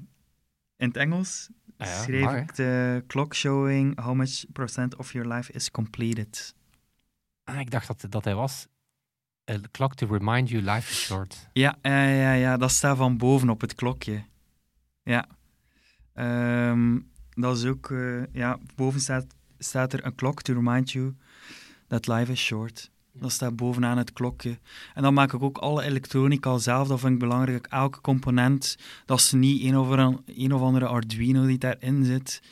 in 0.77 0.89
het 0.89 0.97
Engels 0.97 1.51
Ah 1.83 1.89
ja, 1.89 2.03
schreef 2.03 2.33
ik 2.33 2.55
de 2.55 3.05
clock 3.07 3.35
showing 3.35 4.01
how 4.01 4.15
much 4.15 4.45
percent 4.53 4.97
of 4.97 5.13
your 5.13 5.35
life 5.35 5.53
is 5.53 5.71
completed. 5.71 6.55
Ah, 7.45 7.61
ik 7.61 7.71
dacht 7.71 7.87
dat, 7.87 8.07
dat 8.09 8.25
hij 8.25 8.35
was. 8.35 8.67
A 9.51 9.59
clock 9.71 9.95
to 9.95 10.07
remind 10.07 10.49
you 10.49 10.63
life 10.63 10.91
is 10.91 11.01
short. 11.01 11.49
Ja, 11.53 11.79
ja, 11.83 12.05
ja, 12.05 12.33
ja, 12.33 12.57
dat 12.57 12.71
staat 12.71 12.97
van 12.97 13.17
boven 13.17 13.51
op 13.51 13.61
het 13.61 13.75
klokje. 13.75 14.25
Ja. 15.03 15.27
Ehm, 16.13 16.99
dat 17.31 17.57
is 17.57 17.65
ook, 17.65 17.91
eh, 17.91 18.27
ja, 18.33 18.59
boven 18.75 19.01
staat, 19.01 19.27
staat 19.59 19.93
er 19.93 20.07
een 20.07 20.15
clock 20.15 20.43
to 20.43 20.55
remind 20.55 20.91
you 20.91 21.17
that 21.87 22.07
life 22.07 22.33
is 22.33 22.41
short. 22.41 22.91
Dat 23.15 23.33
staat 23.33 23.57
bovenaan 23.57 23.99
het 23.99 24.13
klokje. 24.13 24.59
En 24.95 25.03
dan 25.03 25.15
maak 25.15 25.33
ik 25.33 25.43
ook 25.43 25.59
alle 25.59 25.83
elektronica 25.83 26.59
zelf. 26.59 26.89
Dat 26.89 27.01
vind 27.01 27.13
ik 27.13 27.19
belangrijk. 27.19 27.67
Elke 27.67 28.01
component, 28.01 28.77
dat 29.05 29.19
is 29.19 29.33
niet 29.33 29.63
een 29.63 29.77
of, 29.79 29.89
een, 29.89 30.21
een 30.27 30.53
of 30.55 30.61
andere 30.61 30.87
Arduino 30.87 31.47
die 31.47 31.59
daarin 31.59 32.05
zit. 32.05 32.43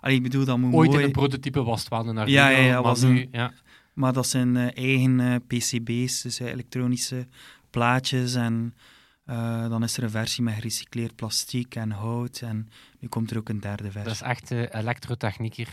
Allee, 0.00 0.16
ik 0.16 0.22
bedoel, 0.22 0.44
dat 0.44 0.58
moet 0.58 0.74
Ooit 0.74 0.88
mooi... 0.88 1.00
in 1.00 1.06
een 1.06 1.12
prototype 1.12 1.62
was 1.62 1.80
het 1.80 1.88
wel 1.88 2.00
een 2.08 2.18
Arduino, 2.18 2.32
Ja, 2.42 2.48
ja, 2.48 2.58
ja, 2.58 2.72
maar 2.72 2.82
was 2.82 3.02
nu, 3.02 3.20
een- 3.20 3.28
ja. 3.32 3.52
Maar 3.94 4.12
dat 4.12 4.26
zijn 4.26 4.56
eh, 4.56 4.76
eigen 4.84 5.20
eh, 5.20 5.34
PCB's, 5.46 6.22
dus 6.22 6.40
eh, 6.40 6.46
elektronische 6.46 7.26
plaatjes. 7.70 8.34
En 8.34 8.74
dan 9.68 9.82
is 9.82 9.96
er 9.96 10.02
een 10.02 10.10
versie 10.10 10.42
met 10.44 10.54
gerecycleerd 10.54 11.14
plastic 11.16 11.74
en 11.74 11.90
hout. 11.90 12.40
En 12.40 12.68
nu 12.98 13.08
komt 13.08 13.30
er 13.30 13.38
ook 13.38 13.48
een 13.48 13.60
derde 13.60 13.82
Dat 13.82 13.92
versie. 13.92 14.10
is 14.12 14.20
echt 14.20 14.50
elektrotechnieker. 14.50 15.68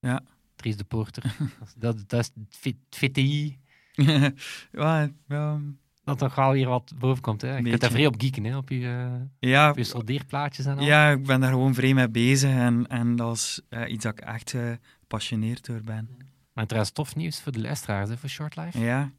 Ja. 0.00 0.22
Dries 0.56 0.76
de 0.76 0.84
Poorter. 0.84 1.36
dat, 1.76 2.04
dat 2.06 2.20
is 2.20 2.30
het 2.62 2.76
VTI 2.90 3.58
ja, 4.72 5.10
ja, 5.28 5.60
dat 6.04 6.18
toch 6.18 6.34
wel 6.34 6.52
hier 6.52 6.68
wat 6.68 6.92
boven 6.98 7.22
komt. 7.22 7.40
Hè. 7.40 7.56
Je 7.56 7.62
kunt 7.62 7.80
daar 7.80 7.90
vrij 7.90 8.06
op 8.06 8.20
geeken, 8.20 8.44
hè, 8.44 8.56
op 8.56 8.68
je, 8.68 9.08
eh, 9.40 9.50
ja, 9.50 9.70
op 9.70 9.76
je 9.76 9.84
soldeerplaatjes 9.84 10.66
en 10.66 10.78
al. 10.78 10.84
ja, 10.84 11.10
ik 11.10 11.26
ben 11.26 11.40
daar 11.40 11.50
gewoon 11.50 11.74
vrij 11.74 11.94
mee 11.94 12.08
bezig. 12.08 12.50
En, 12.50 12.86
en 12.86 13.16
dat 13.16 13.36
is 13.36 13.60
eh, 13.68 13.92
iets 13.92 14.04
dat 14.04 14.12
ik 14.12 14.24
echt 14.24 14.54
eh, 14.54 14.72
gepassioneerd 15.00 15.66
door 15.66 15.80
ben. 15.80 16.08
Maar 16.52 16.66
trouwens, 16.66 16.94
tof 16.94 17.16
nieuws 17.16 17.40
voor 17.40 17.52
de 17.52 17.60
luisteraars, 17.60 18.08
hè, 18.08 18.16
voor 18.16 18.28
Short 18.28 18.56
Life. 18.56 18.78
Ja, 18.78 19.12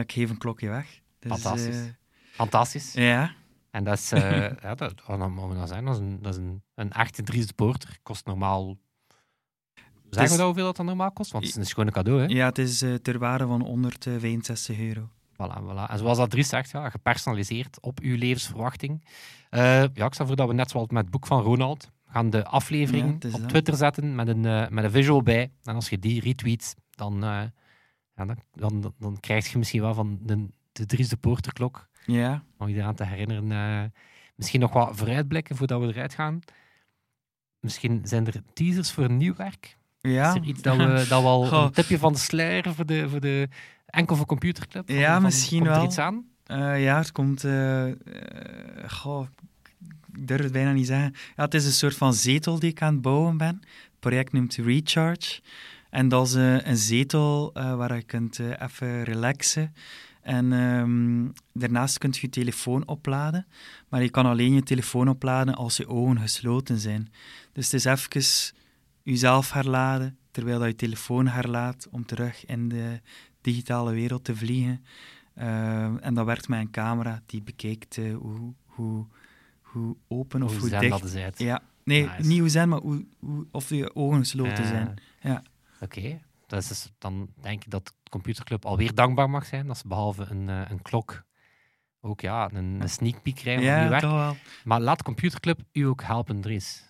ik 0.00 0.12
geef 0.12 0.30
een 0.30 0.38
klokje 0.38 0.68
weg. 0.68 1.00
Dus, 1.18 1.30
Fantastisch. 1.30 1.92
Fantastisch. 2.30 2.92
ja, 2.92 3.34
En 3.70 3.84
dat 3.84 3.98
is, 3.98 4.08
ja, 4.62 4.74
dat, 4.74 4.94
wat 5.06 5.28
mogen 5.28 5.48
we 5.48 5.54
dan 5.54 5.68
zijn, 5.68 5.84
dat 5.84 5.94
is 5.94 6.00
een, 6.00 6.18
dat 6.22 6.32
is 6.32 6.38
een, 6.38 6.62
een 6.74 6.92
echte 6.92 7.52
Poorter. 7.56 7.98
Kost 8.02 8.26
normaal... 8.26 8.76
Zeggen 10.10 10.22
is- 10.24 10.30
we 10.30 10.36
dat 10.36 10.46
hoeveel 10.46 10.64
dat 10.64 10.76
dan 10.76 10.86
normaal 10.86 11.12
kost? 11.12 11.30
Want 11.32 11.44
het 11.44 11.52
is 11.52 11.60
een 11.60 11.66
schone 11.66 11.90
cadeau, 11.90 12.20
hè? 12.20 12.26
ja, 12.26 12.46
het 12.46 12.58
is 12.58 12.82
eh, 12.82 12.94
ter 12.94 13.18
waarde 13.18 13.46
van 13.46 13.60
165 13.62 14.78
euro. 14.78 15.08
Voilà, 15.32 15.62
voilà. 15.62 15.90
En 15.90 15.98
zoals 15.98 16.18
dat 16.18 16.30
Dries 16.30 16.48
zegt, 16.48 16.70
ja, 16.70 16.90
gepersonaliseerd 16.90 17.80
op 17.80 18.00
uw 18.00 18.16
levensverwachting. 18.16 19.04
Eh, 19.50 19.60
ja, 19.94 20.04
ik 20.06 20.14
stel 20.14 20.26
voor 20.26 20.36
dat 20.36 20.48
we 20.48 20.54
net 20.54 20.70
zoals 20.70 20.86
met 20.88 21.02
het 21.02 21.10
boek 21.10 21.26
van 21.26 21.42
Ronald, 21.42 21.90
gaan 22.06 22.30
de 22.30 22.44
aflevering 22.44 23.06
Ja, 23.22 23.28
op 23.28 23.40
dat. 23.40 23.48
Twitter 23.48 23.74
zetten 23.76 24.14
met 24.14 24.28
een, 24.28 24.44
eh, 24.44 24.68
met 24.68 24.84
een 24.84 24.90
visual 24.90 25.22
bij. 25.22 25.50
En 25.62 25.74
als 25.74 25.88
je 25.88 25.98
die 25.98 26.20
retweet, 26.20 26.76
dan, 26.90 27.16
ja, 27.20 27.52
dan, 28.14 28.36
dan, 28.52 28.94
dan 28.98 29.20
krijg 29.20 29.52
je 29.52 29.58
misschien 29.58 29.80
wel 29.80 29.94
van 29.94 30.18
de, 30.22 30.48
de 30.72 30.86
Dries 30.86 31.08
de 31.08 31.16
Poorter 31.16 31.52
klok, 31.52 31.88
Ja, 32.06 32.44
om 32.58 32.68
je 32.68 32.76
eraan 32.76 32.94
te 32.94 33.04
herinneren. 33.04 33.92
misschien 34.34 34.60
nog 34.60 34.72
wat 34.72 34.96
vooruitblikken 34.96 35.56
voordat 35.56 35.80
we 35.80 35.86
eruit 35.86 36.14
gaan. 36.14 36.40
Misschien 37.60 38.00
zijn 38.04 38.26
er 38.26 38.42
teasers 38.52 38.92
voor 38.92 39.04
een 39.04 39.16
nieuw 39.16 39.34
werk. 39.34 39.78
Ja. 40.00 40.28
Is 40.28 40.34
er 40.34 40.44
iets 40.44 40.62
dat 40.62 40.76
we, 40.76 40.82
dat 41.08 41.22
we 41.22 41.28
al 41.28 41.46
Goh. 41.46 41.62
een 41.64 41.70
tipje 41.70 41.98
van 41.98 42.12
de 42.12 42.18
sluier 42.18 42.74
voor 42.74 42.86
de, 42.86 43.08
voor 43.08 43.20
de 43.20 43.48
enkel 43.86 44.16
voor 44.16 44.26
computerclub? 44.26 44.88
Ja, 44.88 45.12
van- 45.14 45.22
misschien 45.22 45.58
komt 45.58 45.70
er 45.70 45.76
wel. 45.76 45.84
iets 45.84 45.98
aan? 45.98 46.24
Eh, 46.46 46.82
ja, 46.82 46.96
het 46.98 47.12
komt. 47.12 47.44
eh, 47.44 47.88
eh, 47.88 47.94
goh, 48.88 49.26
ik 50.12 50.26
durf 50.26 50.42
het 50.42 50.52
bijna 50.52 50.72
niet 50.72 50.86
zeggen. 50.86 51.14
Ja, 51.36 51.44
het 51.44 51.54
is 51.54 51.64
een 51.64 51.72
soort 51.72 51.94
van 51.96 52.14
zetel 52.14 52.58
die 52.58 52.70
ik 52.70 52.82
aan 52.82 52.92
het 52.92 53.02
bouwen 53.02 53.36
ben. 53.36 53.58
Het 53.60 53.98
project 54.00 54.32
noemt 54.32 54.54
Recharge. 54.54 55.40
En 55.90 56.08
dat 56.08 56.26
is 56.26 56.32
een 56.34 56.76
zetel 56.76 57.50
waar 57.52 57.94
je 57.96 58.02
kunt 58.02 58.38
even 58.38 59.04
relaxen. 59.04 59.74
En 60.22 60.52
ehm, 60.52 61.26
daarnaast 61.52 61.98
kunt 61.98 62.14
je 62.16 62.20
je 62.26 62.32
telefoon 62.32 62.86
opladen. 62.86 63.46
Maar 63.88 64.02
je 64.02 64.10
kan 64.10 64.26
alleen 64.26 64.54
je 64.54 64.62
telefoon 64.62 65.08
opladen 65.08 65.54
als 65.54 65.76
je 65.76 65.88
ogen 65.88 66.18
gesloten 66.20 66.78
zijn. 66.78 67.12
Dus 67.52 67.64
het 67.64 67.74
is 67.74 67.84
even 67.84 68.08
jezelf 69.10 69.52
herladen, 69.52 70.18
terwijl 70.30 70.58
dat 70.58 70.68
je 70.68 70.74
telefoon 70.74 71.26
herlaat 71.26 71.88
om 71.90 72.06
terug 72.06 72.46
in 72.46 72.68
de 72.68 73.00
digitale 73.40 73.92
wereld 73.92 74.24
te 74.24 74.36
vliegen. 74.36 74.84
Eh, 75.34 76.04
en 76.06 76.14
dat 76.14 76.26
werkt 76.26 76.48
met 76.48 76.60
een 76.60 76.70
camera 76.70 77.22
die 77.26 77.42
bekijkt 77.42 77.98
eh, 77.98 78.16
hoe, 78.16 78.54
hoe, 78.66 79.06
hoe 79.60 79.96
open 80.08 80.42
of 80.42 80.50
Hoe 80.50 80.60
hoe 80.60 80.78
dicht. 80.78 80.90
dat 81.00 81.04
is 81.04 81.14
uit. 81.14 81.38
Ja, 81.38 81.60
nee, 81.84 82.06
Nice. 82.08 82.28
niet 82.28 82.38
hoe 82.38 82.48
zen, 82.48 82.68
maar 82.68 82.80
hoe, 82.80 83.06
hoe, 83.18 83.46
of 83.50 83.68
je 83.68 83.94
ogen 83.94 84.18
gesloten 84.18 84.66
zijn. 84.66 84.94
Ja. 85.20 85.42
Oké, 85.80 86.20
dat 86.46 86.62
is 86.62 86.68
dus- 86.68 86.92
dan 86.98 87.28
denk 87.40 87.64
ik 87.64 87.70
dat 87.70 87.86
de 87.86 87.92
computerclub 88.10 88.64
alweer 88.64 88.94
dankbaar 88.94 89.30
mag 89.30 89.46
zijn 89.46 89.66
dat 89.66 89.78
ze 89.78 89.88
behalve 89.88 90.26
een, 90.30 90.48
eh, 90.48 90.60
een 90.70 90.82
klok 90.82 91.22
ook 92.00 92.20
ja, 92.20 92.50
een, 92.52 92.80
een 92.80 92.88
sneak 92.88 93.22
peek 93.22 93.34
krijgen 93.34 93.64
van 93.64 93.72
Ja, 93.72 93.82
je 93.82 93.88
werk. 93.88 94.00
toch 94.02 94.12
wel. 94.12 94.36
Maar 94.64 94.80
laat 94.80 95.02
computerclub 95.02 95.60
u 95.72 95.82
ook 95.82 96.02
helpen, 96.02 96.40
Dries. 96.40 96.84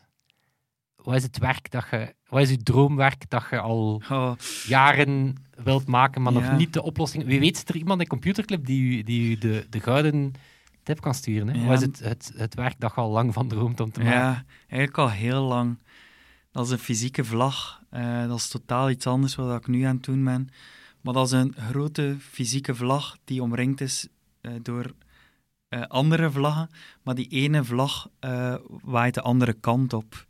Wat 1.10 1.18
is 1.18 1.24
het 1.24 1.38
werk 1.38 1.70
dat 1.70 1.84
je, 1.90 2.14
wat 2.28 2.40
is 2.40 2.50
uw 2.50 2.62
droomwerk 2.62 3.30
dat 3.30 3.46
je 3.50 3.60
al 3.60 4.02
Oh, 4.10 4.32
jaren 4.66 5.34
wilt 5.64 5.86
maken, 5.86 6.22
maar 6.22 6.32
Ja. 6.32 6.40
nog 6.40 6.58
niet 6.58 6.72
de 6.72 6.82
oplossing? 6.82 7.24
Wie 7.24 7.40
weet 7.40 7.56
is 7.56 7.64
er 7.66 7.76
iemand 7.76 8.00
in 8.00 8.06
computerclub 8.06 8.66
die 8.66 8.82
u, 8.98 9.02
die 9.02 9.30
u 9.30 9.38
de, 9.38 9.66
de 9.70 9.80
gouden 9.80 10.32
tip 10.82 11.00
kan 11.00 11.14
sturen? 11.14 11.48
Hè? 11.48 11.60
Ja. 11.60 11.66
Wat 11.66 11.76
is 11.76 11.86
het, 11.86 11.98
het, 11.98 12.32
het 12.36 12.54
werk 12.54 12.74
dat 12.80 12.92
je 12.94 13.00
al 13.00 13.10
lang 13.10 13.32
van 13.32 13.48
droomt 13.48 13.80
om 13.80 13.90
te 13.92 14.00
maken? 14.00 14.18
ja, 14.18 14.44
eigenlijk 14.68 14.98
al 14.98 15.10
heel 15.10 15.42
lang. 15.42 15.78
Dat 16.52 16.64
is 16.66 16.70
een 16.72 16.78
fysieke 16.78 17.24
vlag. 17.24 17.82
Eh, 17.90 18.26
dat 18.26 18.36
is 18.38 18.48
totaal 18.48 18.90
iets 18.90 19.06
anders 19.06 19.34
wat 19.34 19.60
ik 19.60 19.66
nu 19.66 19.82
aan 19.82 19.94
het 19.94 20.04
doen 20.04 20.24
ben. 20.24 20.48
Maar 21.00 21.14
dat 21.14 21.26
is 21.26 21.32
een 21.32 21.54
grote 21.58 22.16
fysieke 22.18 22.74
vlag 22.74 23.16
die 23.24 23.42
omringd 23.42 23.80
is 23.80 24.08
eh, 24.40 24.52
door 24.62 24.92
eh, 25.68 25.82
andere 25.82 26.30
vlaggen. 26.30 26.70
Maar 27.02 27.14
die 27.14 27.28
ene 27.28 27.64
vlag 27.64 28.08
waait 28.82 29.14
de 29.14 29.22
andere 29.22 29.52
kant 29.52 29.92
op. 29.92 30.28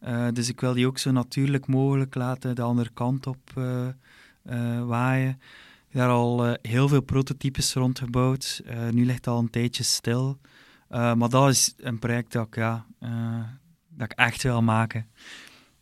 Eh, 0.00 0.28
dus 0.32 0.48
ik 0.48 0.60
wil 0.60 0.74
die 0.74 0.86
ook 0.86 0.98
zo 0.98 1.10
natuurlijk 1.10 1.66
mogelijk 1.66 2.14
laten 2.14 2.54
de 2.54 2.62
andere 2.62 2.90
kant 2.94 3.26
op 3.26 3.50
eh, 3.54 3.88
eh, 3.88 4.84
waaien. 4.86 5.40
Daar 5.92 6.08
al 6.08 6.56
heel 6.62 6.88
veel 6.88 7.00
prototypes 7.00 7.74
rondgebouwd. 7.74 8.62
Nu 8.90 9.04
ligt 9.04 9.26
al 9.26 9.38
een 9.38 9.50
tijdje 9.50 9.82
stil. 9.82 10.38
Maar 10.88 11.28
dat 11.28 11.48
is 11.48 11.74
een 11.76 11.98
project 11.98 12.32
dat 12.32 12.46
ik, 12.46 12.54
ja, 12.54 12.86
dat 13.88 14.12
ik 14.12 14.18
echt 14.18 14.42
wil 14.42 14.62
maken. 14.62 15.06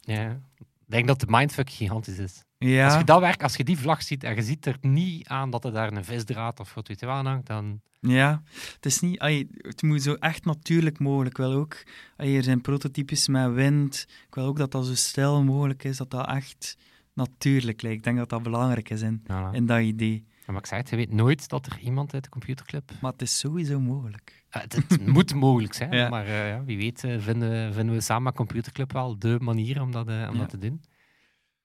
Ja, 0.00 0.40
Ik 0.58 0.66
denk 0.86 1.06
dat 1.06 1.20
de 1.20 1.26
mindfuck 1.28 1.70
gigantisch 1.70 2.18
is. 2.18 2.45
Ja, 2.58 2.84
Als 2.84 2.98
je 2.98 3.04
dat 3.04 3.20
werk, 3.20 3.42
als 3.42 3.56
je 3.56 3.64
die 3.64 3.78
vlag 3.78 4.02
ziet 4.02 4.24
en 4.24 4.34
je 4.34 4.42
ziet 4.42 4.66
er 4.66 4.76
niet 4.80 5.28
aan 5.28 5.50
dat 5.50 5.64
er 5.64 5.72
daar 5.72 5.92
een 5.92 6.04
visdraad 6.04 6.60
of 6.60 6.74
wat 6.74 6.88
weet 6.88 7.00
je 7.00 7.06
wel 7.06 7.14
aan 7.14 7.26
hangt, 7.26 7.46
dan... 7.46 7.80
ja. 8.00 8.42
Het 8.74 8.86
is 8.86 9.00
niet... 9.00 9.20
het 9.56 9.82
moet 9.82 10.02
zo 10.02 10.14
echt 10.14 10.44
natuurlijk 10.44 10.98
mogelijk. 10.98 11.36
Wil 11.36 11.52
ook... 11.52 11.82
ai, 12.16 12.36
er 12.36 12.42
zijn 12.42 12.60
prototypes 12.60 13.28
met 13.28 13.52
wind. 13.52 14.06
Ik 14.28 14.34
wil 14.34 14.44
ook 14.44 14.58
dat 14.58 14.72
dat 14.72 14.86
zo 14.86 14.94
stil 14.94 15.42
mogelijk 15.42 15.84
is. 15.84 15.96
Dat 15.96 16.10
dat 16.10 16.28
echt 16.28 16.76
natuurlijk 17.12 17.82
lijkt. 17.82 17.98
Ik 17.98 18.04
denk 18.04 18.16
dat 18.16 18.28
dat 18.28 18.42
belangrijk 18.42 18.90
is 18.90 19.02
in, 19.02 19.22
Ja, 19.26 19.52
in 19.52 19.66
dat 19.66 19.80
idee. 19.80 20.24
Maar 20.46 20.56
ik 20.56 20.66
zei 20.66 20.80
het, 20.80 20.90
je 20.90 20.96
weet 20.96 21.12
nooit 21.12 21.48
dat 21.48 21.66
er 21.66 21.78
iemand 21.78 22.14
uit 22.14 22.24
de 22.24 22.30
computerclub... 22.30 22.90
Maar 23.00 23.12
het 23.12 23.22
is 23.22 23.38
sowieso 23.38 23.80
mogelijk. 23.80 24.44
Eh, 24.48 24.62
het, 24.62 24.74
het 24.74 25.06
moet 25.16 25.34
mogelijk 25.34 25.74
zijn, 25.74 26.10
maar 26.10 26.26
eh, 26.26 26.48
ja, 26.48 26.64
wie 26.64 26.76
weet 26.76 27.04
eh, 27.04 27.18
vinden, 27.18 27.74
vinden 27.74 27.94
we 27.94 28.00
samen 28.00 28.22
met 28.22 28.34
Computerclub 28.34 28.92
wel 28.92 29.18
de 29.18 29.36
manier 29.40 29.82
om 29.82 29.92
dat, 29.92 30.08
om 30.08 30.38
dat 30.38 30.48
te 30.48 30.58
doen. 30.58 30.80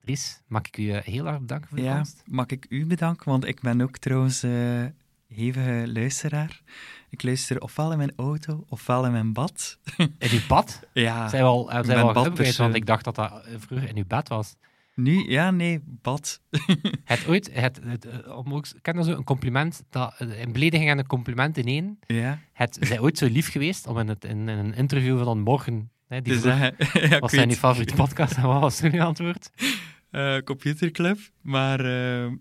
Dries, 0.06 0.42
mag 0.48 0.62
ik 0.68 0.78
u 0.78 0.90
eh, 0.92 1.02
heel 1.04 1.28
erg 1.28 1.40
bedanken 1.40 1.68
voor 1.70 1.78
de 1.78 1.84
Ja, 1.84 1.96
komst? 1.96 2.24
mag 2.26 2.46
ik 2.46 2.66
u 2.70 2.86
bedanken? 2.86 3.30
Want 3.30 3.46
ik 3.48 3.62
ben 3.62 3.82
ook 3.82 3.98
trouwens 3.98 4.44
eh 4.44 4.86
hevige 5.28 5.84
luisteraar. 5.94 6.62
Ik 7.10 7.24
luister 7.24 7.62
ofwel 7.62 7.92
in 7.92 7.98
mijn 7.98 8.14
auto, 8.16 8.64
ofwel 8.70 9.06
in 9.06 9.12
mijn 9.12 9.34
bad. 9.34 9.78
In 9.98 10.30
uw 10.32 10.40
bad? 10.48 10.80
Ja, 10.94 11.28
Zijn 11.30 11.44
we 11.44 11.48
al, 11.50 11.72
eh, 11.72 11.84
zijn 11.84 11.98
we 11.98 12.04
al 12.04 12.14
badpersoon. 12.14 12.46
geüpgrade, 12.46 12.58
want 12.58 12.76
ik 12.76 12.86
dacht 12.86 13.04
dat 13.04 13.16
dat 13.16 13.32
eh, 13.46 13.54
vroeger 13.58 13.90
in 13.90 13.98
uw 13.98 14.06
bed 14.08 14.28
was. 14.28 14.56
nu... 14.96 15.30
Ja, 15.30 15.52
nee, 15.52 15.80
bad. 15.86 16.42
Het 17.04 17.28
ooit, 17.28 17.50
het, 17.54 17.80
het, 17.84 18.06
eh, 18.06 18.62
ken 18.82 18.98
je 18.98 19.04
zo 19.04 19.12
een 19.12 19.24
compliment, 19.24 19.84
dat, 19.90 20.14
eh, 20.18 20.40
een 20.42 20.52
belediging 20.52 20.90
en 20.90 20.98
een 20.98 21.08
compliment 21.08 21.58
in 21.58 21.66
één. 21.66 22.00
Ja, 22.08 22.40
Het 22.54 22.78
zij 22.82 23.00
ooit 23.00 23.18
zo 23.18 23.28
lief 23.28 23.52
geweest 23.52 23.88
om 23.88 23.98
in, 23.98 24.08
het, 24.08 24.24
in, 24.26 24.50
in 24.50 24.58
een 24.58 24.74
interview 24.76 25.24
van 25.24 25.40
morgen, 25.40 25.92
hè, 26.08 26.22
die 26.22 26.34
dus 26.34 26.44
ja, 27.10 27.28
zijn 27.28 27.50
uw 27.50 27.56
favoriete 27.56 27.94
podcast 27.96 28.36
en 28.38 28.44
wat 28.44 28.62
was 28.62 28.80
toen 28.80 29.00
antwoord? 29.00 29.52
Eh, 30.12 30.38
computerclub. 30.38 31.20
Maar 31.42 31.80
eh, 31.80 32.32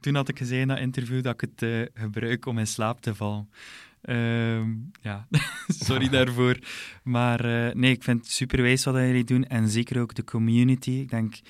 toen 0.00 0.14
had 0.14 0.28
ik 0.28 0.38
gezegd 0.38 0.60
in 0.60 0.68
dat 0.68 0.78
interview 0.78 1.22
dat 1.22 1.34
ik 1.34 1.40
het 1.40 1.62
eh, 1.62 2.02
gebruik 2.02 2.46
om 2.46 2.58
in 2.58 2.66
slaap 2.66 3.00
te 3.00 3.14
vallen. 3.14 3.50
Ehm, 4.02 4.70
ja, 5.00 5.26
sorry 5.86 6.08
daarvoor. 6.18 6.58
Maar 7.02 7.42
nee, 7.76 7.90
ik 7.90 8.02
vind 8.02 8.20
het 8.20 8.30
superwijs 8.30 8.84
wat 8.84 8.94
jullie 8.94 9.24
doen. 9.24 9.44
En 9.44 9.68
zeker 9.68 10.00
ook 10.00 10.14
de 10.14 10.24
community. 10.24 10.90
Ik 10.90 11.10
denk 11.10 11.40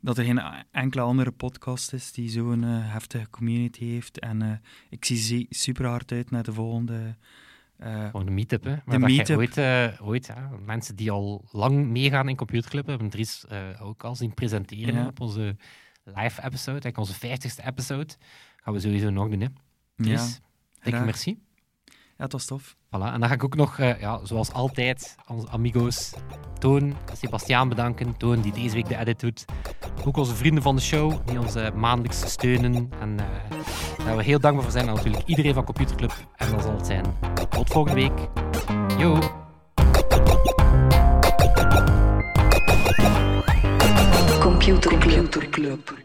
dat 0.00 0.18
er 0.18 0.24
geen 0.24 0.42
enkele 0.70 1.02
andere 1.02 1.30
podcast 1.30 1.92
is 1.92 2.12
die 2.12 2.28
zo'n 2.28 2.62
heftige 2.62 3.30
community 3.30 3.84
heeft. 3.84 4.18
En 4.18 4.62
ik 4.90 5.04
zie 5.04 5.46
super 5.50 5.86
hard 5.86 6.12
uit 6.12 6.30
naar 6.30 6.42
de 6.42 6.52
volgende. 6.52 7.16
Eh, 7.78 8.04
Gewoon 8.10 8.26
een 8.26 8.34
meetup, 8.34 8.64
hè. 8.64 8.70
Maar 8.70 8.98
dat 8.98 9.08
jij 9.08 9.16
meetup. 9.16 9.36
ooit, 9.36 9.56
eh, 9.56 10.06
ooit 10.06 10.26
ja, 10.26 10.50
mensen 10.64 10.96
die 10.96 11.10
al 11.10 11.44
lang 11.50 11.86
meegaan 11.86 12.28
in 12.28 12.36
Computerclub 12.36 12.86
hebben 12.86 13.08
Dries 13.08 13.46
eh, 13.46 13.82
ook 13.82 14.04
al 14.04 14.14
zien 14.14 14.34
presenteren 14.34 14.94
Ja. 14.94 15.06
op 15.06 15.20
onze 15.20 15.56
live 16.04 16.42
episode, 16.42 16.80
eigenlijk 16.80 16.98
onze 16.98 17.14
50ste 17.14 17.64
episode. 17.66 18.14
Gaan 18.56 18.74
we 18.74 18.80
sowieso 18.80 19.10
nog 19.10 19.28
doen, 19.28 19.40
hè. 19.40 19.48
Dries, 19.96 20.40
ja, 20.40 20.82
dikke 20.82 21.04
merci. 21.04 21.38
Ja, 22.18 22.24
het 22.24 22.32
was 22.32 22.44
tof. 22.44 22.76
Voilà. 22.86 23.12
En 23.12 23.20
dan 23.20 23.28
ga 23.28 23.34
ik 23.34 23.44
ook 23.44 23.54
nog, 23.54 23.78
eh, 23.78 24.00
ja, 24.00 24.20
zoals 24.22 24.52
altijd, 24.52 25.16
onze 25.26 25.48
amigo's 25.48 26.12
Toon, 26.58 26.94
Sebastiaan 27.12 27.68
bedanken. 27.68 28.16
Toon, 28.16 28.40
die 28.40 28.52
deze 28.52 28.74
week 28.74 28.88
de 28.88 28.98
edit 28.98 29.20
doet. 29.20 29.44
Ook 30.04 30.16
onze 30.16 30.34
vrienden 30.34 30.62
van 30.62 30.76
de 30.76 30.82
show, 30.82 31.12
die 31.26 31.40
ons 31.40 31.54
eh, 31.54 31.72
maandelijks 31.72 32.30
steunen. 32.30 32.90
En 33.00 33.18
eh, 33.18 34.04
daar 34.04 34.16
we 34.16 34.22
heel 34.22 34.40
dankbaar 34.40 34.62
voor 34.64 34.72
zijn. 34.72 34.88
En 34.88 34.94
natuurlijk 34.94 35.26
iedereen 35.26 35.54
van 35.54 35.64
Computerclub. 35.64 36.12
En 36.36 36.50
dat 36.50 36.62
zal 36.62 36.72
het 36.72 36.86
zijn. 36.86 37.04
Tot 37.48 37.70
volgende 37.70 38.00
week. 38.00 38.28
Yo! 38.98 39.18
Computer 44.40 44.98
Club. 44.98 45.96